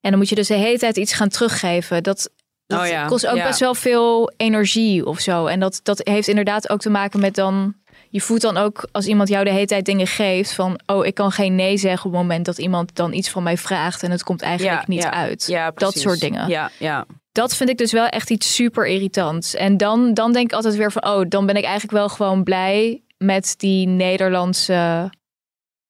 En 0.00 0.10
dan 0.10 0.18
moet 0.18 0.28
je 0.28 0.34
dus 0.34 0.48
de 0.48 0.54
hele 0.54 0.78
tijd 0.78 0.96
iets 0.96 1.12
gaan 1.12 1.28
teruggeven. 1.28 2.02
Dat, 2.02 2.30
dat 2.72 2.80
Oh 2.80 2.86
ja, 2.86 3.06
kost 3.06 3.26
ook 3.26 3.36
ja. 3.36 3.46
best 3.46 3.60
wel 3.60 3.74
veel 3.74 4.32
energie 4.36 5.06
of 5.06 5.20
zo. 5.20 5.46
En 5.46 5.60
dat, 5.60 5.80
dat 5.82 6.00
heeft 6.04 6.28
inderdaad 6.28 6.68
ook 6.68 6.80
te 6.80 6.90
maken 6.90 7.20
met 7.20 7.34
dan... 7.34 7.74
Je 8.10 8.20
voelt 8.20 8.40
dan 8.40 8.56
ook 8.56 8.88
als 8.92 9.06
iemand 9.06 9.28
jou 9.28 9.44
de 9.44 9.50
hele 9.50 9.66
tijd 9.66 9.84
dingen 9.84 10.06
geeft 10.06 10.52
van... 10.52 10.80
oh, 10.86 11.06
ik 11.06 11.14
kan 11.14 11.32
geen 11.32 11.54
nee 11.54 11.76
zeggen 11.76 12.06
op 12.06 12.12
het 12.12 12.22
moment 12.22 12.44
dat 12.44 12.58
iemand 12.58 12.94
dan 12.94 13.12
iets 13.12 13.30
van 13.30 13.42
mij 13.42 13.56
vraagt... 13.56 14.02
en 14.02 14.10
het 14.10 14.22
komt 14.22 14.42
eigenlijk 14.42 14.80
Ja, 14.80 14.84
niet 14.86 15.04
uit. 15.04 15.46
Ja, 15.46 15.70
dat 15.74 15.98
soort 15.98 16.20
dingen. 16.20 16.48
Ja, 16.48 16.70
ja. 16.78 17.06
Dat 17.32 17.56
vind 17.56 17.70
ik 17.70 17.78
dus 17.78 17.92
wel 17.92 18.06
echt 18.06 18.30
iets 18.30 18.54
super 18.54 18.86
irritants. 18.86 19.54
En 19.54 19.76
dan, 19.76 20.14
dan 20.14 20.32
denk 20.32 20.46
ik 20.46 20.52
altijd 20.52 20.76
weer 20.76 20.92
van... 20.92 21.06
oh, 21.06 21.24
dan 21.28 21.46
ben 21.46 21.56
ik 21.56 21.64
eigenlijk 21.64 21.92
wel 21.92 22.08
gewoon 22.08 22.42
blij 22.42 23.02
met 23.18 23.54
die 23.56 23.86
Nederlandse 23.86 25.10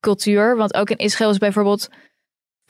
cultuur. 0.01 0.57
Want 0.57 0.75
ook 0.75 0.91
in 0.91 0.97
Israël 0.97 1.31
is 1.31 1.39
bijvoorbeeld... 1.39 1.89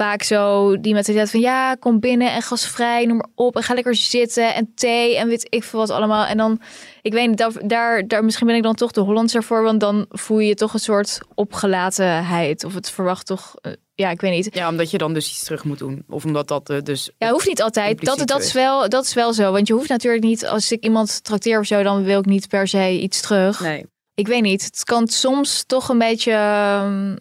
vaak 0.03 0.23
zo 0.23 0.81
die 0.81 0.95
mentaliteit 0.95 1.31
van 1.31 1.41
ja, 1.41 1.75
kom 1.75 2.01
binnen 2.01 2.33
en 2.33 2.43
gasvrij, 2.43 3.05
noem 3.05 3.17
maar 3.17 3.31
op. 3.35 3.57
En 3.57 3.63
ga 3.63 3.75
lekker 3.75 3.95
zitten 3.95 4.55
en 4.55 4.73
thee 4.75 5.17
en 5.17 5.29
weet 5.29 5.47
ik 5.49 5.65
veel 5.65 5.79
wat 5.79 5.91
allemaal. 5.91 6.25
En 6.25 6.37
dan, 6.37 6.61
ik 7.03 7.13
weet 7.13 7.29
niet, 7.29 7.39
daar, 7.39 7.53
daar, 7.67 8.07
daar 8.09 8.25
misschien 8.25 8.47
ben 8.47 8.57
ik 8.57 8.63
dan 8.63 8.75
toch 8.75 8.91
de 8.91 9.01
Hollandser 9.01 9.43
voor. 9.43 9.63
Want 9.63 9.81
dan 9.81 10.07
voel 10.09 10.39
je 10.39 10.55
toch 10.55 10.73
een 10.73 10.81
soort 10.81 11.21
opgelatenheid. 11.35 12.65
Of 12.65 12.75
het 12.75 12.91
verwacht 12.91 13.27
toch, 13.27 13.55
eh, 13.61 13.73
ja, 13.95 14.11
ik 14.11 14.21
weet 14.21 14.33
niet. 14.33 14.55
Ja, 14.55 14.69
omdat 14.69 14.91
je 14.91 14.99
dan 14.99 15.15
dus 15.15 15.31
iets 15.31 15.45
terug 15.45 15.65
moet 15.65 15.79
doen. 15.79 16.05
Of 16.09 16.25
omdat 16.25 16.49
dat 16.49 16.71
eh, 16.71 16.81
dus... 16.83 17.11
Ja, 17.19 17.31
hoeft 17.31 17.49
niet 17.49 17.63
altijd. 17.63 18.05
Dat, 18.05 18.27
dat, 18.27 18.41
is. 18.41 18.47
is 18.47 18.53
wel, 18.53 18.89
dat 18.89 19.05
is 19.05 19.15
wel 19.15 19.33
zo. 19.33 19.53
Want 19.53 19.67
je 19.67 19.73
hoeft 19.73 19.89
natuurlijk 19.89 20.25
niet, 20.25 20.47
als 20.47 20.73
ik 20.73 20.85
iemand 20.85 21.25
trakteer 21.25 21.59
of 21.59 21.67
zo, 21.67 21.83
dan 21.83 22.03
wil 22.03 22.19
ik 22.19 22.27
niet 22.27 22.49
per 22.49 22.69
se 22.69 23.01
iets 23.01 23.21
terug. 23.21 23.61
Nee. 23.61 23.87
Ik 24.15 24.27
weet 24.27 24.43
niet. 24.43 24.65
Het 24.65 24.85
kan 24.85 25.09
soms 25.09 25.65
toch 25.67 25.89
een 25.89 25.99
beetje 25.99 26.33
ehm, 26.33 27.17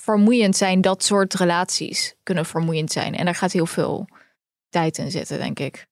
vermoeiend 0.00 0.56
zijn. 0.56 0.80
Dat 0.80 1.04
soort 1.04 1.34
relaties 1.34 2.14
kunnen 2.22 2.46
vermoeiend 2.46 2.92
zijn. 2.92 3.16
En 3.16 3.24
daar 3.24 3.34
gaat 3.34 3.52
heel 3.52 3.66
veel 3.66 4.08
tijd 4.68 4.98
in 4.98 5.10
zitten, 5.10 5.38
denk 5.38 5.58
ik. 5.58 5.88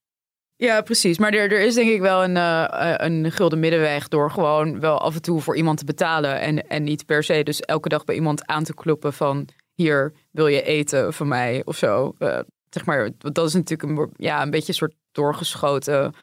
Ja, 0.56 0.80
precies. 0.80 1.18
Maar 1.18 1.32
er, 1.32 1.52
er 1.52 1.60
is 1.60 1.74
denk 1.74 1.90
ik 1.90 2.00
wel 2.00 2.24
een, 2.24 2.36
eh, 2.36 2.94
een 2.96 3.32
gulden 3.32 3.58
middenweg 3.58 4.08
door 4.08 4.30
gewoon 4.30 4.80
wel 4.80 5.00
af 5.00 5.14
en 5.14 5.22
toe 5.22 5.40
voor 5.40 5.56
iemand 5.56 5.78
te 5.78 5.84
betalen. 5.84 6.40
En, 6.40 6.68
en 6.68 6.82
niet 6.82 7.06
per 7.06 7.24
se 7.24 7.42
dus 7.42 7.60
elke 7.60 7.88
dag 7.88 8.04
bij 8.04 8.14
iemand 8.14 8.46
aan 8.46 8.64
te 8.64 8.74
kloppen 8.74 9.12
van 9.12 9.48
hier 9.74 10.12
wil 10.30 10.46
je 10.46 10.62
eten 10.62 11.14
van 11.14 11.28
mij 11.28 11.62
of 11.64 11.76
zo. 11.76 12.14
Eh, 12.18 12.38
zeg 12.70 12.84
maar, 12.84 13.10
dat 13.18 13.46
is 13.46 13.54
natuurlijk 13.54 13.98
een, 13.98 14.10
ja, 14.16 14.42
een 14.42 14.50
beetje 14.50 14.68
een 14.68 14.74
soort 14.74 14.94
doorgeschoten 15.12 16.14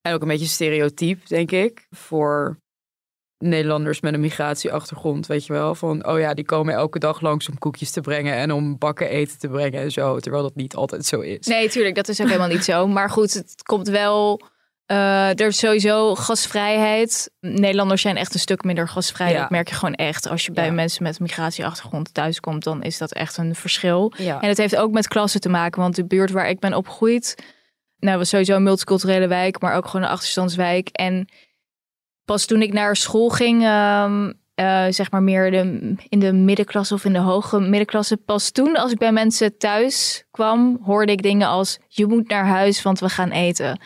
en 0.00 0.14
ook 0.14 0.22
een 0.22 0.28
beetje 0.28 0.46
stereotyp, 0.46 1.26
denk 1.26 1.50
ik, 1.50 1.86
voor 1.90 2.58
Nederlanders 3.38 4.00
met 4.00 4.14
een 4.14 4.20
migratieachtergrond, 4.20 5.26
weet 5.26 5.46
je 5.46 5.52
wel. 5.52 5.74
Van, 5.74 6.06
oh 6.06 6.18
ja, 6.18 6.34
die 6.34 6.44
komen 6.44 6.74
elke 6.74 6.98
dag 6.98 7.20
langs 7.20 7.48
om 7.48 7.58
koekjes 7.58 7.90
te 7.90 8.00
brengen 8.00 8.34
en 8.34 8.52
om 8.52 8.78
bakken 8.78 9.08
eten 9.08 9.38
te 9.38 9.48
brengen 9.48 9.80
en 9.80 9.90
zo. 9.90 10.18
Terwijl 10.18 10.42
dat 10.42 10.54
niet 10.54 10.74
altijd 10.74 11.04
zo 11.06 11.20
is. 11.20 11.46
Nee, 11.46 11.68
tuurlijk, 11.68 11.94
dat 11.94 12.08
is 12.08 12.20
ook 12.20 12.26
helemaal 12.26 12.48
niet 12.48 12.64
zo. 12.64 12.86
Maar 12.86 13.10
goed, 13.10 13.32
het 13.34 13.62
komt 13.62 13.88
wel. 13.88 14.40
eh, 14.86 15.28
er 15.40 15.46
is 15.46 15.58
sowieso 15.58 16.14
gasvrijheid. 16.14 17.30
Nederlanders 17.40 18.02
zijn 18.02 18.16
echt 18.16 18.34
een 18.34 18.40
stuk 18.40 18.64
minder 18.64 18.88
gasvrij. 18.88 19.32
Ja. 19.32 19.40
Dat 19.40 19.50
merk 19.50 19.68
je 19.68 19.74
gewoon 19.74 19.94
echt. 19.94 20.28
Als 20.28 20.44
je 20.46 20.52
bij 20.52 20.64
Ja. 20.66 20.72
mensen 20.72 21.02
met 21.02 21.20
migratieachtergrond 21.20 22.14
thuiskomt, 22.14 22.64
dan 22.64 22.82
is 22.82 22.98
dat 22.98 23.12
echt 23.12 23.36
een 23.36 23.54
verschil. 23.54 24.12
Ja. 24.16 24.40
En 24.40 24.48
het 24.48 24.58
heeft 24.58 24.76
ook 24.76 24.92
met 24.92 25.08
klassen 25.08 25.40
te 25.40 25.48
maken. 25.48 25.80
Want 25.80 25.94
de 25.96 26.06
buurt 26.06 26.30
waar 26.30 26.48
ik 26.48 26.58
ben 26.60 26.74
opgegroeid, 26.74 27.34
nou, 27.98 28.18
was 28.18 28.28
sowieso 28.28 28.54
een 28.56 28.62
multiculturele 28.62 29.26
wijk, 29.28 29.60
maar 29.60 29.76
ook 29.76 29.86
gewoon 29.86 30.06
een 30.06 30.12
achterstandswijk. 30.12 30.88
En 30.88 31.28
pas 32.24 32.44
toen 32.46 32.62
ik 32.62 32.72
naar 32.72 32.96
school 32.96 33.28
ging, 33.28 33.62
ehm, 33.64 34.32
eh, 34.54 34.84
zeg 34.88 35.10
maar 35.10 35.22
meer 35.22 35.50
de, 35.50 35.94
in 36.08 36.18
de 36.18 36.32
middenklasse 36.32 36.94
of 36.94 37.04
in 37.04 37.12
de 37.12 37.18
hoge 37.18 37.60
middenklasse, 37.60 38.16
pas 38.16 38.50
toen 38.50 38.76
als 38.76 38.92
ik 38.92 38.98
bij 38.98 39.12
mensen 39.12 39.58
thuis 39.58 40.24
kwam, 40.30 40.78
hoorde 40.82 41.12
ik 41.12 41.22
dingen 41.22 41.48
als 41.48 41.78
je 41.88 42.06
moet 42.06 42.28
naar 42.28 42.46
huis, 42.46 42.82
want 42.82 43.00
we 43.00 43.08
gaan 43.08 43.30
eten. 43.30 43.80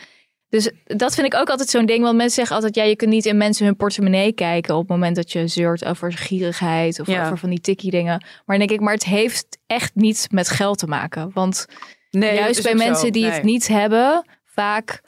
Dus 0.49 0.71
dat 0.85 1.15
vind 1.15 1.27
ik 1.33 1.39
ook 1.39 1.49
altijd 1.49 1.69
zo'n 1.69 1.85
ding. 1.85 2.03
Want 2.03 2.15
mensen 2.15 2.35
zeggen 2.35 2.55
altijd, 2.55 2.75
ja, 2.75 2.83
je 2.83 2.95
kunt 2.95 3.09
niet 3.11 3.25
in 3.25 3.37
mensen 3.37 3.65
hun 3.65 3.75
portemonnee 3.75 4.31
kijken 4.33 4.73
op 4.75 4.79
het 4.81 4.89
moment 4.89 5.15
dat 5.15 5.31
je 5.31 5.47
zeurt 5.47 5.85
over 5.85 6.13
gierigheid 6.13 6.99
of 6.99 7.07
Ja. 7.07 7.23
over 7.25 7.37
van 7.37 7.49
die 7.49 7.61
tikkie 7.61 7.91
dingen. 7.91 8.25
Maar 8.45 8.57
dan 8.57 8.67
denk 8.67 8.71
ik, 8.71 8.79
maar 8.79 8.93
het 8.93 9.05
heeft 9.05 9.57
echt 9.67 9.95
niets 9.95 10.29
met 10.29 10.49
geld 10.49 10.77
te 10.77 10.87
maken. 10.87 11.31
Want 11.33 11.65
Nee, 12.11 12.33
juist 12.35 12.57
is 12.57 12.63
bij 12.63 12.77
zo. 12.77 12.85
mensen 12.85 13.11
die 13.11 13.23
Nee. 13.23 13.31
het 13.31 13.43
niet 13.43 13.67
hebben, 13.67 14.25
vaak, 14.45 15.01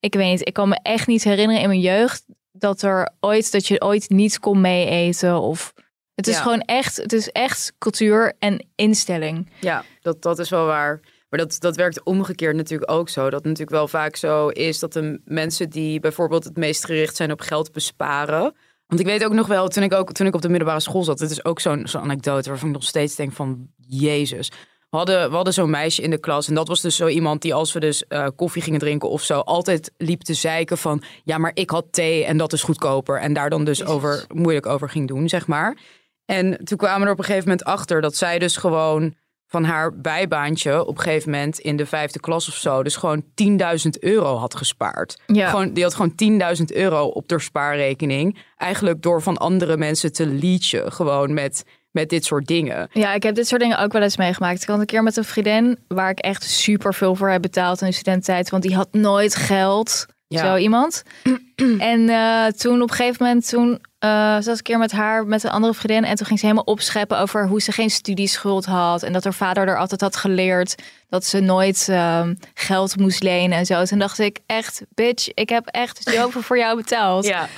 ik 0.00 0.14
weet 0.14 0.30
niet, 0.30 0.46
ik 0.48 0.52
kan 0.52 0.68
me 0.68 0.78
echt 0.82 1.06
niet 1.06 1.24
herinneren 1.24 1.62
in 1.62 1.68
mijn 1.68 1.80
jeugd 1.80 2.24
dat 2.58 2.82
er 2.82 3.10
ooit, 3.20 3.52
dat 3.52 3.66
je 3.66 3.80
ooit 3.82 4.08
niet 4.10 4.38
kon 4.38 4.60
mee 4.60 4.86
eten 4.86 5.40
of 5.40 5.72
het 6.14 6.26
is 6.26 6.34
Ja. 6.36 6.42
gewoon 6.42 6.60
echt, 6.60 6.96
het 6.96 7.12
is 7.12 7.28
echt 7.28 7.72
cultuur 7.78 8.34
en 8.38 8.66
instelling. 8.74 9.50
Ja, 9.60 9.84
dat, 10.00 10.22
dat 10.22 10.38
is 10.38 10.48
wel 10.50 10.66
waar. 10.66 11.00
Maar 11.28 11.40
dat, 11.40 11.56
dat 11.58 11.76
werkt 11.76 12.02
omgekeerd 12.02 12.56
natuurlijk 12.56 12.90
ook 12.90 13.08
zo. 13.08 13.30
Dat 13.30 13.42
natuurlijk 13.44 13.70
wel 13.70 13.88
vaak 13.88 14.16
zo 14.16 14.48
is 14.48 14.78
dat 14.78 14.92
de 14.92 15.20
mensen 15.24 15.70
die 15.70 16.00
bijvoorbeeld 16.00 16.44
het 16.44 16.56
meest 16.56 16.84
gericht 16.84 17.16
zijn 17.16 17.32
op 17.32 17.40
geld 17.40 17.72
besparen. 17.72 18.54
Want 18.86 19.00
ik 19.00 19.06
weet 19.06 19.24
ook 19.24 19.32
nog 19.32 19.46
wel, 19.46 19.68
toen 19.68 19.82
ik, 19.82 19.92
ook, 19.92 20.12
toen 20.12 20.26
ik 20.26 20.34
op 20.34 20.42
de 20.42 20.48
middelbare 20.48 20.80
school 20.80 21.02
zat, 21.04 21.18
dit 21.18 21.30
is 21.30 21.44
ook 21.44 21.60
zo'n 21.60 21.86
zo'n 21.86 22.00
anekdote 22.00 22.48
waarvan 22.48 22.68
ik 22.68 22.74
nog 22.74 22.84
steeds 22.84 23.14
denk 23.14 23.32
van, 23.32 23.68
Jezus. 23.86 24.50
We 24.90 24.96
hadden, 24.96 25.28
we 25.28 25.34
hadden 25.34 25.54
zo'n 25.54 25.70
meisje 25.70 26.02
in 26.02 26.10
de 26.10 26.18
klas 26.18 26.48
en 26.48 26.54
dat 26.54 26.68
was 26.68 26.80
dus 26.80 26.96
zo 26.96 27.06
iemand 27.06 27.42
die 27.42 27.54
als 27.54 27.72
we 27.72 27.80
dus 27.80 28.06
eh, 28.06 28.26
koffie 28.36 28.62
gingen 28.62 28.80
drinken 28.80 29.08
of 29.08 29.22
zo, 29.22 29.38
altijd 29.38 29.92
liep 29.96 30.20
te 30.20 30.34
zeiken 30.34 30.78
van, 30.78 31.02
ja 31.24 31.38
maar 31.38 31.50
ik 31.54 31.70
had 31.70 31.86
thee 31.90 32.24
en 32.24 32.36
dat 32.36 32.52
is 32.52 32.62
goedkoper. 32.62 33.20
En 33.20 33.32
daar 33.32 33.50
dan 33.50 33.64
dus 33.64 33.84
over, 33.84 34.24
moeilijk 34.34 34.66
over 34.66 34.88
ging 34.90 35.08
doen, 35.08 35.28
zeg 35.28 35.46
maar. 35.46 35.76
En 36.24 36.64
toen 36.64 36.78
kwamen 36.78 37.00
we 37.00 37.06
er 37.06 37.12
op 37.12 37.18
een 37.18 37.24
gegeven 37.24 37.48
moment 37.48 37.66
achter 37.66 38.00
dat 38.00 38.16
zij 38.16 38.38
dus 38.38 38.56
gewoon 38.56 39.14
van 39.46 39.64
haar 39.64 40.00
bijbaantje 40.00 40.86
op 40.86 40.96
een 40.96 41.02
gegeven 41.02 41.30
moment 41.30 41.58
in 41.58 41.76
de 41.76 41.86
vijfde 41.86 42.20
klas 42.20 42.48
of 42.48 42.54
zo, 42.54 42.82
dus 42.82 42.96
gewoon 42.96 43.22
10.000 43.22 43.90
euro 44.00 44.36
had 44.36 44.54
gespaard. 44.54 45.22
Ja. 45.26 45.48
Gewoon, 45.48 45.72
die 45.72 45.82
had 45.82 45.94
gewoon 45.94 46.12
10.000 46.58 46.64
euro 46.66 47.06
op 47.06 47.30
haar 47.30 47.40
spaarrekening. 47.40 48.38
Eigenlijk 48.56 49.02
door 49.02 49.22
van 49.22 49.36
andere 49.36 49.76
mensen 49.76 50.12
te 50.12 50.26
leachen, 50.26 50.92
gewoon 50.92 51.34
met, 51.34 51.64
met 51.98 52.08
dit 52.08 52.24
soort 52.24 52.46
dingen. 52.46 52.88
Ja, 52.92 53.14
ik 53.14 53.22
heb 53.22 53.34
dit 53.34 53.48
soort 53.48 53.60
dingen 53.60 53.78
ook 53.78 53.92
wel 53.92 54.02
eens 54.02 54.16
meegemaakt. 54.16 54.62
Ik 54.62 54.68
had 54.68 54.80
een 54.80 54.86
keer 54.86 55.02
met 55.02 55.16
een 55.16 55.24
vriendin 55.24 55.78
waar 55.88 56.10
ik 56.10 56.18
echt 56.18 56.42
super 56.42 56.94
veel 56.94 57.14
voor 57.14 57.30
heb 57.30 57.42
betaald 57.42 57.80
in 57.80 57.86
de 57.86 57.92
studententijd, 57.92 58.50
want 58.50 58.62
die 58.62 58.74
had 58.74 58.88
nooit 58.92 59.34
geld. 59.34 60.06
Ja. 60.28 60.44
Zo 60.44 60.56
iemand. 60.56 61.02
en 61.92 62.08
eh, 62.08 62.46
toen 62.46 62.82
op 62.82 62.90
een 62.90 62.96
gegeven 62.96 63.24
moment, 63.24 63.48
toen 63.48 63.80
zat 64.40 64.46
ik 64.46 64.56
een 64.56 64.62
keer 64.62 64.78
met 64.78 64.92
haar, 64.92 65.26
met 65.26 65.44
een 65.44 65.50
andere 65.50 65.74
vriendin. 65.74 66.04
En 66.04 66.16
toen 66.16 66.26
ging 66.26 66.38
ze 66.38 66.46
helemaal 66.46 66.74
opscheppen 66.74 67.18
over 67.18 67.48
hoe 67.48 67.60
ze 67.60 67.72
geen 67.72 67.90
studieschuld 67.90 68.64
had. 68.64 69.02
En 69.02 69.12
dat 69.12 69.24
haar 69.24 69.34
vader 69.34 69.68
er 69.68 69.78
altijd 69.78 70.00
had 70.00 70.16
geleerd 70.16 70.74
dat 71.08 71.24
ze 71.24 71.40
nooit 71.40 71.86
ehm, 71.88 72.34
geld 72.54 72.96
moest 72.98 73.22
lenen 73.22 73.58
en 73.58 73.66
zo. 73.66 73.84
Toen 73.84 73.98
dacht 73.98 74.18
ik 74.18 74.38
echt, 74.46 74.82
bitch, 74.94 75.28
ik 75.34 75.48
heb 75.48 75.66
echt 75.66 76.02
zoveel 76.02 76.42
voor 76.42 76.58
jou 76.58 76.76
betaald. 76.76 77.24
Ja. 77.24 77.48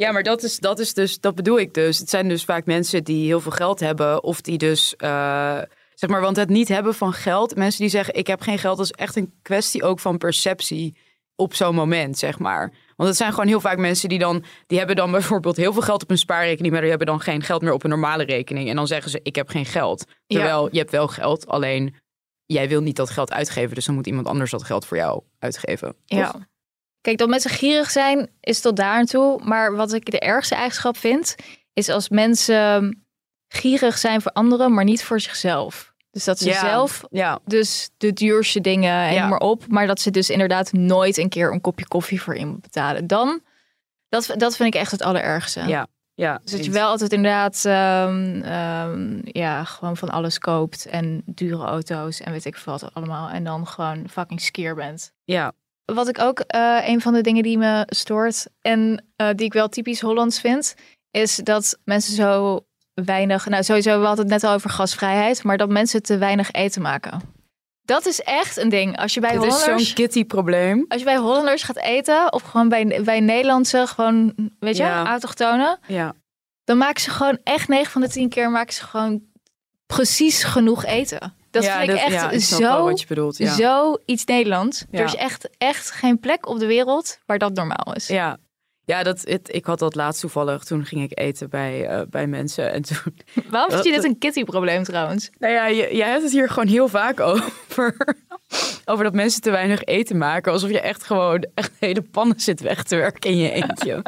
Ja, 0.00 0.12
maar 0.12 0.22
dat 0.22 0.42
is, 0.42 0.58
dat 0.58 0.78
is 0.78 0.94
dus, 0.94 1.20
dat 1.20 1.34
bedoel 1.34 1.58
ik 1.58 1.74
dus. 1.74 1.98
Het 1.98 2.10
zijn 2.10 2.28
dus 2.28 2.44
vaak 2.44 2.66
mensen 2.66 3.04
die 3.04 3.26
heel 3.26 3.40
veel 3.40 3.52
geld 3.52 3.80
hebben, 3.80 4.22
of 4.22 4.40
die 4.40 4.58
dus, 4.58 4.96
eh, 4.96 5.58
zeg 5.94 6.10
maar, 6.10 6.20
want 6.20 6.36
het 6.36 6.48
niet 6.48 6.68
hebben 6.68 6.94
van 6.94 7.12
geld. 7.12 7.56
Mensen 7.56 7.80
die 7.80 7.90
zeggen, 7.90 8.14
ik 8.14 8.26
heb 8.26 8.40
geen 8.40 8.58
geld, 8.58 8.76
dat 8.76 8.86
is 8.86 8.92
echt 8.92 9.16
een 9.16 9.32
kwestie 9.42 9.82
ook 9.82 10.00
van 10.00 10.18
perceptie 10.18 10.96
op 11.34 11.54
zo'n 11.54 11.74
moment, 11.74 12.18
zeg 12.18 12.38
maar. 12.38 12.72
Want 12.96 13.08
het 13.08 13.18
zijn 13.18 13.30
gewoon 13.30 13.46
heel 13.46 13.60
vaak 13.60 13.78
mensen 13.78 14.08
die 14.08 14.18
dan, 14.18 14.44
die 14.66 14.78
hebben 14.78 14.96
dan 14.96 15.10
bijvoorbeeld 15.10 15.56
heel 15.56 15.72
veel 15.72 15.82
geld 15.82 16.02
op 16.02 16.10
een 16.10 16.18
spaarrekening, 16.18 16.72
maar 16.72 16.80
die 16.80 16.90
hebben 16.90 17.08
dan 17.08 17.20
geen 17.20 17.42
geld 17.42 17.62
meer 17.62 17.72
op 17.72 17.84
een 17.84 17.90
normale 17.90 18.24
rekening. 18.24 18.68
En 18.68 18.76
dan 18.76 18.86
zeggen 18.86 19.10
ze, 19.10 19.20
ik 19.22 19.36
heb 19.36 19.48
geen 19.48 19.66
geld. 19.66 20.04
Terwijl 20.26 20.68
je 20.72 20.78
hebt 20.78 20.90
wel 20.90 21.08
geld, 21.08 21.46
alleen 21.46 21.94
jij 22.46 22.68
wil 22.68 22.80
niet 22.80 22.96
dat 22.96 23.10
geld 23.10 23.32
uitgeven, 23.32 23.74
dus 23.74 23.84
dan 23.84 23.94
moet 23.94 24.06
iemand 24.06 24.26
anders 24.26 24.50
dat 24.50 24.62
geld 24.62 24.86
voor 24.86 24.96
jou 24.96 25.22
uitgeven. 25.38 25.94
toch? 26.06 26.18
Ja. 26.18 26.48
Kijk, 27.00 27.18
dat 27.18 27.28
mensen 27.28 27.50
gierig 27.50 27.90
zijn 27.90 28.30
is 28.40 28.60
tot 28.60 28.76
daar 28.76 28.94
aan 28.94 29.04
toe. 29.06 29.40
Maar 29.44 29.76
wat 29.76 29.92
ik 29.92 30.10
de 30.10 30.18
ergste 30.20 30.54
eigenschap 30.54 30.96
vind, 30.96 31.34
is 31.72 31.88
als 31.88 32.08
mensen 32.08 33.04
gierig 33.48 33.98
zijn 33.98 34.22
voor 34.22 34.32
anderen, 34.32 34.74
maar 34.74 34.84
niet 34.84 35.04
voor 35.04 35.20
zichzelf. 35.20 35.92
Dus 36.10 36.24
dat 36.24 36.38
ze 36.38 36.48
Ja. 36.48 36.60
zelf 36.60 37.02
Ja, 37.10 37.38
dus 37.44 37.90
de 37.96 38.12
duurste 38.12 38.60
dingen 38.60 38.94
en 39.06 39.14
Ja. 39.14 39.28
maar 39.28 39.38
op, 39.38 39.66
maar 39.68 39.86
dat 39.86 40.00
ze 40.00 40.10
dus 40.10 40.30
inderdaad 40.30 40.72
nooit 40.72 41.16
een 41.18 41.28
keer 41.28 41.52
een 41.52 41.60
kopje 41.60 41.88
koffie 41.88 42.22
voor 42.22 42.36
iemand 42.36 42.60
betalen. 42.60 43.06
Dan, 43.06 43.40
dat, 44.08 44.34
dat 44.36 44.56
vind 44.56 44.74
ik 44.74 44.80
echt 44.80 44.90
het 44.90 45.02
allerergste. 45.02 45.60
ja, 45.66 45.86
ja. 46.14 46.38
Dus 46.42 46.50
dat 46.52 46.64
je 46.64 46.70
wel 46.70 46.88
altijd 46.88 47.12
inderdaad 47.12 47.64
ehm, 47.64 48.40
ehm, 48.42 49.18
ja, 49.22 49.64
gewoon 49.64 49.96
van 49.96 50.08
alles 50.10 50.38
koopt 50.38 50.86
en 50.86 51.22
dure 51.26 51.64
auto's 51.64 52.20
en 52.20 52.32
weet 52.32 52.44
ik 52.44 52.56
veel 52.56 52.78
wat 52.78 52.94
allemaal. 52.94 53.28
En 53.28 53.44
dan 53.44 53.66
gewoon 53.66 54.08
fucking 54.08 54.40
skier 54.40 54.74
bent. 54.74 55.12
Ja, 55.24 55.52
Wat 55.94 56.08
ik 56.08 56.18
ook, 56.18 56.40
eh, 56.40 56.78
een 56.88 57.00
van 57.00 57.12
de 57.12 57.20
dingen 57.20 57.42
die 57.42 57.58
me 57.58 57.82
stoort 57.86 58.46
en 58.60 59.04
eh, 59.16 59.28
die 59.34 59.46
ik 59.46 59.52
wel 59.52 59.68
typisch 59.68 60.00
Hollands 60.00 60.40
vind, 60.40 60.74
is 61.10 61.36
dat 61.36 61.78
mensen 61.84 62.14
zo 62.14 62.60
weinig, 62.94 63.48
nou 63.48 63.62
sowieso, 63.62 64.00
we 64.00 64.06
hadden 64.06 64.24
het 64.24 64.34
net 64.34 64.44
al 64.44 64.54
over 64.54 64.70
gasvrijheid, 64.70 65.42
maar 65.42 65.56
dat 65.56 65.68
mensen 65.68 66.02
te 66.02 66.18
weinig 66.18 66.50
eten 66.52 66.82
maken. 66.82 67.20
Dat 67.82 68.06
is 68.06 68.20
echt 68.20 68.56
een 68.56 68.68
ding. 68.68 68.98
Als 68.98 69.14
je 69.14 69.20
bij 69.20 69.36
Hollanders, 69.36 69.64
zo'n 69.84 69.94
kitty-probleem. 69.94 70.84
als 70.88 70.98
je 70.98 71.04
bij 71.04 71.16
Hollanders 71.16 71.62
gaat 71.62 71.76
eten, 71.78 72.32
of 72.32 72.42
gewoon 72.42 72.68
bij, 72.68 73.00
bij 73.04 73.20
Nederlandse, 73.20 73.86
gewoon, 73.86 74.34
weet 74.58 74.76
je, 74.76 74.82
Ja. 74.82 75.06
autochtonen, 75.06 75.78
Ja. 75.86 76.14
dan 76.64 76.78
maken 76.78 77.00
ze 77.02 77.10
gewoon 77.10 77.38
echt 77.44 77.68
9 77.68 77.90
van 77.92 78.00
de 78.00 78.08
10 78.08 78.28
keer 78.28 78.50
maken 78.50 78.74
ze 78.74 78.84
gewoon 78.84 79.22
precies 79.86 80.42
genoeg 80.44 80.84
eten. 80.84 81.34
Dat 81.50 81.64
ja, 81.64 81.78
vind 81.78 81.90
ik 81.90 81.96
echt 81.96 82.12
ja, 82.12 82.30
ik 82.30 82.40
zo, 82.40 82.84
wat 82.84 83.00
je 83.00 83.06
bedoelt. 83.06 83.36
Ja. 83.36 83.54
zo 83.54 83.96
iets 84.04 84.24
Nederlands. 84.24 84.84
Er 84.90 85.04
is 85.04 85.14
echt, 85.14 85.48
echt 85.58 85.90
geen 85.90 86.20
plek 86.20 86.48
op 86.48 86.58
de 86.58 86.66
wereld 86.66 87.18
waar 87.26 87.38
dat 87.38 87.54
normaal 87.54 87.94
is. 87.94 88.06
Ja, 88.06 88.38
ja 88.84 89.02
dat, 89.02 89.20
het, 89.24 89.54
ik 89.54 89.64
had 89.64 89.78
dat 89.78 89.94
laatst 89.94 90.20
toevallig. 90.20 90.64
Toen 90.64 90.84
ging 90.84 91.02
ik 91.02 91.18
eten 91.18 91.50
bij, 91.50 91.86
eh, 91.86 92.02
bij 92.10 92.26
mensen. 92.26 92.72
En 92.72 92.82
toen. 92.82 93.16
Waarom 93.50 93.70
vind 93.70 93.84
je 93.84 93.92
dit 93.92 94.04
een 94.04 94.18
kitty-probleem 94.18 94.82
trouwens? 94.82 95.30
Nou 95.38 95.54
ja, 95.54 95.70
jij 95.70 96.08
hebt 96.08 96.22
het 96.22 96.32
hier 96.32 96.48
gewoon 96.48 96.68
heel 96.68 96.88
vaak 96.88 97.20
over. 97.30 97.96
Over 98.84 99.04
dat 99.04 99.14
mensen 99.14 99.40
te 99.40 99.50
weinig 99.50 99.84
eten 99.84 100.18
maken. 100.18 100.52
Alsof 100.52 100.70
je 100.70 100.80
echt 100.80 101.04
gewoon 101.04 101.46
echt 101.54 101.72
hele 101.78 102.02
pannen 102.02 102.40
zit 102.40 102.60
weg 102.60 102.82
te 102.82 102.96
werken 102.96 103.30
in 103.30 103.36
je 103.36 103.50
eentje. 103.50 103.92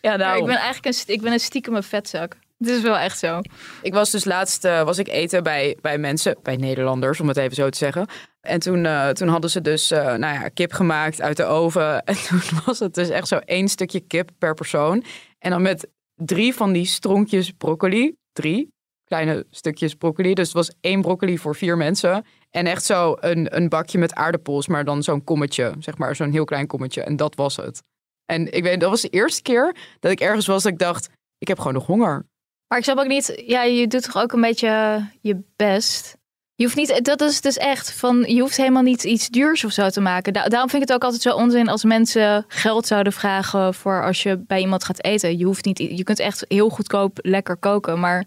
ja, 0.00 0.16
Maar 0.16 0.18
nou. 0.18 0.38
ik 0.38 0.46
ben 0.46 0.56
eigenlijk 0.56 0.96
een, 0.96 1.14
ik 1.14 1.20
ben 1.20 1.32
een 1.32 1.40
stiekeme 1.40 1.82
vetzak. 1.82 2.36
Het 2.66 2.70
is 2.70 2.82
wel 2.82 2.98
echt 2.98 3.18
zo. 3.18 3.40
Ik 3.82 3.94
was 3.94 4.10
dus 4.10 4.24
laatst 4.24 4.64
eh, 4.64 4.82
was 4.82 4.98
ik 4.98 5.08
eten 5.08 5.42
bij, 5.42 5.78
bij 5.80 5.98
mensen, 5.98 6.36
bij 6.42 6.56
Nederlanders, 6.56 7.20
om 7.20 7.28
het 7.28 7.36
even 7.36 7.54
zo 7.54 7.68
te 7.68 7.78
zeggen. 7.78 8.06
En 8.40 8.60
toen, 8.60 8.86
eh, 8.86 9.08
toen 9.08 9.28
hadden 9.28 9.50
ze 9.50 9.60
dus 9.60 9.90
eh, 9.90 10.04
nou 10.04 10.34
ja, 10.34 10.48
kip 10.48 10.72
gemaakt 10.72 11.20
uit 11.20 11.36
de 11.36 11.44
oven. 11.44 12.02
En 12.04 12.16
toen 12.28 12.40
was 12.64 12.78
het 12.78 12.94
dus 12.94 13.08
echt 13.08 13.28
zo 13.28 13.36
één 13.36 13.68
stukje 13.68 14.00
kip 14.00 14.30
per 14.38 14.54
persoon. 14.54 15.04
En 15.38 15.50
dan 15.50 15.62
met 15.62 15.88
drie 16.14 16.54
van 16.54 16.72
die 16.72 16.86
stronkjes 16.86 17.50
broccoli. 17.50 18.14
Drie 18.32 18.72
kleine 19.12 19.46
stukjes 19.50 19.94
broccoli. 19.94 20.34
Dus 20.34 20.46
het 20.46 20.56
was 20.56 20.72
één 20.80 21.00
broccoli 21.00 21.38
voor 21.38 21.54
vier 21.54 21.76
mensen. 21.76 22.24
En 22.50 22.66
echt 22.66 22.84
zo 22.84 23.16
een, 23.20 23.56
een 23.56 23.68
bakje 23.68 23.98
met 23.98 24.14
aardappels, 24.14 24.66
maar 24.66 24.84
dan 24.84 25.02
zo'n 25.02 25.24
kommetje. 25.24 25.74
Zeg 25.78 25.98
maar, 25.98 26.16
zo'n 26.16 26.30
heel 26.30 26.44
klein 26.44 26.66
kommetje. 26.66 27.02
En 27.02 27.16
dat 27.16 27.34
was 27.34 27.56
het. 27.56 27.82
En 28.24 28.52
ik 28.52 28.62
weet, 28.62 28.80
dat 28.80 28.90
was 28.90 29.00
de 29.00 29.08
eerste 29.08 29.42
keer 29.42 29.76
dat 30.00 30.12
ik 30.12 30.20
ergens 30.20 30.46
was 30.46 30.62
dat 30.62 30.72
ik 30.72 30.78
dacht, 30.78 31.08
ik 31.38 31.48
heb 31.48 31.58
gewoon 31.58 31.72
nog 31.72 31.86
honger. 31.86 32.26
Maar 32.72 32.80
ik 32.80 32.86
snap 32.86 32.98
ook 32.98 33.06
niet, 33.06 33.42
ja, 33.46 33.62
je 33.62 33.86
doet 33.86 34.02
toch 34.02 34.22
ook 34.22 34.32
een 34.32 34.40
beetje 34.40 35.04
je 35.20 35.40
best. 35.56 36.16
Je 36.54 36.64
hoeft 36.64 36.76
niet, 36.76 37.04
dat 37.04 37.20
is 37.20 37.40
dus 37.40 37.56
echt 37.56 37.92
van, 37.92 38.24
je 38.26 38.40
hoeft 38.40 38.56
helemaal 38.56 38.82
niet 38.82 39.04
iets 39.04 39.28
duurs 39.28 39.64
of 39.64 39.72
zo 39.72 39.88
te 39.88 40.00
maken. 40.00 40.32
Da- 40.32 40.48
daarom 40.48 40.68
vind 40.70 40.82
ik 40.82 40.88
het 40.88 40.96
ook 40.96 41.04
altijd 41.04 41.22
zo 41.22 41.34
onzin 41.34 41.68
als 41.68 41.84
mensen 41.84 42.44
geld 42.48 42.86
zouden 42.86 43.12
vragen 43.12 43.74
voor 43.74 44.04
als 44.04 44.22
je 44.22 44.44
bij 44.46 44.60
iemand 44.60 44.84
gaat 44.84 45.04
eten. 45.04 45.38
Je 45.38 45.44
hoeft 45.44 45.64
niet, 45.64 45.78
je 45.78 46.02
kunt 46.02 46.18
echt 46.18 46.44
heel 46.48 46.68
goedkoop 46.68 47.18
lekker 47.22 47.56
koken, 47.56 48.00
maar 48.00 48.26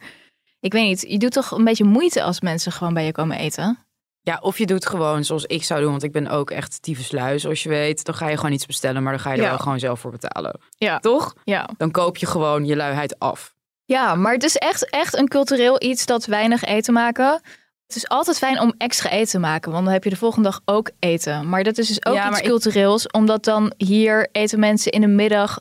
ik 0.60 0.72
weet 0.74 0.86
niet, 0.88 1.06
je 1.08 1.18
doet 1.18 1.32
toch 1.32 1.52
een 1.52 1.64
beetje 1.64 1.84
moeite 1.84 2.24
als 2.24 2.41
mensen 2.41 2.72
gewoon 2.72 2.93
bij 2.93 3.06
je 3.06 3.12
komen 3.12 3.38
eten. 3.38 3.86
Ja, 4.22 4.38
of 4.41 4.58
je 4.58 4.66
doet 4.66 4.86
gewoon 4.86 5.24
zoals 5.24 5.46
ik 5.46 5.64
zou 5.64 5.82
doen, 5.82 5.91
want 5.91 6.04
ik 6.04 6.12
ben 6.12 6.28
ook 6.28 6.52
echt 6.52 6.82
tyfuslui, 6.82 7.39
zoals 7.39 7.64
je 7.64 7.70
weet. 7.70 8.06
Dan 8.06 8.16
ga 8.16 8.30
je 8.30 8.36
gewoon 8.38 8.52
iets 8.54 8.66
bestellen, 8.66 9.04
maar 9.04 9.12
dan 9.12 9.22
ga 9.22 9.30
je 9.32 9.38
er 9.38 9.43
Ja. 9.43 9.50
wel 9.50 9.60
gewoon 9.60 9.80
zelf 9.80 10.00
voor 10.00 10.12
betalen. 10.12 10.60
Ja. 10.78 11.00
Toch? 11.00 11.34
Ja. 11.43 11.70
Dan 11.78 11.91
koop 11.91 12.18
je 12.18 12.26
gewoon 12.26 12.66
je 12.66 12.76
luiheid 12.76 13.20
af. 13.20 13.55
Ja, 13.86 14.16
maar 14.16 14.34
het 14.34 14.44
is 14.44 14.56
echt, 14.56 14.90
echt 14.90 15.18
een 15.18 15.28
cultureel 15.28 15.82
iets 15.84 16.06
dat 16.06 16.26
weinig 16.26 16.64
eten 16.64 16.94
maken. 16.94 17.42
Het 17.88 17.96
is 17.96 18.08
altijd 18.10 18.38
fijn 18.38 18.60
om 18.60 18.74
extra 18.78 19.10
eten 19.10 19.30
te 19.32 19.40
maken, 19.40 19.72
want 19.72 19.84
dan 19.84 19.94
heb 19.94 20.04
je 20.04 20.10
de 20.10 20.16
volgende 20.16 20.50
dag 20.50 20.62
ook 20.66 20.90
eten. 21.00 21.50
Maar 21.50 21.64
dat 21.64 21.78
is 21.78 21.88
dus 21.88 22.06
ook 22.06 22.14
Ja, 22.14 22.22
iets 22.22 22.30
maar 22.30 22.40
ik- 22.44 22.48
cultureels, 22.50 23.08
omdat 23.08 23.44
dan 23.44 23.74
hier 23.78 24.30
eten 24.32 24.60
mensen 24.60 24.92
in 24.92 25.02
de 25.02 25.08
middag 25.08 25.60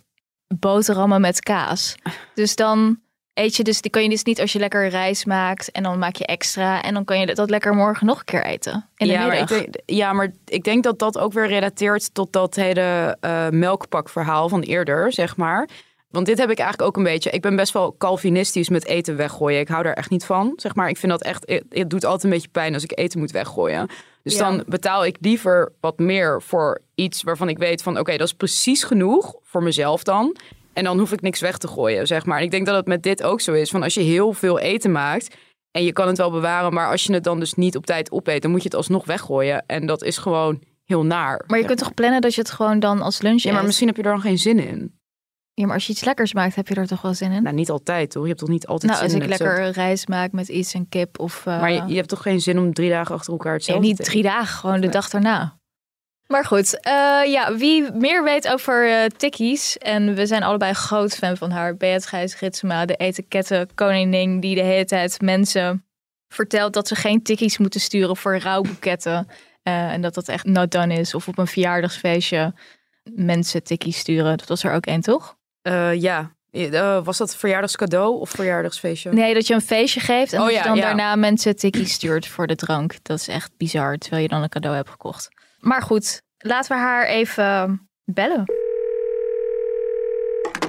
boterhammen 0.59 1.21
met 1.21 1.41
kaas. 1.41 1.95
Dus 2.35 2.55
dan 2.57 3.01
eet 3.35 3.57
je 3.57 3.63
dus, 3.65 3.81
die 3.81 3.91
kan 3.91 4.03
je 4.03 4.09
dus 4.09 4.23
niet 4.23 4.41
als 4.41 4.53
je 4.53 4.59
lekker 4.59 4.89
rijst 4.89 5.27
maakt 5.27 5.71
en 5.73 5.83
dan 5.83 5.99
maak 5.99 6.17
je 6.17 6.27
extra 6.27 6.83
en 6.83 6.95
dan 6.95 7.05
kan 7.05 7.21
je 7.21 7.35
dat 7.35 7.51
lekker 7.51 7.75
morgen 7.75 8.07
nog 8.07 8.19
een 8.19 8.25
keer 8.25 8.45
eten. 8.45 8.89
In 8.97 9.07
de 9.07 9.13
ja, 9.13 9.19
maar 9.21 9.29
middag. 9.29 9.51
ik 9.51 9.73
denk, 9.73 9.75
ja, 9.87 10.13
maar 10.13 10.33
ik 10.45 10.65
denk 10.65 10.83
dat 10.83 10.99
dat 10.99 11.19
ook 11.19 11.33
weer 11.33 11.47
relateert 11.47 12.15
tot 12.15 12.33
dat 12.33 12.55
hele 12.55 13.17
eh 13.21 13.49
melkpakverhaal 13.49 14.49
van 14.49 14.61
eerder, 14.61 15.13
zeg 15.13 15.37
maar. 15.37 15.69
Want 16.15 16.27
dit 16.27 16.39
heb 16.39 16.51
ik 16.51 16.59
eigenlijk 16.59 16.89
ook 16.89 16.97
een 16.97 17.13
beetje. 17.13 17.31
Ik 17.31 17.41
ben 17.43 17.57
best 17.57 17.73
wel 17.73 17.95
Calvinistisch 17.99 18.69
met 18.69 18.87
eten 18.87 19.17
weggooien. 19.17 19.61
Ik 19.61 19.69
hou 19.69 19.83
daar 19.83 19.93
echt 19.93 20.11
niet 20.11 20.25
van. 20.25 20.53
Zeg 20.57 20.75
maar, 20.75 20.89
ik 20.89 20.97
vind 20.97 21.13
dat 21.13 21.23
echt. 21.23 21.63
Het, 21.69 21.91
doet 21.91 22.05
altijd 22.05 22.25
een 22.25 22.31
beetje 22.31 22.49
pijn 22.49 22.75
als 22.75 22.83
ik 22.83 22.99
eten 22.99 23.19
moet 23.19 23.31
weggooien. 23.31 23.89
Dus 24.23 24.35
Ja. 24.37 24.39
dan 24.51 24.65
betaal 24.67 25.05
ik 25.05 25.17
liever 25.21 25.73
wat 25.81 25.99
meer 25.99 26.43
voor 26.43 26.81
iets 26.95 27.23
waarvan 27.23 27.49
ik 27.49 27.59
weet 27.59 27.83
van 27.83 27.99
oké, 27.99 28.17
dat 28.17 28.27
is 28.27 28.35
precies 28.35 28.85
genoeg 28.85 29.35
voor 29.43 29.63
mezelf 29.63 30.03
dan. 30.03 30.37
En 30.73 30.85
dan 30.85 30.99
hoef 30.99 31.13
ik 31.13 31.21
niks 31.21 31.41
weg 31.41 31.59
te 31.59 31.69
gooien, 31.69 32.07
zeg 32.07 32.27
maar. 32.27 32.39
En 32.39 32.45
ik 32.45 32.51
denk 32.51 32.67
dat 32.67 32.77
het 32.77 32.87
met 32.87 33.03
dit 33.03 33.23
ook 33.23 33.41
zo 33.41 33.53
is. 33.53 33.71
Van 33.71 33.83
als 33.83 33.95
je 33.95 34.01
heel 34.01 34.33
veel 34.33 34.59
eten 34.59 34.93
maakt 34.93 35.35
en 35.71 35.85
je 35.85 35.93
kan 35.93 36.07
het 36.07 36.17
wel 36.19 36.31
bewaren, 36.31 36.73
maar 36.73 36.91
als 36.91 37.05
je 37.05 37.13
het 37.13 37.25
dan 37.25 37.39
dus 37.41 37.55
niet 37.55 37.77
op 37.77 37.87
tijd 37.87 38.13
opeet, 38.13 38.43
dan 38.43 38.51
moet 38.51 38.63
je 38.63 38.69
het 38.69 38.77
alsnog 38.77 39.05
weggooien. 39.05 39.65
En 39.67 39.87
dat 39.87 40.03
is 40.03 40.19
gewoon 40.19 40.63
heel 40.85 41.05
naar. 41.05 41.45
Maar 41.47 41.59
je 41.59 41.65
kunt 41.65 41.79
toch 41.79 41.95
plannen 41.95 42.21
dat 42.21 42.35
je 42.35 42.41
het 42.41 42.51
gewoon 42.51 42.81
dan 42.81 43.01
als 43.03 43.23
lunch 43.23 43.43
Ja, 43.43 43.51
maar 43.51 43.59
eet? 43.61 43.67
misschien 43.67 43.87
heb 43.89 43.97
je 43.97 44.03
er 44.03 44.11
dan 44.11 44.21
geen 44.21 44.39
zin 44.39 44.59
in. 44.59 45.03
Ja, 45.55 45.65
maar 45.67 45.75
als 45.75 45.87
je 45.87 45.93
iets 45.93 46.05
lekkers 46.05 46.33
maakt, 46.33 46.55
heb 46.55 46.69
je 46.69 46.75
er 46.75 46.87
toch 46.87 47.03
wel 47.03 47.15
zin 47.15 47.33
in? 47.33 47.43
Nou, 47.43 47.55
niet 47.55 47.71
altijd, 47.71 48.11
toch? 48.11 48.23
Je 48.23 48.29
hebt 48.29 48.41
toch 48.41 48.49
niet 48.49 48.67
altijd 48.67 48.93
Nou, 48.93 49.05
zin 49.05 49.05
als 49.05 49.25
in 49.25 49.33
ik 49.33 49.39
het 49.39 49.41
lekker 49.49 49.71
rijst 49.71 50.09
maak 50.09 50.33
met 50.33 50.49
iets 50.49 50.75
en 50.75 50.89
kip 50.89 51.19
of... 51.19 51.47
eh, 51.47 51.61
Maar 51.61 51.73
je, 51.73 51.83
je 51.87 51.97
hebt 51.97 52.09
toch 52.09 52.23
geen 52.23 52.41
zin 52.41 52.59
om 52.59 52.73
drie 52.75 52.91
dagen 52.91 53.15
achter 53.15 53.33
elkaar 53.33 53.47
Nee, 53.51 53.57
hetzelfde 53.57 53.87
niet 53.87 53.97
te 53.97 54.03
drie 54.03 54.23
dagen, 54.23 54.57
gewoon 54.59 54.81
de 54.81 54.89
dag 54.89 55.09
daarna. 55.11 55.59
Maar 56.27 56.45
goed, 56.45 56.81
eh, 56.81 56.93
ja, 57.27 57.55
wie 57.57 57.93
meer 57.93 58.25
weet 58.25 58.49
over 58.49 58.91
eh 58.91 59.07
tikkies, 59.07 59.79
en 59.79 60.15
we 60.15 60.27
zijn 60.27 60.43
allebei 60.43 60.73
groot 60.73 61.15
fan 61.15 61.37
van 61.37 61.51
haar, 61.51 61.77
Beatrice 61.77 62.37
Ritsema, 62.39 62.85
de 62.85 62.97
etikettenkoningin 62.97 64.41
die 64.41 64.55
de 64.55 64.63
hele 64.63 64.85
tijd 64.85 65.21
mensen 65.21 65.85
vertelt 66.29 66.73
dat 66.73 66.89
ze 66.89 66.95
geen 66.95 67.23
tikkies 67.23 67.59
moeten 67.59 67.81
sturen 67.81 68.17
voor 68.17 68.39
rouwboeketten. 68.39 69.27
En 69.63 70.01
dat 70.01 70.15
dat 70.15 70.29
echt 70.29 70.45
not 70.45 70.71
done 70.71 70.95
is. 70.95 71.15
Of 71.15 71.29
op 71.29 71.39
een 71.39 71.47
verjaardagsfeestje 71.47 72.55
mensen 73.15 73.63
tikkies 73.63 73.99
sturen. 73.99 74.37
Dat 74.37 74.49
was 74.49 74.65
er 74.65 74.73
ook 74.73 74.87
één, 74.87 75.01
toch? 75.01 75.37
Eh, 75.65 76.01
ja. 76.01 76.31
Eh, 76.51 77.05
was 77.05 77.19
dat 77.19 77.37
verjaardagscadeau 77.37 78.21
of 78.21 78.31
verjaardagsfeestje? 78.31 79.13
Nee, 79.13 79.35
dat 79.35 79.47
je 79.47 79.55
een 79.55 79.61
feestje 79.61 80.01
geeft 80.01 80.33
en 80.33 80.39
Oh 80.39 80.45
dat 80.45 80.55
ja, 80.55 80.61
je 80.61 80.69
dan 80.69 80.77
ja. 80.77 80.83
daarna 80.83 81.17
mensen 81.17 81.57
tikkies 81.57 81.93
stuurt 81.93 82.27
voor 82.27 82.47
de 82.47 82.55
drank. 82.55 82.95
Dat 83.03 83.19
is 83.19 83.29
echt 83.29 83.57
bizar, 83.57 83.97
terwijl 83.97 84.23
je 84.23 84.29
dan 84.29 84.43
een 84.43 84.49
cadeau 84.49 84.77
hebt 84.77 84.89
gekocht. 84.89 85.29
Maar 85.61 85.83
goed, 85.83 86.23
laten 86.39 86.77
we 86.77 86.83
haar 86.83 87.07
even 87.07 87.89
bellen. 88.05 88.45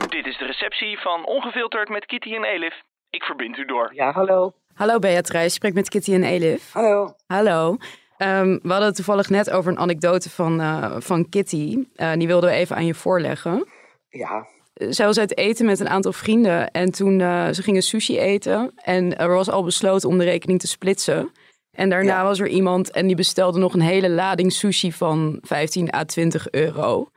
Dit 0.10 0.26
is 0.26 0.38
de 0.38 0.46
receptie 0.46 1.00
van 1.00 1.26
Ongefilterd 1.26 1.90
met 1.90 2.06
Kitty 2.06 2.34
en 2.34 2.44
Elif. 2.44 2.82
Ik 3.10 3.24
verbind 3.24 3.58
u 3.58 3.66
door. 3.66 3.92
Ja, 3.94 4.12
hallo. 4.12 4.54
Hallo 4.74 5.00
Beatrice, 5.00 5.44
je 5.44 5.50
spreekt 5.50 5.76
met 5.76 5.90
Kitty 5.90 6.14
en 6.14 6.24
Elif. 6.24 6.74
Hallo. 6.74 7.16
Hallo. 7.28 7.78
Ehm, 8.18 8.50
we 8.62 8.70
hadden 8.70 8.88
het 8.88 8.96
toevallig 8.96 9.30
net 9.30 9.50
over 9.52 9.72
een 9.72 9.80
anekdote 9.80 10.30
van, 10.30 10.62
eh, 10.62 10.96
van 11.00 11.30
Kitty. 11.30 11.78
Eh, 11.96 12.14
die 12.14 12.28
wilden 12.28 12.50
we 12.50 12.56
even 12.56 12.76
aan 12.76 12.86
je 12.86 12.94
voorleggen. 12.94 13.68
Ja, 14.10 14.48
Zij 14.76 15.06
was 15.06 15.18
uit 15.18 15.38
eten 15.38 15.66
met 15.66 15.80
een 15.80 15.90
aantal 15.90 16.14
vrienden 16.14 16.72
en 16.72 16.92
toen 16.92 17.20
uh, 17.20 17.48
ze 17.52 17.62
gingen 17.62 17.82
sushi 17.82 18.20
eten. 18.20 18.72
En 18.76 19.18
er 19.18 19.30
was 19.30 19.50
al 19.50 19.64
besloten 19.64 20.10
om 20.10 20.18
de 20.18 20.24
rekening 20.24 20.60
te 20.60 20.68
splitsen. 20.68 21.32
En 21.72 21.90
daarna 21.90 22.12
Ja. 22.18 22.24
was 22.24 22.40
er 22.40 22.48
iemand 22.48 22.92
en 22.92 23.08
die 23.08 23.16
bestelde 23.16 23.60
nog 23.60 23.74
een 23.74 23.82
hele 23.82 24.10
lading 24.10 24.54
sushi 24.54 24.92
van 24.94 25.40
15 25.42 25.94
à 25.94 26.04
20 26.04 26.52
euro. 26.52 27.10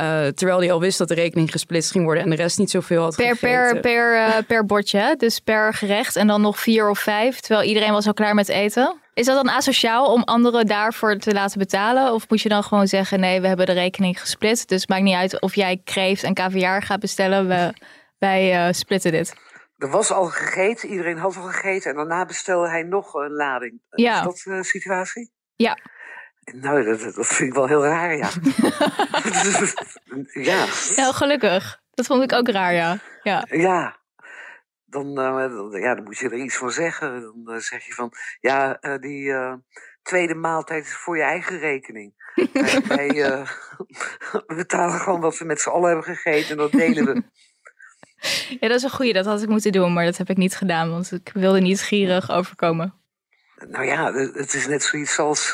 Uh, 0.00 0.26
terwijl 0.26 0.58
hij 0.58 0.72
al 0.72 0.80
wist 0.80 0.98
dat 0.98 1.08
de 1.08 1.14
rekening 1.14 1.50
gesplitst 1.50 1.90
ging 1.90 2.04
worden 2.04 2.22
en 2.24 2.30
de 2.30 2.36
rest 2.36 2.58
niet 2.58 2.70
zoveel 2.70 3.02
had 3.02 3.16
Per, 3.16 3.24
gegeten. 3.36 3.72
per, 3.72 3.80
per, 3.80 4.14
uh, 4.14 4.36
per 4.46 4.66
bordje, 4.66 5.14
dus 5.18 5.40
per 5.40 5.74
gerecht 5.74 6.16
en 6.16 6.26
dan 6.26 6.40
nog 6.40 6.58
vier 6.60 6.90
of 6.90 6.98
vijf, 6.98 7.40
terwijl 7.40 7.68
iedereen 7.68 7.92
was 7.92 8.06
al 8.06 8.14
klaar 8.14 8.34
met 8.34 8.48
eten. 8.48 8.96
Is 9.14 9.26
dat 9.26 9.44
dan 9.44 9.54
asociaal 9.54 10.12
om 10.12 10.22
anderen 10.22 10.66
daarvoor 10.66 11.16
te 11.16 11.32
laten 11.32 11.58
betalen? 11.58 12.12
Of 12.12 12.28
moet 12.28 12.40
je 12.40 12.48
dan 12.48 12.62
gewoon 12.62 12.86
zeggen, 12.86 13.20
nee, 13.20 13.40
we 13.40 13.46
hebben 13.46 13.66
de 13.66 13.72
rekening 13.72 14.20
gesplit, 14.20 14.68
dus 14.68 14.80
het 14.80 14.90
maakt 14.90 15.02
niet 15.02 15.14
uit 15.14 15.40
of 15.40 15.54
jij 15.54 15.80
kreeft 15.84 16.22
en 16.22 16.34
caviar 16.34 16.82
gaat 16.82 17.00
bestellen, 17.00 17.48
we, 17.48 17.72
wij 18.18 18.66
uh, 18.66 18.72
splitten 18.72 19.12
dit. 19.12 19.34
er 19.76 19.90
was 19.90 20.10
al 20.10 20.24
gegeten, 20.24 20.88
iedereen 20.88 21.18
had 21.18 21.36
al 21.36 21.42
gegeten 21.42 21.90
en 21.90 21.96
daarna 21.96 22.24
bestelde 22.24 22.68
hij 22.68 22.82
nog 22.82 23.14
een 23.14 23.32
lading. 23.32 23.80
Ja. 23.90 24.16
Is 24.16 24.22
dat 24.22 24.56
de 24.56 24.64
situatie? 24.64 25.32
Ja. 25.56 25.78
Nou, 26.52 26.84
dat, 26.84 27.14
dat 27.14 27.26
vind 27.26 27.48
ik 27.48 27.54
wel 27.54 27.66
heel 27.66 27.84
raar, 27.84 28.16
ja. 28.16 28.28
ja. 30.50 30.66
Nou, 30.96 31.14
gelukkig. 31.14 31.80
Dat 31.90 32.06
vond 32.06 32.22
ik 32.22 32.32
ook 32.32 32.48
raar, 32.48 32.74
ja. 32.74 32.98
Ja. 33.22 33.46
Ja. 33.50 34.02
Dan, 34.94 35.08
uh, 35.08 35.56
dan, 35.56 35.80
ja, 35.80 35.94
dan 35.94 36.04
moet 36.04 36.18
je 36.18 36.28
er 36.28 36.38
iets 36.38 36.56
van 36.56 36.70
zeggen. 36.70 37.20
Dan 37.20 37.54
uh, 37.54 37.60
zeg 37.60 37.86
je 37.86 37.92
van, 37.92 38.12
ja, 38.40 38.78
uh, 38.80 38.98
die 38.98 39.34
tweede 40.02 40.34
maaltijd 40.34 40.84
is 40.84 40.94
voor 40.94 41.16
je 41.16 41.22
eigen 41.22 41.58
rekening. 41.58 42.12
wij 42.88 43.08
we 44.46 44.54
betalen 44.56 45.00
gewoon 45.00 45.20
wat 45.20 45.38
we 45.38 45.44
met 45.44 45.60
z'n 45.60 45.68
allen 45.68 45.86
hebben 45.86 46.16
gegeten 46.16 46.50
en 46.50 46.56
dat 46.56 46.72
delen 46.72 47.04
we. 47.04 47.22
Ja, 48.60 48.68
dat 48.68 48.76
is 48.76 48.82
een 48.82 48.90
goeie. 48.90 49.12
Dat 49.12 49.24
had 49.24 49.42
ik 49.42 49.48
moeten 49.48 49.72
doen, 49.72 49.92
maar 49.92 50.04
dat 50.04 50.16
heb 50.16 50.30
ik 50.30 50.36
niet 50.36 50.56
gedaan, 50.56 50.90
want 50.90 51.12
ik 51.12 51.30
wilde 51.34 51.60
niet 51.60 51.80
gierig 51.80 52.30
overkomen. 52.30 52.94
Nou 53.68 53.84
ja, 53.84 54.12
het 54.12 54.54
is 54.54 54.66
net 54.66 54.82
zoiets 54.82 55.18
als 55.18 55.52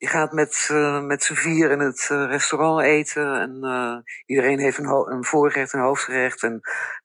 je 0.00 0.06
gaat 0.06 0.32
met, 0.32 0.68
uh, 0.72 1.02
met 1.02 1.22
z'n 1.22 1.34
vier 1.34 1.70
in 1.70 1.78
het 1.78 2.08
uh, 2.12 2.26
restaurant 2.26 2.82
eten 2.82 3.40
en 3.40 4.04
iedereen 4.26 4.58
heeft 4.58 4.78
een, 4.78 4.86
een, 4.86 5.24
voorgerecht 5.24 5.72
en 5.72 5.78
een 5.78 5.84
hoofdgerecht 5.84 6.42
en 6.42 6.52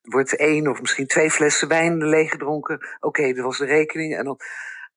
er 0.01 0.11
wordt 0.11 0.35
één 0.35 0.67
of 0.67 0.81
misschien 0.81 1.07
twee 1.07 1.31
flessen 1.31 1.67
wijn 1.67 2.05
leeggedronken. 2.07 2.75
Oké, 2.75 3.07
okay, 3.07 3.33
dat 3.33 3.45
was 3.45 3.57
de 3.57 3.65
rekening 3.65 4.17
en 4.17 4.25
dan 4.25 4.39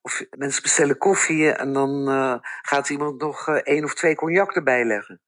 of 0.00 0.24
mensen 0.30 0.62
bestellen 0.62 0.98
koffie 0.98 1.52
en 1.52 1.72
dan 1.72 2.08
gaat 2.62 2.88
iemand 2.88 3.20
nog 3.20 3.48
één 3.48 3.84
of 3.84 3.94
twee 3.94 4.14
cognac 4.14 4.54
erbij 4.54 4.84
leggen. 4.84 5.20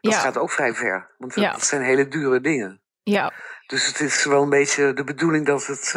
Dat 0.00 0.12
ja. 0.12 0.18
gaat 0.18 0.38
ook 0.38 0.50
vrij 0.50 0.74
ver, 0.74 1.14
want 1.18 1.34
ja. 1.34 1.52
dat 1.52 1.64
zijn 1.64 1.82
hele 1.82 2.08
dure 2.08 2.40
dingen. 2.40 2.82
Ja. 3.02 3.32
Dus 3.66 3.86
het 3.86 4.00
is 4.00 4.24
wel 4.24 4.42
een 4.42 4.50
beetje 4.50 4.92
de 4.92 5.04
bedoeling 5.04 5.46
dat 5.46 5.66
het 5.66 5.94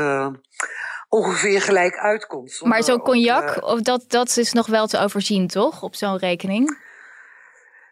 ongeveer 1.08 1.62
gelijk 1.62 1.97
uitkomt. 1.97 2.62
Maar 2.62 2.84
zo'n 2.84 3.01
cognac, 3.01 3.58
uh, 3.58 3.64
of 3.64 3.82
dat, 3.82 4.05
dat 4.08 4.38
is 4.38 4.53
nog 4.53 4.68
wel 4.68 4.88
te 4.88 4.99
overzien, 4.99 5.47
toch? 5.47 5.84
Op 5.84 5.95
zo'n 5.95 6.18
rekening? 6.18 6.86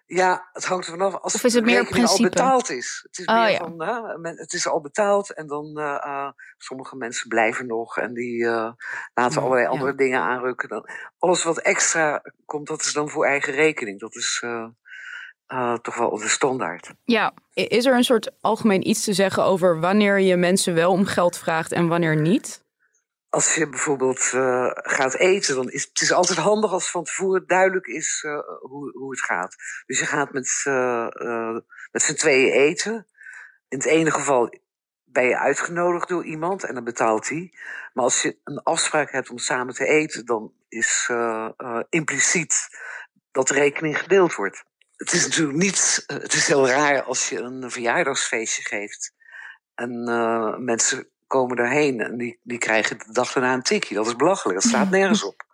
Ja, 0.05 0.49
het 0.53 0.66
hangt 0.66 0.86
er 0.86 0.91
vanaf 0.91 1.16
als 1.16 1.36
of 1.36 1.43
is 1.43 1.53
het 1.53 1.66
meer 1.66 1.80
rekening 1.80 2.05
principe? 2.05 2.24
al 2.24 2.30
betaald 2.30 2.70
is. 2.70 2.99
Het 3.07 3.20
is 3.20 3.26
oh, 3.26 3.41
meer 3.41 3.51
ja. 3.51 3.57
van, 3.57 3.84
uh, 3.84 4.16
men, 4.16 4.38
het 4.38 4.53
is 4.53 4.68
al 4.68 4.82
betaald 4.82 5.34
en 5.34 5.47
dan 5.47 5.72
uh, 5.80 6.30
sommige 6.57 6.95
mensen 6.95 7.28
blijven 7.28 7.68
nog 7.68 7.97
en 7.97 8.13
die 8.13 8.45
laten 9.13 9.41
allerlei 9.41 9.61
ja. 9.61 9.70
andere 9.70 9.95
dingen 9.95 10.22
aanrukken. 10.22 10.70
Dan, 10.70 10.89
alles 11.18 11.43
wat 11.43 11.57
extra 11.57 12.22
komt, 12.45 12.68
dat 12.68 12.82
is 12.82 12.93
dan 12.93 13.09
voor 13.09 13.26
eigen 13.26 13.53
rekening. 13.53 13.99
Dat 13.99 14.16
is 14.16 14.43
uh, 15.47 15.74
toch 15.74 15.95
wel 15.97 16.18
de 16.18 16.28
standaard. 16.28 16.93
Ja, 17.03 17.34
is 17.53 17.86
er 17.86 17.95
een 17.95 18.03
soort 18.03 18.32
algemeen 18.41 18.88
iets 18.88 19.03
te 19.03 19.13
zeggen 19.13 19.43
over 19.43 19.80
wanneer 19.80 20.20
je 20.20 20.36
mensen 20.36 20.74
wel 20.74 20.91
om 20.91 21.05
geld 21.05 21.38
vraagt 21.38 21.72
en 21.72 21.88
wanneer 21.88 22.16
niet? 22.16 22.64
Als 23.36 23.55
je 23.55 23.69
bijvoorbeeld 23.69 24.31
uh, 24.36 24.71
gaat 24.73 25.13
eten, 25.13 25.55
dan 25.55 25.69
is 25.69 25.83
het 25.83 26.01
is 26.01 26.11
altijd 26.11 26.38
handig 26.38 26.71
als 26.71 26.91
van 26.91 27.03
tevoren 27.03 27.47
duidelijk 27.47 27.88
is 27.88 28.23
uh, 28.25 28.39
hoe, 28.59 28.91
hoe 28.97 29.11
het 29.11 29.21
gaat. 29.21 29.55
Dus 29.86 29.99
je 29.99 30.05
gaat 30.05 30.31
met, 30.33 30.61
met 31.91 32.01
z'n 32.01 32.13
tweeën 32.13 32.51
eten. 32.51 33.07
In 33.67 33.77
het 33.77 33.86
ene 33.88 34.11
geval 34.11 34.59
ben 35.03 35.25
je 35.25 35.38
uitgenodigd 35.38 36.07
door 36.07 36.25
iemand 36.25 36.63
en 36.63 36.73
dan 36.73 36.83
betaalt 36.83 37.29
hij. 37.29 37.53
Maar 37.93 38.03
als 38.03 38.21
je 38.21 38.38
een 38.43 38.63
afspraak 38.63 39.11
hebt 39.11 39.29
om 39.29 39.38
samen 39.38 39.73
te 39.73 39.86
eten, 39.86 40.25
dan 40.25 40.53
is 40.67 41.11
impliciet 41.89 42.67
dat 43.31 43.47
de 43.47 43.53
rekening 43.53 43.97
gedeeld 43.97 44.36
wordt 44.36 44.63
het 44.95 45.13
is 45.13 45.23
natuurlijk 45.25 45.57
niet. 45.57 46.03
Eh, 46.07 46.17
het 46.17 46.33
is 46.33 46.47
heel 46.47 46.67
raar 46.67 47.03
als 47.03 47.29
je 47.29 47.39
een 47.39 47.71
verjaardagsfeestje 47.71 48.63
geeft. 48.63 49.13
En 49.73 50.03
mensen 50.63 51.09
komen 51.28 51.55
daarheen 51.55 51.99
en 52.01 52.17
die, 52.17 52.39
die 52.43 52.57
krijgen 52.57 52.97
de 52.97 53.11
dag 53.11 53.34
daarna 53.34 53.53
een 53.53 53.61
tikje. 53.61 53.95
Dat 53.95 54.07
is 54.07 54.15
belachelijk, 54.15 54.61
dat 54.61 54.69
slaat 54.69 54.89
nergens 54.89 55.23
op. 55.23 55.45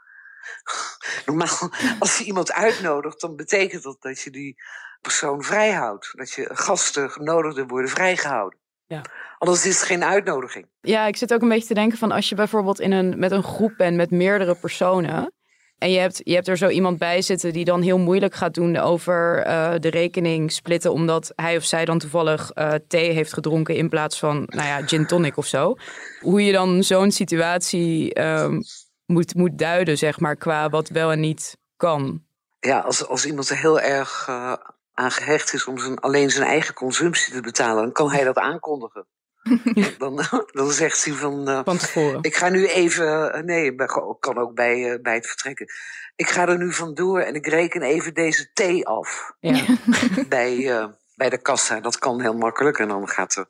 Normaal, 1.25 1.71
als 1.99 2.17
je 2.17 2.23
iemand 2.23 2.51
uitnodigt, 2.51 3.21
dan 3.21 3.35
betekent 3.35 3.83
dat 3.83 4.01
dat 4.01 4.21
je 4.21 4.29
die 4.29 4.55
persoon 5.01 5.43
vrijhoudt. 5.43 6.11
Dat 6.17 6.31
je 6.31 6.49
gasten, 6.53 7.11
genodigden 7.11 7.67
worden 7.67 7.89
vrijgehouden. 7.89 8.59
Ja. 8.85 9.01
Anders 9.37 9.65
is 9.65 9.79
het 9.79 9.87
geen 9.87 10.03
uitnodiging. 10.03 10.67
Ja, 10.81 11.05
ik 11.05 11.15
zit 11.15 11.33
ook 11.33 11.41
een 11.41 11.49
beetje 11.49 11.67
te 11.67 11.73
denken 11.73 11.97
van 11.97 12.11
als 12.11 12.29
je 12.29 12.35
bijvoorbeeld 12.35 12.79
in 12.79 12.91
een, 12.91 13.19
met 13.19 13.31
een 13.31 13.43
groep 13.43 13.73
bent 13.77 13.95
met 13.95 14.11
meerdere 14.11 14.55
personen. 14.55 15.33
En 15.81 15.91
je 15.91 15.99
hebt, 15.99 16.21
je 16.23 16.33
hebt 16.33 16.47
er 16.47 16.57
zo 16.57 16.67
iemand 16.67 16.97
bij 16.97 17.21
zitten 17.21 17.53
die 17.53 17.65
dan 17.65 17.81
heel 17.81 17.97
moeilijk 17.97 18.33
gaat 18.33 18.53
doen 18.53 18.77
over 18.77 19.47
uh, 19.47 19.73
de 19.79 19.89
rekening 19.89 20.51
splitten. 20.51 20.91
Omdat 20.91 21.31
hij 21.35 21.57
of 21.57 21.63
zij 21.63 21.85
dan 21.85 21.99
toevallig 21.99 22.51
uh, 22.55 22.73
thee 22.87 23.11
heeft 23.11 23.33
gedronken 23.33 23.75
in 23.75 23.89
plaats 23.89 24.19
van, 24.19 24.43
nou 24.47 24.67
ja, 24.67 24.87
gin 24.87 25.05
tonic 25.05 25.37
of 25.37 25.45
zo. 25.45 25.75
Hoe 26.19 26.45
je 26.45 26.51
dan 26.51 26.83
zo'n 26.83 27.11
situatie 27.11 28.21
um, 28.21 28.61
moet, 29.05 29.35
moet 29.35 29.57
duiden, 29.57 29.97
zeg 29.97 30.19
maar, 30.19 30.35
qua 30.35 30.69
wat 30.69 30.89
wel 30.89 31.11
en 31.11 31.19
niet 31.19 31.57
kan. 31.77 32.23
Ja, 32.59 32.79
als, 32.79 33.07
als 33.07 33.25
iemand 33.25 33.49
er 33.49 33.57
heel 33.57 33.79
erg 33.79 34.27
uh, 34.29 34.53
aan 34.93 35.11
gehecht 35.11 35.53
is 35.53 35.65
om 35.65 35.77
zijn, 35.77 35.99
alleen 35.99 36.29
zijn 36.29 36.47
eigen 36.47 36.73
consumptie 36.73 37.33
te 37.33 37.41
betalen, 37.41 37.83
dan 37.83 37.91
kan 37.91 38.11
hij 38.11 38.23
dat 38.23 38.37
aankondigen. 38.37 39.05
dan, 39.97 40.25
dan 40.51 40.71
zegt 40.71 41.05
hij 41.05 41.13
van. 41.13 41.49
Uh, 41.49 41.59
van 41.63 41.77
tevoren. 41.77 42.21
Ik 42.21 42.35
ga 42.35 42.49
nu 42.49 42.67
even. 42.67 43.35
Uh, 43.35 43.41
nee, 43.43 43.75
kan 44.19 44.37
ook 44.37 44.55
bij, 44.55 44.77
uh, 44.77 45.01
bij 45.01 45.13
het 45.13 45.27
vertrekken. 45.27 45.67
Ik 46.15 46.29
ga 46.29 46.47
er 46.47 46.57
nu 46.57 46.73
vandoor 46.73 47.19
en 47.19 47.35
ik 47.35 47.47
reken 47.47 47.81
even 47.81 48.13
deze 48.13 48.51
thee 48.53 48.87
af. 48.87 49.31
Ja. 49.39 49.65
bij, 50.29 50.89
bij 51.15 51.29
de 51.29 51.37
kassa. 51.37 51.79
Dat 51.79 51.99
kan 51.99 52.21
heel 52.21 52.37
makkelijk. 52.37 52.79
En 52.79 52.87
dan 52.87 53.07
gaat 53.07 53.35
er 53.35 53.45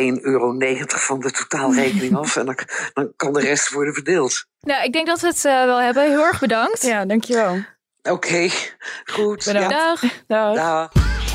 1,90 0.00 0.20
euro 0.20 0.56
van 0.86 1.20
de 1.20 1.30
totaalrekening 1.30 2.16
af. 2.16 2.36
En 2.36 2.46
dan, 2.46 2.58
dan 2.94 3.12
kan 3.16 3.32
de 3.32 3.40
rest 3.40 3.70
worden 3.70 3.94
verdeeld. 3.94 4.46
Nou, 4.60 4.84
ik 4.84 4.92
denk 4.92 5.06
dat 5.06 5.20
we 5.20 5.26
het 5.26 5.42
wel 5.42 5.80
hebben. 5.80 6.08
Heel 6.08 6.24
erg 6.24 6.40
bedankt. 6.40 6.82
Ja, 6.82 7.04
dankjewel. 7.04 7.64
Oké, 8.02 8.10
okay, 8.10 8.52
goed. 9.04 9.44
Bedankt. 9.44 9.70
Ja. 9.70 9.96
Dag. 9.96 10.00
Dag. 10.26 10.54
Dag. 10.54 11.27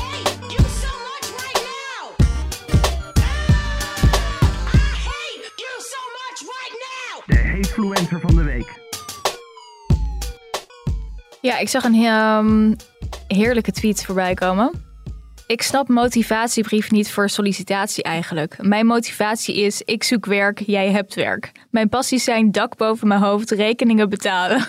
Influencer 7.76 8.20
van 8.20 8.36
de 8.36 8.42
week. 8.42 8.82
Ja, 11.40 11.58
ik 11.58 11.68
zag 11.68 11.84
een 11.84 11.94
um, 11.94 12.76
heerlijke 13.28 13.72
tweet 13.72 14.04
voorbij 14.04 14.34
komen. 14.34 14.70
Ik 15.46 15.62
snap 15.62 15.88
motivatiebrief 15.88 16.90
niet 16.90 17.10
voor 17.10 17.28
sollicitatie 17.28 18.02
eigenlijk. 18.02 18.62
Mijn 18.62 18.86
motivatie 18.86 19.56
is: 19.56 19.82
ik 19.82 20.04
zoek 20.04 20.26
werk, 20.26 20.58
jij 20.58 20.90
hebt 20.90 21.14
werk. 21.14 21.52
Mijn 21.70 21.88
passies 21.88 22.24
zijn 22.24 22.52
dak 22.52 22.76
boven 22.76 23.08
mijn 23.08 23.20
hoofd, 23.20 23.50
rekeningen 23.50 24.08
betalen. 24.08 24.66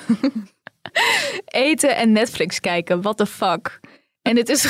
Eten 1.46 1.96
en 1.96 2.12
Netflix 2.12 2.60
kijken, 2.60 3.02
what 3.02 3.18
the 3.18 3.26
fuck. 3.26 3.80
En 4.22 4.38
het 4.38 4.50
is 4.50 4.66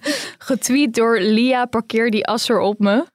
getweet 0.48 0.94
door 0.94 1.20
Lia, 1.20 1.64
parkeer 1.64 2.10
die 2.10 2.26
asser 2.26 2.58
op 2.58 2.78
me. 2.78 3.06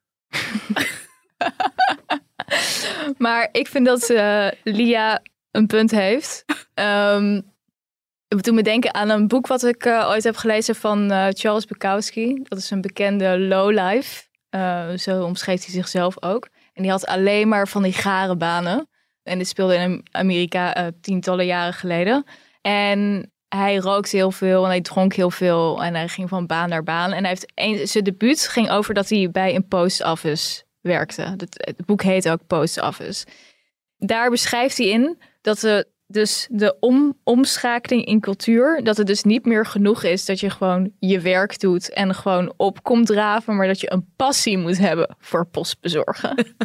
maar 3.18 3.50
ik 3.52 3.68
vind 3.68 3.86
dat 3.86 4.10
uh, 4.10 4.48
Lia 4.64 5.22
een 5.52 5.68
punt 5.68 5.92
heeft. 5.92 6.46
Um, 6.74 7.54
het 8.28 8.44
doet 8.44 8.54
me 8.54 8.64
denken 8.64 8.94
aan 8.94 9.10
een 9.10 9.28
boek 9.28 9.48
wat 9.48 9.64
ik 9.64 9.86
uh, 9.86 10.08
ooit 10.10 10.24
heb 10.24 10.36
gelezen 10.36 10.76
van 10.76 11.12
uh, 11.12 11.28
Charles 11.30 11.66
Bukowski. 11.66 12.40
Dat 12.44 12.58
is 12.58 12.70
een 12.70 12.82
bekende 12.82 13.40
lowlife. 13.40 14.24
zo 14.98 15.24
omschreef 15.24 15.64
hij 15.66 15.74
zichzelf 15.74 16.24
ook. 16.24 16.50
En 16.74 16.82
die 16.82 16.92
had 16.92 17.06
alleen 17.06 17.48
maar 17.48 17.68
van 17.68 17.84
die 17.84 17.94
gare 17.94 18.36
banen. 18.36 18.88
En 19.24 19.38
dit 19.38 19.48
speelde 19.48 19.76
in 19.76 20.06
Amerika 20.12 20.92
tientallen 21.02 21.46
jaren 21.46 21.74
geleden. 21.74 22.26
En 22.62 23.32
hij 23.48 23.76
rookte 23.76 24.16
heel 24.16 24.32
veel 24.32 24.64
en 24.64 24.70
hij 24.70 24.82
dronk 24.82 25.14
heel 25.14 25.32
veel. 25.32 25.84
En 25.84 25.96
hij 25.96 26.08
ging 26.08 26.30
van 26.30 26.46
baan 26.46 26.70
naar 26.70 26.84
baan. 26.84 27.12
En 27.12 27.20
hij 27.20 27.30
heeft 27.30 27.52
een, 27.56 27.88
zijn 27.88 28.04
debuut 28.04 28.48
ging 28.48 28.70
over 28.70 28.94
dat 28.94 29.10
hij 29.10 29.32
bij 29.32 29.56
een 29.56 29.68
post 29.68 30.04
office 30.04 30.65
werkte. 30.86 31.22
Het, 31.58 31.86
boek 31.86 32.02
heet 32.02 32.30
ook 32.30 32.48
Post 32.48 32.82
Office. 32.82 33.26
Daar 33.98 34.30
beschrijft 34.30 34.78
hij 34.78 34.88
in 34.88 35.18
dat 35.42 35.60
de, 35.60 35.88
dus 36.08 36.48
de 36.52 36.78
om, 36.80 37.20
omschakeling 37.24 38.06
in 38.06 38.20
cultuur, 38.20 38.84
dat 38.84 38.98
het 38.98 39.08
dus 39.08 39.24
niet 39.24 39.46
meer 39.46 39.66
genoeg 39.66 40.04
is 40.04 40.26
dat 40.26 40.40
je 40.40 40.50
gewoon 40.50 40.92
je 41.00 41.20
werk 41.20 41.60
doet 41.60 41.90
en 41.90 42.16
gewoon 42.16 42.54
op 42.58 42.84
komt 42.84 43.08
draven, 43.08 43.56
maar 43.56 43.68
dat 43.68 43.80
je 43.80 43.92
een 43.92 44.14
passie 44.16 44.58
moet 44.58 44.78
hebben 44.78 45.16
voor 45.20 45.46
postbezorgen. 45.46 46.36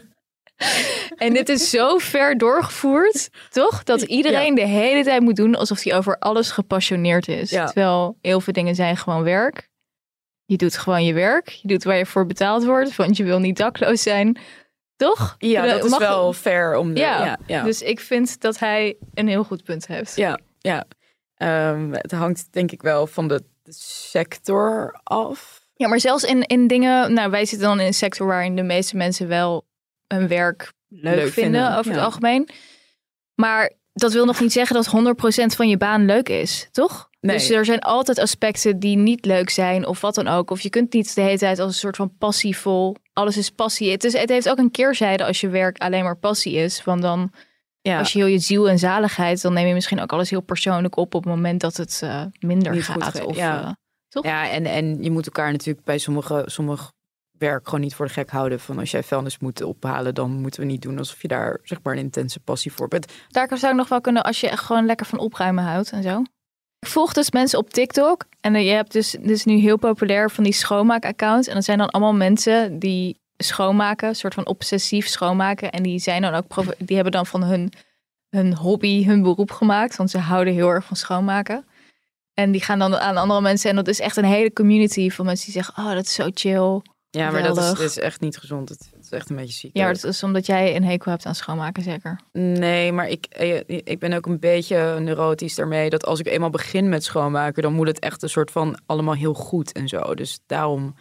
en 1.17 1.33
dit 1.33 1.49
is 1.49 1.71
zo 1.71 1.99
ver 1.99 2.39
doorgevoerd, 2.39 3.29
toch? 3.51 3.83
Dat 3.83 4.03
iedereen 4.03 4.55
de 4.55 4.67
hele 4.67 5.05
tijd 5.05 5.23
moet 5.23 5.37
doen 5.37 5.55
alsof 5.55 5.83
hij 5.83 5.97
over 5.97 6.19
alles 6.19 6.51
gepassioneerd 6.51 7.29
is. 7.29 7.49
Terwijl 7.49 8.17
heel 8.21 8.41
veel 8.41 8.53
dingen 8.53 8.75
zijn 8.75 8.97
gewoon 8.97 9.23
werk. 9.23 9.70
Je 10.51 10.57
doet 10.57 10.77
gewoon 10.77 11.05
je 11.05 11.13
werk. 11.13 11.49
Je 11.49 11.69
doet 11.69 11.85
waar 11.85 11.97
je 11.97 12.07
voor 12.07 12.27
betaald 12.27 12.65
wordt, 12.65 12.97
want 12.97 13.17
je 13.17 13.25
wil 13.25 13.39
niet 13.39 13.57
dakloos 13.57 14.03
zijn. 14.03 14.39
Toch? 14.97 15.35
Ja, 15.39 15.67
dat 15.67 15.85
is 15.85 15.99
wel 15.99 16.33
fair 16.33 16.77
om 16.77 16.95
de, 16.95 17.01
ja, 17.01 17.39
ja, 17.47 17.63
Dus 17.63 17.83
ik 17.83 18.01
vind 18.01 18.41
dat 18.41 18.59
hij 18.59 18.97
een 19.15 19.29
heel 19.29 19.45
goed 19.45 19.65
punt 19.65 19.87
heeft. 19.87 20.17
Ja, 20.17 20.39
ja. 20.59 20.85
Um, 21.73 21.93
het 21.93 22.13
hangt 22.13 22.53
denk 22.53 22.71
ik 22.71 22.83
wel 22.83 23.07
van 23.07 23.29
de, 23.29 23.43
sector 24.09 25.01
af. 25.03 25.69
Ja, 25.75 25.89
maar 25.89 26.01
zelfs 26.01 26.25
in, 26.25 26.43
in 26.43 26.67
dingen... 26.67 27.13
Nou, 27.13 27.31
wij 27.31 27.45
zitten 27.45 27.69
dan 27.69 27.81
in 27.81 27.87
een 27.87 27.95
sector 27.95 28.27
waarin 28.27 28.57
de 28.57 28.63
meeste 28.63 28.97
mensen 28.97 29.29
wel 29.29 29.67
hun 30.07 30.29
werk 30.29 30.73
leuk, 30.89 31.33
vinden, 31.33 31.77
over 31.77 31.93
het 31.93 32.01
algemeen. 32.01 32.49
Maar 33.35 33.73
dat 33.93 34.13
wil 34.13 34.25
nog 34.25 34.41
niet 34.41 34.53
zeggen 34.53 34.77
dat 34.77 35.15
100% 35.53 35.57
van 35.57 35.69
je 35.69 35.77
baan 35.77 36.05
leuk 36.05 36.29
is, 36.29 36.69
toch? 36.71 37.09
Dus 37.21 37.51
er 37.51 37.65
zijn 37.65 37.81
altijd 37.81 38.19
aspecten 38.19 38.79
die 38.79 38.97
niet 38.97 39.25
leuk 39.25 39.51
zijn 39.51 39.87
of 39.87 40.01
wat 40.01 40.15
dan 40.15 40.29
ook. 40.29 40.51
Of 40.51 40.61
je 40.61 40.71
kunt 40.71 40.93
niet 40.93 41.15
de 41.15 41.21
hele 41.21 41.39
tijd 41.39 41.59
als 41.59 41.69
een 41.69 41.79
soort 41.79 41.97
van 41.97 42.17
passievol. 42.19 42.97
Alles 43.13 43.37
is 43.37 43.51
passie. 43.51 43.91
Het, 43.91 44.05
is, 44.05 44.13
het 44.13 44.29
heeft 44.29 44.49
ook 44.49 44.59
een 44.59 44.71
keerzijde 44.71 45.25
als 45.25 45.41
je 45.41 45.49
werk 45.49 45.79
alleen 45.79 46.05
maar 46.05 46.17
passie 46.17 46.55
is. 46.55 46.85
Want 46.85 47.03
dan, 47.03 47.33
ja. 47.81 47.99
als 47.99 48.13
je 48.13 48.19
heel 48.19 48.27
je 48.27 48.39
ziel 48.39 48.69
en 48.69 48.79
zaligheid, 48.79 49.43
dan 49.43 49.53
neem 49.53 49.67
je 49.67 49.75
misschien 49.75 50.01
ook 50.01 50.13
alles 50.13 50.31
heel 50.31 50.41
persoonlijk 50.41 50.97
op 50.97 51.15
op 51.15 51.25
het 51.25 51.35
moment 51.35 51.61
dat 51.61 51.77
het 51.77 52.01
uh, 52.05 52.25
minder 52.39 52.73
niet 52.73 52.85
gaat. 52.85 53.25
of, 53.25 53.37
ja. 53.37 53.63
Uh, 53.63 53.71
toch? 54.09 54.25
Ja, 54.25 54.51
en, 54.51 54.67
en 54.67 55.03
je 55.03 55.11
moet 55.11 55.27
elkaar 55.27 55.53
natuurlijk 55.53 55.85
bij 55.85 55.99
sommige, 55.99 56.43
sommige 56.47 56.93
werk 57.41 57.65
gewoon 57.65 57.81
niet 57.81 57.95
voor 57.95 58.07
de 58.07 58.13
gek 58.13 58.31
houden. 58.31 58.61
Van 58.61 58.79
als 58.79 58.91
jij 58.91 59.03
vuilnis 59.03 59.39
moet 59.39 59.63
ophalen, 59.63 60.15
dan 60.15 60.31
moeten 60.31 60.61
we 60.61 60.67
niet 60.67 60.83
doen 60.83 60.99
alsof 60.99 61.23
je 61.23 61.29
daar 61.29 61.61
zeg 61.63 61.79
maar 61.83 61.93
een 61.93 62.01
intense 62.01 62.41
passie 62.41 62.73
voor 62.73 62.89
bent. 62.89 63.13
Daar 63.29 63.59
zou 63.59 63.73
ik 63.73 63.79
nog 63.79 63.89
wel 63.89 64.01
kunnen 64.01 64.23
als 64.23 64.41
je 64.41 64.49
echt 64.49 64.63
gewoon 64.63 64.87
lekker 64.87 65.07
van 65.07 65.19
opruimen 65.19 65.65
houdt 65.65 65.91
en 65.91 66.03
zo. 66.03 66.23
Ik 66.81 66.89
volg 66.89 67.13
dus 67.13 67.31
mensen 67.31 67.59
op 67.59 67.71
TikTok. 67.71 68.25
En 68.41 68.65
je 68.65 68.73
hebt 68.73 68.93
dus, 68.93 69.17
dus 69.21 69.45
nu 69.45 69.55
heel 69.55 69.77
populair 69.77 70.31
van 70.31 70.45
die 70.45 70.53
schoonmaakaccounts. 70.53 71.49
En 71.49 71.55
dat 71.55 71.65
zijn 71.65 71.79
dan 71.79 71.91
allemaal 71.91 72.15
mensen 72.15 72.79
die 72.79 73.21
schoonmaken, 73.37 74.09
een 74.09 74.15
soort 74.15 74.35
van 74.35 74.47
obsessief 74.47 75.07
schoonmaken. 75.07 75.71
En 75.71 75.83
die 75.83 75.99
zijn 75.99 76.23
dan 76.23 76.35
ook 76.35 76.45
die 76.79 76.95
hebben 76.95 77.13
dan 77.13 77.27
van 77.27 77.43
hun, 77.43 77.73
hun 78.29 78.55
hobby 78.55 79.05
hun 79.05 79.23
beroep 79.23 79.51
gemaakt. 79.51 79.97
Want 79.97 80.11
ze 80.11 80.19
houden 80.19 80.55
heel 80.55 80.69
erg 80.69 80.85
van 80.85 80.97
schoonmaken. 80.97 81.65
En 82.35 82.51
die 82.51 82.63
gaan 82.63 82.79
dan 82.79 82.97
aan 82.97 83.17
andere 83.17 83.41
mensen. 83.41 83.71
En 83.71 83.77
dat 83.77 83.89
is 83.89 84.01
echt 84.01 84.17
een 84.17 84.25
hele 84.25 84.53
community 84.53 85.11
van 85.11 85.25
mensen 85.25 85.53
die 85.53 85.63
zeggen: 85.63 85.85
Oh, 85.85 85.93
dat 85.93 86.05
is 86.05 86.15
zo 86.15 86.29
chill. 86.35 86.81
Ja, 87.11 87.31
maar 87.31 87.43
dat 87.43 87.57
is, 87.59 87.81
is, 87.81 87.99
echt 87.99 88.21
niet 88.21 88.39
gezond. 88.39 88.69
Het, 88.69 88.91
is 89.01 89.11
echt 89.11 89.31
een 89.31 89.37
beetje 89.37 89.53
ziek. 89.53 89.77
Ja, 89.77 89.87
dat 89.87 90.05
is 90.05 90.23
omdat 90.23 90.47
jij 90.47 90.77
een 90.77 90.85
hekel 90.85 91.11
hebt 91.11 91.27
aan 91.27 91.35
schoonmaken, 91.35 91.83
zeker? 91.83 92.21
Nee, 92.33 92.93
maar 92.93 93.09
ik, 93.09 93.27
eh, 93.27 93.59
ik 93.67 93.99
ben 93.99 94.13
ook 94.13 94.27
een 94.27 94.39
beetje 94.39 95.01
neurotisch 95.01 95.55
daarmee. 95.55 95.91
Dat 95.91 96.07
als 96.07 96.21
ik 96.21 96.27
eenmaal 96.27 96.51
begin 96.51 96.89
met 96.89 97.05
schoonmaken, 97.05 97.63
dan 97.63 97.73
moet 97.73 97.87
het 97.87 97.99
echt 97.99 98.23
een 98.23 98.29
soort 98.29 98.51
van 98.51 98.79
allemaal 98.87 99.15
heel 99.15 99.35
goed 99.35 99.73
en 99.73 99.89
zo. 99.89 100.15
Dus 100.15 100.41
daarom. 100.47 100.95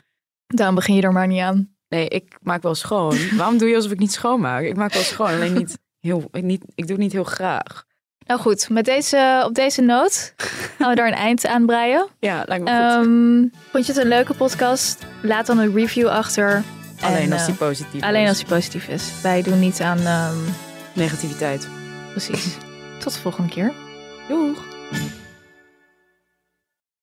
Daarom 0.47 0.75
begin 0.75 0.95
je 0.95 1.01
er 1.01 1.11
maar 1.11 1.27
niet 1.27 1.41
aan. 1.41 1.75
Nee, 1.87 2.07
ik 2.07 2.37
maak 2.41 2.61
wel 2.61 2.75
schoon. 2.75 3.15
Waarom 3.37 3.57
doe 3.57 3.69
je 3.69 3.75
alsof 3.75 3.91
ik 3.91 3.99
niet 3.99 4.11
schoonmaak? 4.11 4.63
Ik 4.63 4.75
maak 4.75 4.93
wel 4.93 5.03
schoon, 5.03 5.27
alleen 5.27 5.53
niet 5.53 5.79
heel. 5.99 6.27
Ik, 6.31 6.43
niet, 6.43 6.63
ik 6.75 6.87
doe 6.87 6.95
het 6.95 7.03
niet 7.03 7.11
heel 7.11 7.23
graag. 7.23 7.85
Nou 8.29 8.41
goed, 8.41 8.69
met 8.69 8.85
deze, 8.85 9.43
op 9.45 9.53
deze 9.55 9.81
noot 9.81 10.33
gaan 10.77 10.89
we 10.89 10.95
daar 10.95 11.07
een 11.07 11.13
eind 11.13 11.45
aan 11.47 11.65
breien. 11.65 12.07
Ja, 12.19 12.43
lijkt 12.47 12.63
me 12.63 12.69
goed. 12.69 12.79
Ehm, 13.05 13.47
vond 13.71 13.85
je 13.85 13.91
het 13.91 14.01
een 14.01 14.07
leuke 14.07 14.33
podcast? 14.33 14.97
Laat 15.21 15.45
dan 15.45 15.57
een 15.57 15.75
review 15.75 16.07
achter. 16.07 16.63
alleen 17.01 17.17
En, 17.21 17.31
als 17.33 17.45
die 17.45 17.53
eh, 17.53 17.59
positief 17.59 18.01
Alleen 18.03 18.23
is. 18.23 18.29
als 18.29 18.37
die 18.37 18.47
positief 18.47 18.87
is. 18.87 19.03
Wij 19.23 19.41
doen 19.41 19.59
niet 19.59 19.81
aan... 19.81 19.99
ehm, 19.99 20.35
Negativiteit. 20.93 21.67
precies. 22.11 22.45
Tot 23.03 23.13
de 23.13 23.19
volgende 23.19 23.49
keer. 23.49 23.71
Doeg. 24.27 24.63